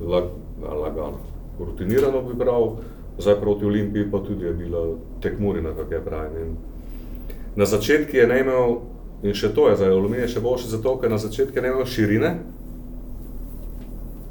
lag, 0.01 0.25
a, 0.66 0.75
lagano, 0.75 1.18
rutinirano 1.59 2.23
bi 2.23 2.35
bral, 2.35 2.77
zdaj 3.18 3.40
proti 3.40 3.64
Olimpiji 3.64 4.11
pa 4.11 4.18
tudi 4.18 4.46
je 4.46 4.52
bila 4.52 4.96
tekmurina, 5.20 5.74
kako 5.74 5.94
je 5.94 6.04
pravim. 6.04 6.37
In 6.37 6.57
na 7.57 7.66
začetku 7.66 8.16
je 8.16 8.26
ne 8.26 8.40
imel, 8.40 8.76
in 9.22 9.35
še 9.35 9.50
to 9.54 9.68
je 9.68 9.76
zdaj, 9.76 9.90
aluminij 9.90 10.28
je 10.28 10.35
še 10.37 10.40
boljši 10.40 10.70
zato, 10.70 10.96
ker 11.02 11.11
na 11.11 11.18
začetku 11.18 11.61
ne 11.61 11.72
imel 11.72 11.87
širine. 11.87 12.33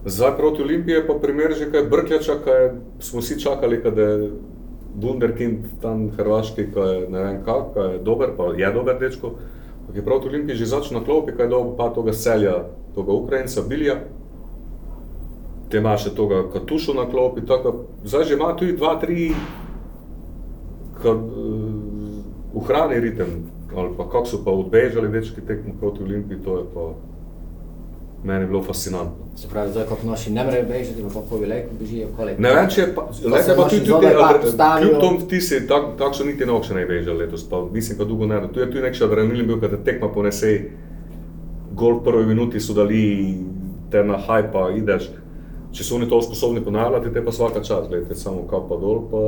Zdaj 0.08 0.38
proti 0.38 0.64
Olimpiji 0.64 0.96
je 0.96 1.08
pa 1.08 1.18
primer 1.20 1.54
že 1.54 1.68
kaj 1.72 1.90
Brkljača, 1.92 2.40
kaj 2.46 2.70
smo 3.00 3.20
vsi 3.20 3.40
čakali, 3.40 3.82
kad 3.84 3.98
je 3.98 4.32
Wunderkind 4.98 5.82
tam 5.82 6.08
hrvaški, 6.16 6.72
ko 6.74 6.84
je 6.84 7.10
ne 7.12 7.24
vem 7.24 7.42
kak, 7.46 7.74
ko 7.74 7.84
je 7.84 7.98
dober, 8.00 8.32
pa 8.38 8.54
je 8.58 8.72
dober 8.74 8.96
dečko. 9.00 9.36
Ampak 9.82 9.96
je 9.96 10.06
proti 10.06 10.28
Olimpiji 10.28 10.64
že 10.64 10.72
začel 10.72 11.00
na 11.00 11.04
klopi, 11.04 11.36
kaj 11.36 11.46
je 11.46 11.52
dobil 11.52 11.76
pa 11.76 11.92
toga 11.92 12.14
selja, 12.14 12.64
toga 12.96 13.14
Ukrajinca, 13.14 13.62
Bilja 13.68 14.00
te 15.70 15.78
ima 15.78 15.98
še 16.00 16.14
toga 16.16 16.44
katušu 16.54 16.96
na 16.96 17.08
klopi, 17.10 17.44
tako 17.48 17.74
zdaj 18.04 18.24
že 18.24 18.38
ima 18.40 18.54
tudi 18.56 18.78
dva, 18.78 18.96
tri, 19.02 19.32
kar 21.02 21.16
uh, 21.16 22.58
uhrani 22.58 23.00
ritem, 23.04 23.44
ali 23.76 23.94
pa 23.98 24.08
kako 24.08 24.26
so 24.26 24.42
pa 24.46 24.52
odbežali 24.52 25.12
dečki 25.12 25.44
tekmo 25.48 25.76
proti 25.80 26.04
Olimpiji, 26.04 26.44
to 26.44 26.58
je 26.58 26.66
pa 26.74 26.88
meni 28.24 28.48
bilo 28.48 28.64
fascinantno. 28.64 29.28
Se 29.36 29.48
pravi, 29.48 29.72
zdaj 29.72 29.86
kot 29.86 30.04
naši 30.04 30.32
ne 30.34 30.44
morejo 30.44 30.66
bežati, 30.66 31.04
pa 31.04 31.10
kako 31.14 31.38
veliko 31.38 31.76
bežijo, 31.80 32.08
koliko. 32.18 32.42
Ne 32.42 32.54
vem, 32.56 32.70
če 32.70 32.82
je 32.82 32.88
pa, 32.96 33.04
le 33.24 33.44
pa 33.58 33.68
tudi 33.70 33.86
tudi, 33.86 34.08
kljub 34.82 34.98
tom 35.02 35.20
vtisi, 35.22 35.62
tak, 35.68 35.94
tak 36.00 36.16
so 36.18 36.26
niti 36.26 36.46
na 36.46 36.56
okše 36.58 36.74
ne 36.74 36.86
bežali 36.90 37.26
letos, 37.26 37.46
pa 37.50 37.62
mislim, 37.72 37.98
da 38.00 38.06
dolgo 38.06 38.26
ne, 38.26 38.42
tu 38.54 38.64
je 38.64 38.72
tudi 38.72 38.82
nek 38.88 38.98
še 38.98 39.06
adrenalin 39.06 39.48
bil, 39.48 39.62
kad 39.62 39.76
te 39.76 39.84
tekma 39.92 40.10
ponese, 40.10 40.56
gol 41.78 42.00
v 42.00 42.04
prvi 42.10 42.26
minuti 42.34 42.60
so 42.60 42.74
dali, 42.74 43.04
te 43.94 44.02
na 44.04 44.18
hajpa 44.18 44.72
ideš, 44.80 45.12
če 45.78 45.84
so 45.84 45.96
oni 45.96 46.10
to 46.10 46.22
sposobni 46.22 46.62
ponavljati, 46.62 47.14
te 47.14 47.22
pa 47.22 47.32
svaka 47.32 47.62
čas, 47.62 47.88
gledajte, 47.88 48.16
samo 48.16 48.44
kapa 48.44 48.78
dol, 48.78 49.02
pa... 49.12 49.24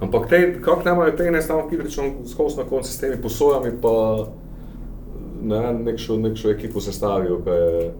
Ampak 0.00 0.28
te, 0.28 0.38
kako 0.60 0.82
nemajo 0.84 1.12
te 1.12 1.24
enostavno 1.24 1.68
kidričom 1.68 2.04
skozi 2.26 2.56
na 2.56 2.64
konci 2.64 2.92
s 2.92 2.98
temi 2.98 3.16
posojami, 3.18 3.72
pa 3.82 3.94
ne 5.42 5.60
nekšo, 5.74 6.16
nekšo 6.18 6.50
ekipo 6.50 6.80
sestavijo, 6.80 7.38
ki 7.38 7.50
je, 7.50 7.90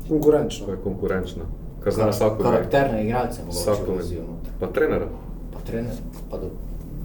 ki 0.00 0.08
Konkurenčno. 0.08 0.66
je 0.70 0.78
konkurenčna, 0.84 1.42
ki 1.84 1.90
zna 1.90 2.08
vsako 2.08 2.34
igrati. 2.34 2.56
Karakterne 2.56 3.04
igralce 3.04 3.40
mogoče 3.42 3.58
Vsako 3.60 3.92
noter. 3.92 4.52
Pa 4.60 4.66
trenera, 4.68 5.06
Pa 5.52 5.60
trener, 5.62 5.94
pa 6.30 6.38
do... 6.38 6.50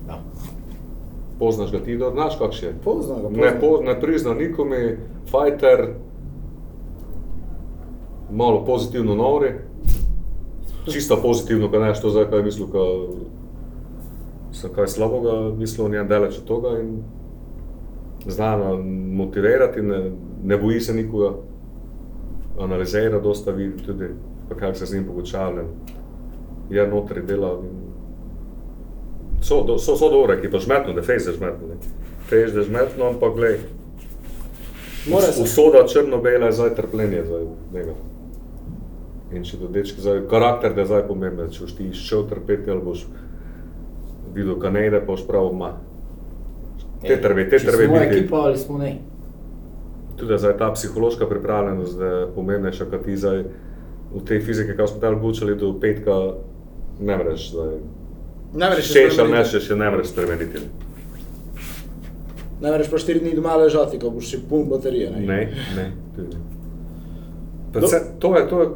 Ja. 0.09 0.17
poznaš 1.39 1.71
ga 1.71 1.79
ti, 1.79 1.97
da 1.97 2.09
znaš 2.11 2.37
kakšen 2.37 2.69
je. 2.69 2.75
Poznam 2.83 3.21
ga, 3.21 3.29
Ne, 3.29 3.35
poznam. 3.35 3.59
po, 3.61 3.83
ne 3.83 4.01
prizna 4.01 4.33
nikomi, 4.33 4.97
fighter, 5.25 5.87
malo 8.31 8.65
pozitivno 8.65 9.15
nori, 9.15 9.51
čisto 10.91 11.17
pozitivno, 11.21 11.71
kaj 11.71 11.79
neš 11.79 12.01
to 12.01 12.09
zdaj, 12.09 12.29
kaj 12.29 12.39
je 12.39 12.43
mislil, 12.43 12.67
ka 12.67 12.83
so 14.51 14.69
kaj 14.69 14.87
slabega 14.87 15.55
mislil, 15.57 15.89
njen 15.89 16.07
daleč 16.07 16.37
od 16.37 16.47
tega 16.47 16.79
in 16.79 17.03
zna 18.27 18.57
na- 18.57 18.77
motivirati, 19.15 19.81
ne, 19.81 20.11
ne 20.43 20.57
boji 20.57 20.79
se 20.81 20.93
nikoga, 20.93 21.33
analizira, 22.59 23.19
dosta 23.19 23.51
vidi 23.51 23.83
tudi, 23.85 24.05
pa 24.49 24.55
kako 24.55 24.73
se 24.77 24.85
z 24.85 24.93
njim 24.93 25.05
pogočavlja. 25.05 25.63
Je 26.69 26.87
notri 26.87 27.21
dela. 27.21 27.59
in 27.63 27.91
So, 29.41 29.63
do, 29.63 29.77
so, 29.77 29.95
so 29.97 30.09
dobre 30.09 30.37
ekipe, 30.37 30.59
žmetno, 30.59 30.93
da 30.93 31.01
fejs 31.01 31.27
je 31.27 31.33
žmetno. 31.33 31.67
ne. 31.67 31.75
Fejs 32.29 32.53
je 32.55 32.63
žmetno, 32.63 33.05
ampak 33.05 33.35
glej, 33.35 33.57
usoda 35.41 35.87
črno-bela 35.87 36.45
je 36.45 36.51
zdaj 36.51 36.75
trpljenje, 36.75 37.23
zdaj 37.25 37.41
njega. 37.73 37.93
In 39.31 39.45
če 39.47 39.57
do 39.61 39.69
dečki, 39.71 40.01
zdaj, 40.03 40.25
karakter 40.31 40.73
da 40.75 40.83
je 40.83 40.89
zdaj 40.89 41.05
pomemben, 41.07 41.51
če 41.53 41.63
boš 41.63 41.75
ti 41.77 41.87
iščel 41.87 42.25
trpeti 42.27 42.71
ali 42.71 42.83
boš 42.83 43.05
videl, 44.35 44.57
kaj 44.59 44.73
ne 44.75 44.83
ide, 44.89 44.99
pa 44.99 45.13
boš 45.13 45.23
prav 45.27 45.47
ma. 45.55 45.71
Te 47.01 47.15
trve, 47.21 47.47
te 47.49 47.61
trve 47.63 47.87
smo 47.87 47.99
biti. 47.99 48.19
ekipa 48.19 48.43
ali 48.49 48.59
smo 48.59 48.77
ne. 48.77 48.91
Tudi 50.19 50.37
zdaj 50.37 50.57
ta 50.59 50.69
psihološka 50.75 51.25
pripravljenost, 51.29 51.97
da 51.97 52.05
je 52.05 52.27
pomembnejša, 52.35 52.89
kot 52.91 53.07
ti 53.07 53.17
zdaj 53.17 53.43
v 54.11 54.25
tej 54.27 54.43
fiziki, 54.43 54.75
kako 54.75 54.87
smo 54.87 55.01
tam 55.01 55.19
bučali 55.21 55.55
do 55.55 55.71
petka, 55.79 56.19
ne 56.99 57.17
moreš 57.17 57.49
zdaj. 57.55 57.73
Ne 58.53 58.69
moreš 58.69 58.87
se 58.91 58.93
Češ 58.93 59.19
ali 59.19 59.31
ne 59.31 59.43
češ, 59.47 59.69
je 59.69 59.75
ne 59.75 59.89
moreš 59.89 60.11
spremeniti. 60.11 60.59
Ne 62.61 62.71
moreš 62.71 62.91
pa 62.91 62.97
štiri 62.97 63.19
dni 63.19 63.33
doma 63.35 63.55
ležati, 63.55 63.99
ko 63.99 64.11
boš 64.11 64.35
še 64.35 64.43
poln 64.49 64.67
baterije. 64.69 65.09
Ne? 65.15 65.25
Ne, 65.25 65.41
ne, 65.75 65.91
tudi. 66.15 66.37
Predvsem, 67.71 68.11
to 68.19 68.35
je, 68.37 68.47
to 68.49 68.61
je, 68.61 68.67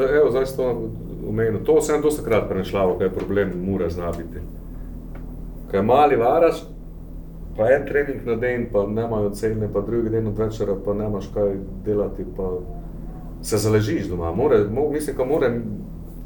je, 0.00 0.16
evo, 0.16 0.30
zdaj 0.30 0.46
si 0.46 0.56
to 0.56 0.90
omenil, 1.28 1.60
to 1.64 1.80
sem 1.80 2.02
dosta 2.02 2.24
krat 2.24 2.48
prešlavo, 2.48 2.98
kaj 2.98 3.06
je 3.06 3.14
problem, 3.14 3.52
mora 3.66 3.90
zna 3.90 4.12
biti. 4.16 4.40
Ko 5.70 5.76
je 5.76 5.82
mali 5.82 6.16
varaš, 6.16 6.64
pa 7.56 7.68
en 7.72 7.86
trening 7.86 8.26
na 8.26 8.36
dan, 8.36 8.66
pa 8.72 8.86
nemajo 8.86 9.30
cene, 9.30 9.68
pa 9.72 9.80
drugi 9.80 10.10
dan 10.10 10.26
od 10.26 10.38
večera, 10.38 10.76
pa 10.84 10.94
nemaš 10.94 11.28
kaj 11.34 11.56
delati, 11.84 12.24
pa 12.36 12.58
se 13.42 13.58
zaležiš 13.58 14.08
doma. 14.08 14.32
More, 14.32 14.64
mo, 14.70 14.88
mislim, 14.90 15.16
da 15.16 15.24
mora 15.24 15.50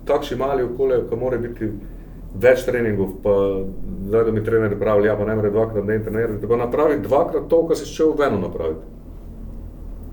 takšni 0.07 0.37
mali 0.37 0.63
okolje, 0.63 1.03
ko 1.11 1.17
mora 1.17 1.39
biti 1.39 1.71
več 2.41 2.65
treningov, 2.65 3.17
pa 3.23 3.35
zdaj, 4.09 4.25
da 4.25 4.33
mi 4.33 4.45
trenerji 4.45 4.79
pravijo, 4.79 5.11
ja, 5.11 5.17
pa 5.17 5.25
ne 5.25 5.35
more 5.35 5.51
dvakrat 5.51 5.85
na 5.85 5.93
dan 5.93 6.05
trenirati, 6.05 6.41
tako 6.43 6.57
napravi 6.57 7.01
dvakrat 7.03 7.49
to, 7.49 7.63
kar 7.69 7.77
si 7.77 7.89
šel 7.91 8.13
v 8.19 8.29
eno 8.29 8.39
napraviti. 8.39 8.95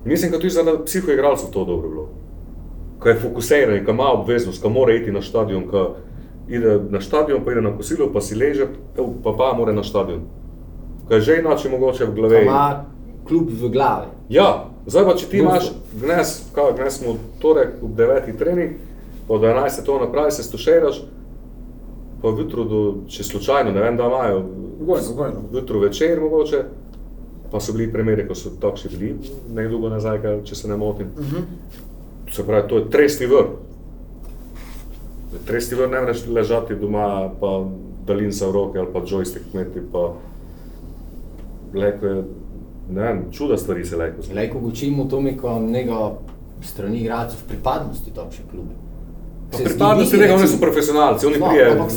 Mislim, 0.06 0.32
da 0.32 0.38
tudi 0.38 0.49
za 0.49 0.64
psihoigralcev 0.86 1.51
to 1.51 1.66
dobro 1.66 1.89
bilo. 1.89 2.03
Ko 3.04 3.10
je 3.10 3.20
fokusiran, 3.20 3.86
ko 3.86 3.91
ima 3.91 4.12
obveznost, 4.12 4.62
ko 4.64 4.70
mora 4.70 4.93
iti 4.95 5.12
na 5.12 5.22
stadion, 5.22 5.68
ko 5.68 5.95
ide 6.47 6.80
na 6.89 7.01
stadion, 7.01 7.43
pa 7.45 7.51
ide 7.51 7.62
na 7.62 7.74
kosilo, 7.78 8.08
pa 8.14 8.22
si 8.22 8.36
leže, 8.36 8.68
pa 8.95 9.34
pa 9.38 9.54
mora 9.58 9.74
na 9.74 9.84
stadion. 9.84 10.24
Ko 11.08 11.14
je 11.14 11.22
že 11.22 11.39
inače 11.39 11.70
mogoče 11.70 12.06
v 12.06 12.16
glavi. 12.16 12.41
ima 12.45 12.86
klub 13.28 13.49
v 13.49 13.70
glavi. 13.70 14.08
Ja, 14.30 14.70
zdaj 14.86 15.06
pa 15.06 15.16
če 15.16 15.28
ti 15.28 15.38
imaš 15.38 15.72
kaj 16.56 16.74
dnes 16.76 16.97
smo 16.99 17.14
v 17.14 17.20
torek 17.39 17.84
ob 17.84 17.95
9. 17.95 18.38
trening, 18.39 18.80
po 19.28 19.38
12. 19.39 19.86
to 19.86 19.99
napravi, 19.99 20.32
se 20.32 20.43
stuširaš, 20.43 21.04
pa 22.22 22.28
jutro, 22.28 22.64
do, 22.64 22.80
če 23.08 23.24
slučajno, 23.24 23.72
ne 23.72 23.82
vem, 23.82 23.97
da 23.97 24.08
imajo, 24.08 24.43
gojno. 24.80 25.43
jutro 25.54 25.80
večer 25.80 26.20
mogoče, 26.22 26.64
pa 27.51 27.60
so 27.60 27.74
bili 27.74 27.91
primeri, 27.91 28.28
ko 28.28 28.36
so 28.36 28.51
takšni 28.62 28.91
bili, 28.97 29.16
nedolgo 29.54 29.89
nazaj, 29.89 30.22
kaj, 30.22 30.43
če 30.43 30.56
se 30.56 30.68
ne 30.68 30.78
motim. 30.78 31.08
Uh 31.18 31.26
-huh. 31.26 31.43
Se 32.32 32.45
pravi, 32.45 32.67
to 32.69 32.78
je 32.78 32.89
tresti 32.89 33.26
vrh. 33.26 33.45
Tresti 35.47 35.76
vrh 35.76 35.91
ne 35.91 35.99
moreš 36.01 36.26
ležati 36.28 36.76
doma, 36.76 37.30
pa 37.39 37.65
daljinca 38.07 38.47
v 38.47 38.51
roke 38.51 38.80
ali 38.80 38.88
pa 38.93 38.99
joystick 38.99 39.53
imeti, 39.53 39.80
pa 39.91 40.13
leko 41.74 42.05
je, 42.05 42.24
ne 42.89 43.01
vem, 43.01 43.26
čuda 43.32 43.57
stvari 43.57 43.86
se 43.86 43.97
leko. 43.97 44.21
Lejko 44.36 44.57
učimo 44.59 45.05
to 45.05 45.21
mi 45.21 45.38
kot 45.38 45.61
njega 45.61 46.11
strani 46.61 46.99
igralcev 46.99 47.39
pripadnosti 47.47 48.11
takšne 48.15 48.45
klube. 48.51 48.74
Pripadnosti 49.63 50.17
tega, 50.17 50.34
oni 50.36 50.47
so 50.47 50.57
profesionalci, 50.61 51.26
oni 51.28 51.38
No, 51.39 51.49
prijejo. 51.49 51.88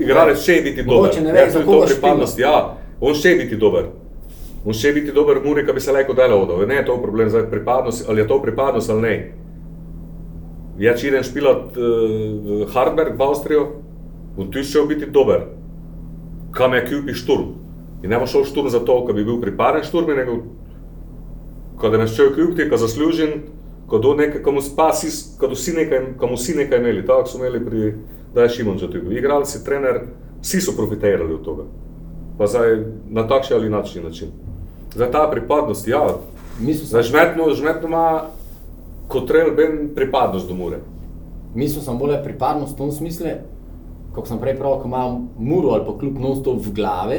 Igralec 0.00 0.38
še 0.38 0.60
biti 0.62 0.82
dober. 0.82 0.96
Mogoče 0.96 1.20
ne 1.20 1.32
veš, 1.32 1.54
Ja, 1.54 1.64
koga 1.64 1.86
pripadnost, 1.86 2.38
ja, 2.38 2.76
on 3.00 3.14
še 3.14 3.36
biti 3.38 3.56
dober. 3.56 3.88
On 4.66 4.74
še 4.74 4.90
biti 4.96 5.14
dober 5.14 5.38
v 5.38 5.46
Muri, 5.46 5.62
ki 5.62 5.74
bi 5.76 5.80
se 5.80 5.94
lahko 5.94 6.14
delo 6.18 6.40
odal. 6.42 6.64
Ne 6.66 6.80
je 6.80 6.86
to 6.88 6.96
problem 6.98 7.30
zdaj 7.30 7.46
pripadnost, 7.50 8.08
ali 8.10 8.24
je 8.24 8.28
to 8.30 8.38
pripadnost 8.42 8.90
ali 8.90 9.02
ne. 9.02 9.16
Ja, 10.82 10.96
če 10.98 11.08
idem 11.08 11.22
špilat 11.24 11.76
uh, 11.78 12.64
Harberg 12.74 13.14
v 13.16 13.28
Avstrijo, 13.28 13.66
on 14.36 14.50
tu 14.50 14.64
še 14.66 14.82
biti 14.90 15.06
dober. 15.06 15.46
Kam 16.56 16.74
je 16.74 16.82
kupi 16.88 17.14
šturm. 17.14 17.54
In 18.02 18.10
ne 18.10 18.18
bo 18.18 18.26
šel 18.28 18.44
šturm 18.48 18.68
zato, 18.74 18.98
ker 19.06 19.14
bi 19.16 19.24
bil 19.24 19.38
pripaden 19.40 19.86
šturm, 19.86 20.10
nego 20.18 20.40
ko 21.80 21.90
da 21.92 22.00
me 22.00 22.08
šel 22.10 22.32
kljubiti, 22.34 22.68
ko 22.68 22.76
zaslužen, 22.80 23.38
ko 23.86 24.00
do 24.02 24.14
nekaj, 24.18 24.42
ko 24.42 24.52
mu 24.52 24.62
spasi, 24.64 25.12
ko 25.40 25.50
vsi 25.52 25.76
nekaj, 25.76 26.00
ko 26.18 26.30
mu 26.32 26.36
vsi 26.36 26.56
nekaj 26.58 26.82
imeli, 26.82 27.04
tako 27.06 27.30
so 27.30 27.38
imeli 27.38 27.62
pri 27.64 27.92
Daj 28.34 28.48
Šimonča 28.56 28.90
tudi. 28.92 29.14
Igralci, 29.16 29.62
trener, 29.64 30.02
vsi 30.42 30.60
so 30.60 30.74
profitirali 30.76 31.34
od 31.34 31.44
tega. 31.44 31.68
Pa 32.38 32.50
zdaj 32.50 32.76
na 33.08 33.24
takšen 33.28 33.56
ali 33.56 33.70
način 33.70 34.04
način. 34.04 34.45
Zdaj 34.96 35.10
ta 35.12 35.28
pripadnost, 35.30 35.88
ja, 35.88 36.00
zdaj 36.84 37.02
žmetno, 37.02 37.50
žmetno 37.52 37.88
ima 37.88 38.22
kot 39.08 39.26
trel 39.28 39.50
ben 39.52 39.90
pripadnost 39.94 40.48
do 40.48 40.54
Mure. 40.54 40.78
mislim 41.54 41.84
sem 41.84 41.98
bolj 41.98 42.16
pripadnost 42.24 42.74
v 42.74 42.78
tom 42.78 42.92
smislu, 42.92 43.26
kot 44.14 44.28
sem 44.28 44.38
prej 44.38 44.56
pravil, 44.56 44.80
ko 44.80 44.88
imam 44.88 45.28
muro 45.38 45.68
ali 45.68 45.84
pa 45.84 45.92
klub 45.98 46.18
non-stop 46.18 46.64
v 46.66 46.72
glavi. 46.72 47.18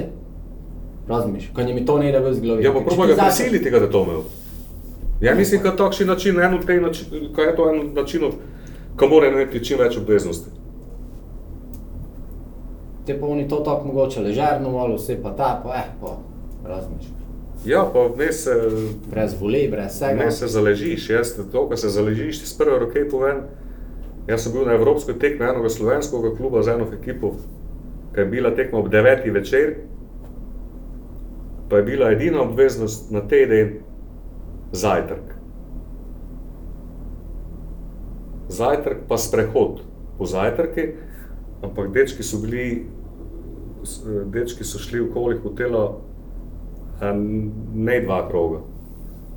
Razumeš, 1.08 1.52
ko 1.56 1.62
mi 1.64 1.86
to 1.86 1.98
ne 1.98 2.12
gre 2.12 2.34
z 2.34 2.42
glave. 2.42 2.64
Ja, 2.64 2.74
pa 2.74 2.82
probaj 2.82 3.08
ga 3.08 3.14
začneš- 3.14 3.26
prisiliti, 3.26 3.70
ga, 3.70 3.80
da 3.80 3.90
to 3.90 4.04
imel. 4.04 4.22
Ja, 5.22 5.36
mislim, 5.36 5.62
da 5.64 5.76
takšen 5.76 6.08
način, 6.08 6.40
en 6.40 6.54
od 6.54 6.66
teh 6.66 6.82
načinov, 6.82 7.30
kaj 7.36 7.46
je 7.46 7.56
to 7.56 7.70
en 7.70 7.80
od 7.80 7.94
načinov, 7.96 8.32
ko 8.96 9.08
mora 9.08 9.28
imeti 9.28 9.64
čim 9.64 9.80
več 9.80 9.98
obveznosti. 9.98 10.50
Te 13.06 13.20
pa 13.20 13.26
oni 13.26 13.48
to 13.48 13.56
tako 13.56 13.88
mogoče 13.88 14.20
ležerno, 14.22 14.72
malo 14.72 14.96
vse 14.96 15.22
pa 15.24 15.30
ta, 15.32 15.62
pa 15.64 15.76
eh, 15.76 15.88
pa 16.02 16.18
razumeš. 16.70 17.17
Ja, 17.68 17.84
pa 17.94 18.08
ne 18.18 18.32
se, 18.34 18.54
Brez 19.12 19.34
volej, 19.42 19.68
brez 19.68 19.92
vsega. 19.96 20.24
ne 20.24 20.32
se 20.32 20.48
zaležiš, 20.48 21.10
jaz 21.10 21.34
to, 21.52 21.68
ko 21.68 21.78
se 21.78 21.90
zaležiš, 21.90 22.40
ti 22.40 22.48
z 22.48 22.58
prve 22.58 22.80
roke 22.80 23.04
povem. 23.12 23.42
Jaz 24.28 24.44
sem 24.44 24.54
bil 24.54 24.64
na 24.66 24.76
evropski 24.78 25.14
tekmi 25.20 25.46
enega 25.46 25.70
slovenskega 25.70 26.32
kluba 26.38 26.64
z 26.64 26.76
eno 26.78 26.88
ekipo, 26.96 27.34
ki 28.14 28.20
je 28.20 28.26
bila 28.26 28.54
tekma 28.56 28.80
ob 28.80 28.88
9. 28.88 29.28
večer, 29.34 29.76
pa 31.70 31.78
je 31.78 31.84
bila 31.84 32.12
edina 32.12 32.42
obveznost 32.42 33.12
na 33.12 33.22
teden 33.28 33.74
zajtrk. 34.72 35.36
Zajtrk 38.50 38.98
pa 39.08 39.18
sprehod 39.18 39.82
po 40.18 40.26
zajtrki, 40.26 40.94
ampak 41.64 41.92
dečki 41.92 42.24
so 42.24 42.40
bili, 42.40 42.86
dečki 44.32 44.64
so 44.64 44.80
šli 44.80 45.04
okoli 45.10 45.40
hotela 45.44 46.07
a 47.02 47.14
ne 47.76 48.00
dva 48.02 48.30
kroga. 48.30 48.60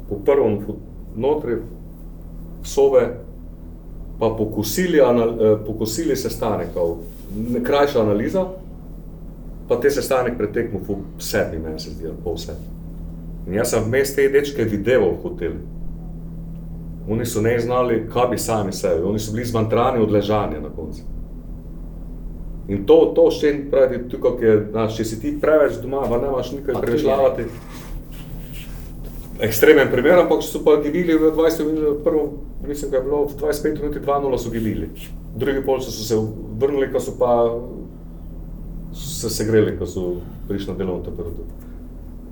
Po 0.08 0.16
prvem 0.24 0.58
notri 1.16 1.56
sobe, 2.62 3.16
pa 4.18 4.30
pokosili, 4.38 5.00
anal, 5.00 5.28
eh, 5.28 5.58
kao, 6.74 6.96
ne- 7.36 7.64
krajša 7.64 8.02
analiza, 8.02 8.46
pa 9.68 9.80
te 9.80 9.90
sestanek 9.90 10.36
pretekmo 10.36 10.80
v 10.88 11.22
sedmi 11.22 11.58
mesec, 11.58 11.92
ali 12.04 12.14
pol 12.24 12.36
sedmi. 12.36 12.66
In 13.46 13.54
jaz 13.54 13.70
sem 13.70 13.84
vmes 13.84 14.14
te 14.14 14.28
dečke 14.28 14.64
videl 14.64 15.00
v 15.00 15.22
hotelu. 15.22 15.60
Oni 17.10 17.26
so 17.26 17.40
ne 17.40 17.58
znali, 17.58 18.06
kaj 18.12 18.28
bi 18.30 18.38
sami 18.38 18.72
sebi, 18.72 19.02
oni 19.02 19.18
so 19.18 19.32
bili 19.32 19.44
zmantrani 19.44 20.02
od 20.02 20.10
ležanja 20.10 20.60
na 20.60 20.68
koncu. 20.76 21.02
In 22.70 22.84
to, 22.86 23.12
to 23.16 23.26
še 23.34 23.50
pravi, 23.70 24.04
tukaj, 24.08 24.34
ki 24.38 24.44
je, 24.44 24.56
znaš, 24.70 24.96
če 24.96 25.04
si 25.04 25.16
ti 25.20 25.32
preveč 25.42 25.80
doma, 25.82 26.04
pa 26.06 26.20
nemaš 26.22 26.52
nikaj 26.54 26.76
premišljavati. 26.78 27.46
Ekstremen 29.40 29.88
primer, 29.90 30.20
ampak 30.20 30.44
so 30.44 30.60
pa 30.62 30.76
gibili 30.76 31.16
v 31.18 31.32
20 31.32 31.64
minut, 31.66 32.04
prvo, 32.04 32.26
mislim, 32.62 32.90
da 32.92 33.00
je 33.00 33.02
bilo 33.02 33.24
v 33.24 33.34
25 33.34 33.80
minuti 33.80 33.98
2-0 33.98 34.38
so 34.38 34.50
gibili. 34.50 34.90
Drugi 35.34 35.64
pol 35.66 35.80
so 35.80 35.90
se 35.90 36.14
vrnili, 36.60 36.92
ko 36.92 37.00
so 37.00 37.16
pa 37.18 37.32
se 38.94 39.30
segreli, 39.30 39.78
ko 39.78 39.86
so 39.86 40.20
prišli 40.48 40.72
na 40.72 40.78
delovno 40.78 41.04
temperaturo. 41.04 41.48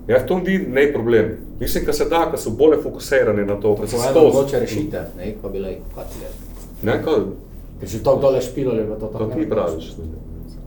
Ja, 0.08 0.22
v 0.22 0.26
tom 0.26 0.44
vidim 0.44 0.70
ne 0.72 0.86
problem. 0.92 1.34
Mislim, 1.60 1.84
da 1.84 1.92
se 1.92 2.04
da, 2.04 2.30
ko 2.30 2.36
so 2.36 2.50
bolj 2.50 2.78
fokusirani 2.82 3.44
na 3.44 3.56
to, 3.56 3.74
To 3.74 3.82
da 3.82 3.86
se 3.86 3.96
je 3.96 4.00
ena 4.00 4.10
stozi. 4.10 4.36
mogoče 4.36 4.60
rešitev, 4.60 5.04
ne, 5.18 5.34
ko 5.42 5.48
bi 5.48 5.58
kot 5.94 6.14
je. 6.22 6.30
Ne, 6.82 7.02
kaj, 7.04 7.14
Ker 7.80 7.88
če 7.88 7.98
to 8.02 8.16
dole 8.16 8.40
špilo, 8.42 8.74
je 8.74 8.86
pa 8.88 8.94
to 8.94 9.06
to 9.06 9.18
tako. 9.18 9.34
ti 9.34 9.48
praviš. 9.50 9.92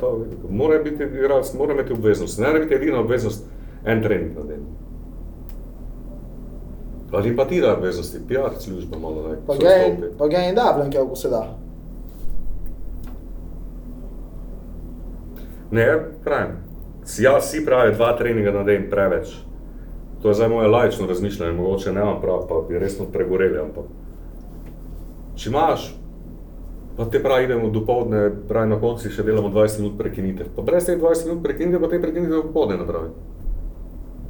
To, 0.01 0.25
mora 0.49 0.83
biti 0.83 1.03
igralec, 1.03 1.53
mora 1.53 1.73
imeti 1.73 1.93
obveznost. 1.93 2.39
Ne 2.39 2.47
mora 2.47 2.59
biti 2.59 2.75
edina 2.75 2.99
obveznost 2.99 3.45
en 3.85 4.03
trening 4.03 4.35
na 4.35 4.43
dan. 4.43 4.65
Ali 7.11 7.35
pa 7.35 7.45
ti 7.45 7.61
da 7.61 7.77
obveznosti, 7.77 8.19
PR 8.27 8.59
služba 8.59 8.97
malo 8.97 9.29
ne. 9.29 9.37
Pa 9.47 9.53
gej, 9.53 9.97
stopi. 9.97 10.17
pa 10.17 10.27
gej 10.27 10.49
in 10.49 10.55
Dublin, 10.55 10.91
kako 10.91 11.15
se 11.15 11.29
da. 11.29 11.57
Ne, 15.71 15.99
pravim. 16.23 16.55
Ja, 17.19 17.41
si 17.41 17.65
pravi, 17.65 17.93
dva 17.93 18.17
treninga 18.17 18.51
na 18.51 18.63
dan 18.63 18.89
preveč. 18.89 19.27
To 20.21 20.27
je 20.27 20.33
zdaj 20.33 20.49
moje 20.49 20.67
lajično 20.67 21.07
razmišljanje, 21.07 21.51
mogoče 21.57 21.93
ne 21.93 22.01
imam 22.01 22.21
prav, 22.21 22.47
pa 22.49 22.61
bi 22.69 22.79
resno 22.79 23.05
pregoreli. 23.13 23.59
Ampak. 23.59 23.85
Če 25.35 25.49
imaš, 25.49 25.95
pa 26.97 27.05
te 27.05 27.19
pravi, 27.19 27.43
idemo 27.43 27.69
do 27.69 27.81
povdne, 27.81 28.31
pravi 28.47 28.69
na 28.69 28.79
koncu 28.79 29.09
še 29.09 29.23
delamo 29.23 29.49
20 29.49 29.79
minut 29.79 29.97
prekinitev. 29.97 30.47
Pa 30.55 30.61
brez 30.61 30.85
teh 30.85 30.99
20 30.99 31.25
minut 31.25 31.43
prekinitev, 31.43 31.81
pa 31.81 31.87
te 31.87 32.01
prekinitev 32.01 32.41
popovdne 32.43 32.77
napravi. 32.77 33.09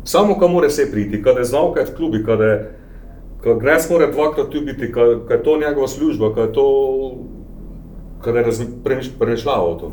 Samo 0.03 0.39
kam 0.39 0.51
mora 0.51 0.69
se 0.69 0.91
priti, 0.91 1.23
kad 1.23 1.37
je 1.37 1.43
znal, 1.43 1.73
kaj 1.73 1.83
je 1.83 1.95
klubi, 1.95 2.23
kad 2.25 2.39
je, 2.39 2.53
kad 3.43 3.59
Gres 3.59 3.89
mora 3.89 4.07
dvakrat 4.07 4.49
tu 4.49 4.61
biti, 4.61 4.91
kad, 4.91 5.27
kad 5.27 5.39
je 5.39 5.43
to 5.43 5.57
njegova 5.57 5.87
služba, 5.87 6.33
kad 6.35 6.47
je 6.47 6.53
to, 6.53 6.67
kad 8.21 8.35
je 8.35 8.43
razmi- 8.43 8.73
premiš- 8.83 9.11
premišljaval 9.19 9.71
o 9.71 9.75
tem. 9.75 9.91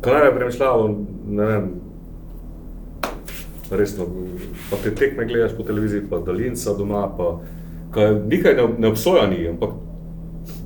Kad 0.00 0.14
ne 0.14 0.30
bi 0.30 0.38
premišljaval, 0.38 0.90
ne 1.28 1.46
vem, 1.46 1.70
resno, 3.70 4.04
pa 4.70 4.76
te 4.76 4.94
tekme 4.94 5.24
gledaš 5.24 5.56
po 5.56 5.62
televiziji, 5.62 6.02
pa 6.10 6.18
daljinca 6.18 6.74
doma, 6.74 7.08
pa 7.16 7.40
kad 7.90 8.28
nikaj 8.28 8.54
ne, 8.54 8.68
ne 8.78 8.88
obsoja 8.88 9.26
ni, 9.26 9.48
ampak 9.48 9.70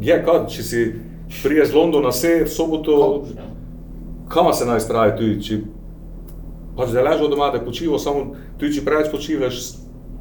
je 0.00 0.24
kad, 0.24 0.48
če 0.48 0.62
si 0.62 0.94
prije 1.42 1.66
z 1.66 1.74
Londona 1.74 2.12
se 2.12 2.42
v 2.44 2.48
soboto, 2.48 3.24
kam 4.28 4.52
se 4.52 4.66
naj 4.66 4.80
spravi 4.80 5.16
tudi, 5.16 5.42
če 5.42 5.60
pač 6.76 6.90
da 6.90 7.02
ležal 7.02 7.28
doma, 7.28 7.50
da 7.50 7.58
je 7.58 7.64
počival, 7.64 7.98
samo 7.98 8.24
tudi 8.58 8.74
če 8.74 8.84
preveč 8.84 9.10
počivaš, 9.10 9.60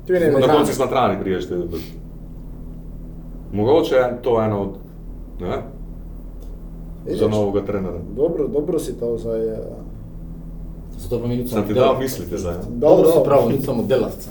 na 0.10 0.48
koncu 0.48 0.74
smatrani 0.74 1.20
priješ. 1.22 1.46
Da. 1.46 1.56
Mogoče 3.54 3.96
je 3.96 4.18
to 4.22 4.42
eno 4.42 4.62
od, 4.62 4.74
ne, 5.40 5.58
za 7.16 7.28
novega 7.28 7.66
trenera. 7.66 8.00
Dobro, 8.16 8.48
dobro 8.48 8.80
si 8.80 9.00
to 9.00 9.18
zdaj. 9.18 9.48
eh, 9.48 9.58
Zato 11.00 11.20
pa 11.20 11.28
mi 11.28 11.38
nič 11.38 11.50
Sem 11.50 11.64
ti 11.64 11.74
dal 11.74 12.00
misliti 12.00 12.38
zdaj. 12.38 12.56
Dobro, 12.68 12.80
Dobro. 12.98 13.12
se 13.12 13.24
pravi, 13.24 13.54
nič 13.54 13.66
samo 13.66 13.84
delavca. 13.84 14.30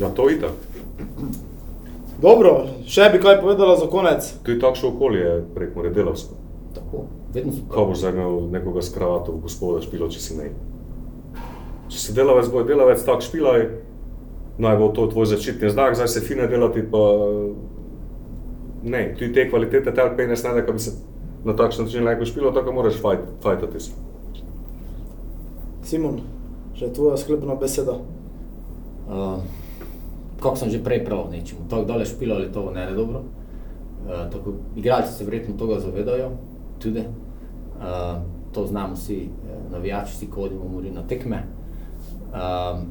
Ja, 0.00 0.08
to 0.08 0.30
itak. 0.30 0.50
Dobro, 2.24 2.52
še 2.88 3.10
bi 3.12 3.18
kaj 3.20 3.42
povedala 3.42 3.74
za 3.76 3.84
konec. 3.92 4.24
To 4.46 4.52
je 4.52 4.60
takšno 4.60 4.94
okolje 4.94 5.42
prek 5.52 5.74
more 5.76 5.90
delavsko. 5.92 6.38
Tako, 6.72 7.02
vedno 7.34 7.52
so 7.52 7.64
Kaj 7.68 7.88
boš 7.90 7.98
zdaj 8.00 8.14
imel 8.16 8.38
nekoga 8.54 8.82
s 8.82 8.92
kravato, 8.94 9.34
gospoda 9.42 9.82
špilo, 9.84 10.08
če 10.08 10.22
si 10.22 10.36
ne. 10.38 10.46
Če 11.92 12.00
si 12.00 12.14
delavec, 12.16 12.48
bo 12.48 12.62
delavec 12.64 13.02
tak 13.04 13.20
špilaj, 13.26 13.66
naj 14.56 14.76
bo 14.80 14.88
to 14.96 15.04
tvoj 15.12 15.28
začetni 15.34 15.68
znak, 15.74 15.98
zdaj 15.98 16.08
se 16.14 16.22
fine 16.24 16.46
delati, 16.48 16.86
pa 16.88 17.02
ne, 18.88 19.02
tudi 19.18 19.28
te 19.36 19.44
kvalitete 19.50 19.92
terpe 19.92 20.24
ne 20.30 20.38
snede, 20.38 20.62
da 20.64 20.72
bi 20.72 20.80
se 20.80 20.94
na 21.44 21.52
takšen 21.58 21.84
način 21.84 22.08
lahko 22.08 22.28
špilo, 22.30 22.54
tako 22.56 22.72
moraš 22.78 22.96
fajt, 23.04 23.26
fajtati 23.44 23.82
se. 23.84 23.92
Simon, 25.84 26.22
že 26.72 26.88
tvoja 26.96 27.20
sklepna 27.20 27.58
beseda. 27.60 27.98
Uh, 29.04 29.44
kako 30.44 30.56
sem 30.60 30.70
že 30.70 30.84
prej 30.84 31.04
prav, 31.04 31.32
nečemu, 31.32 31.64
tako 31.70 31.88
dole 31.88 32.04
špilo 32.04 32.36
ali 32.36 32.52
to 32.52 32.68
ne 32.70 32.84
je 32.84 32.92
dobro. 32.92 33.24
Uh, 34.04 34.28
tako, 34.32 34.52
igralci 34.76 35.12
se 35.12 35.24
verjetno 35.24 35.56
tega 35.56 35.80
zavedajo, 35.80 36.30
tudi. 36.78 37.00
Uh, 37.00 38.20
to 38.54 38.66
znamo 38.66 38.94
vsi, 38.94 39.16
eh, 39.16 39.72
navijači, 39.72 40.12
vsi 40.12 40.26
kodimo 40.30 40.68
mori 40.68 40.90
na 40.90 41.02
tekme. 41.02 41.42
Uh, 42.30 42.82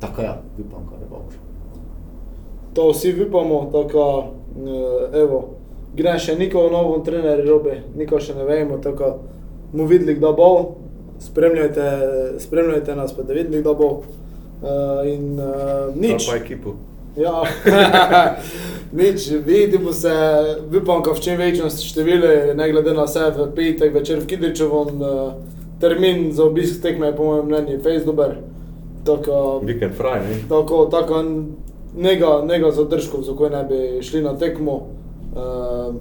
tako 0.00 0.22
ja, 0.22 0.42
upam, 0.58 0.84
da 1.00 1.06
bo 1.10 1.22
že. 1.30 1.38
To 2.74 2.90
vsi 2.90 3.14
upamo, 3.28 3.70
tako 3.72 4.34
evo, 5.14 5.44
gre 5.96 6.18
še 6.18 6.36
niko 6.36 6.68
novo 6.72 6.98
trener 7.06 7.40
robe, 7.46 7.80
niko 7.96 8.20
še 8.20 8.34
ne 8.34 8.44
vemo, 8.44 8.78
tako 8.82 9.14
mu 9.72 9.86
videli, 9.86 10.18
kdo 10.18 10.32
bo, 10.36 10.50
spremljajte, 11.20 11.86
spremljajte 12.38 12.96
nas, 12.96 13.16
pa 13.16 13.22
da 13.22 13.32
videli, 13.32 13.62
kdo 13.62 13.74
bo. 13.74 13.90
Uh, 14.62 15.06
in 15.06 15.38
uh, 15.38 15.94
nič. 15.94 16.26
Pa 16.26 16.36
ekipo. 16.36 16.74
Ja, 17.16 17.42
nič, 19.00 19.30
vidimo 19.46 19.92
se, 19.92 20.10
upam, 20.82 21.02
da 21.02 21.12
v 21.12 21.20
čim 21.20 21.38
večjem 21.38 21.70
številu, 21.70 22.54
ne 22.54 22.66
glede 22.70 22.94
na 22.94 23.06
vse, 23.06 23.30
v 23.34 23.48
petek 23.54 23.94
večer 23.94 24.22
v 24.22 24.26
Kidričevom, 24.30 25.02
uh, 25.02 25.32
termin 25.82 26.32
za 26.32 26.46
obisk 26.46 26.82
tekme 26.82 27.10
je 27.10 27.16
po 27.16 27.24
mojem 27.26 27.46
mnenju 27.46 27.80
fejs 27.82 28.04
dober. 28.06 28.36
Tako, 29.06 29.60
Vikend 29.66 29.94
fraj, 29.98 30.20
ne? 30.26 30.38
tako, 30.50 30.84
tako 30.90 31.22
nega, 31.96 32.42
nega 32.46 32.70
zadržkov, 32.70 33.22
za 33.22 33.34
koje 33.34 33.50
ne 33.50 33.64
bi 33.64 34.02
šli 34.02 34.22
na 34.22 34.36
tekmo. 34.38 34.76
Uh, 35.34 35.94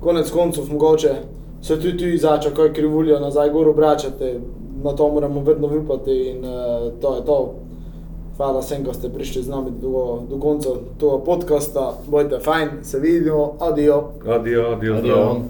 konec 0.00 0.30
koncev, 0.30 0.68
mogoče 0.72 1.14
se 1.62 1.80
tudi 1.80 1.96
tu 1.98 2.18
zača, 2.18 2.50
kaj 2.56 2.72
krivulja 2.72 3.20
nazaj 3.20 3.50
gor 3.50 3.68
obračati, 3.68 4.34
na 4.84 4.92
to 4.96 5.08
moramo 5.12 5.40
vedno 5.40 5.68
upati 5.68 6.16
in 6.32 6.44
uh, 6.44 6.92
to 7.00 7.16
je 7.16 7.24
to. 7.24 7.54
Hvala 8.40 8.64
vsem, 8.64 8.80
ko 8.80 8.96
ste 8.96 9.12
prišli 9.12 9.42
z 9.44 9.52
nami 9.52 9.68
do, 9.84 10.24
do 10.24 10.40
konca 10.40 10.72
tega 10.96 11.20
podcasta. 11.20 12.00
Bojte 12.08 12.40
fajn, 12.40 12.68
se 12.80 12.96
vidimo, 12.96 13.60
adijo. 13.60 14.16
Adijo, 14.24 14.72
adijo, 14.72 14.96
Adijo. 14.96 15.00
zdravo. 15.04 15.44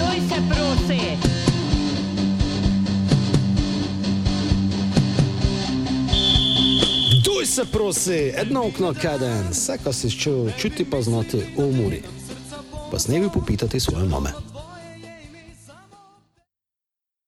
Doj 0.00 0.18
se 0.28 0.40
prosi. 0.48 1.00
Duj 7.24 7.46
se 7.46 7.64
prosi, 7.72 8.32
jedno 8.32 8.64
okno 8.66 8.94
kaden, 9.02 9.44
vse, 9.50 9.76
kar 9.84 9.94
si 9.94 10.10
čutil, 10.10 10.56
čuti 10.56 10.84
pa 10.90 11.02
znati 11.02 11.36
v 11.36 11.68
umori. 11.68 12.17
Pa 12.90 12.98
s 12.98 13.08
nebi 13.08 13.28
popitati 13.34 13.80
svoje 13.80 14.04
mame. 14.08 14.30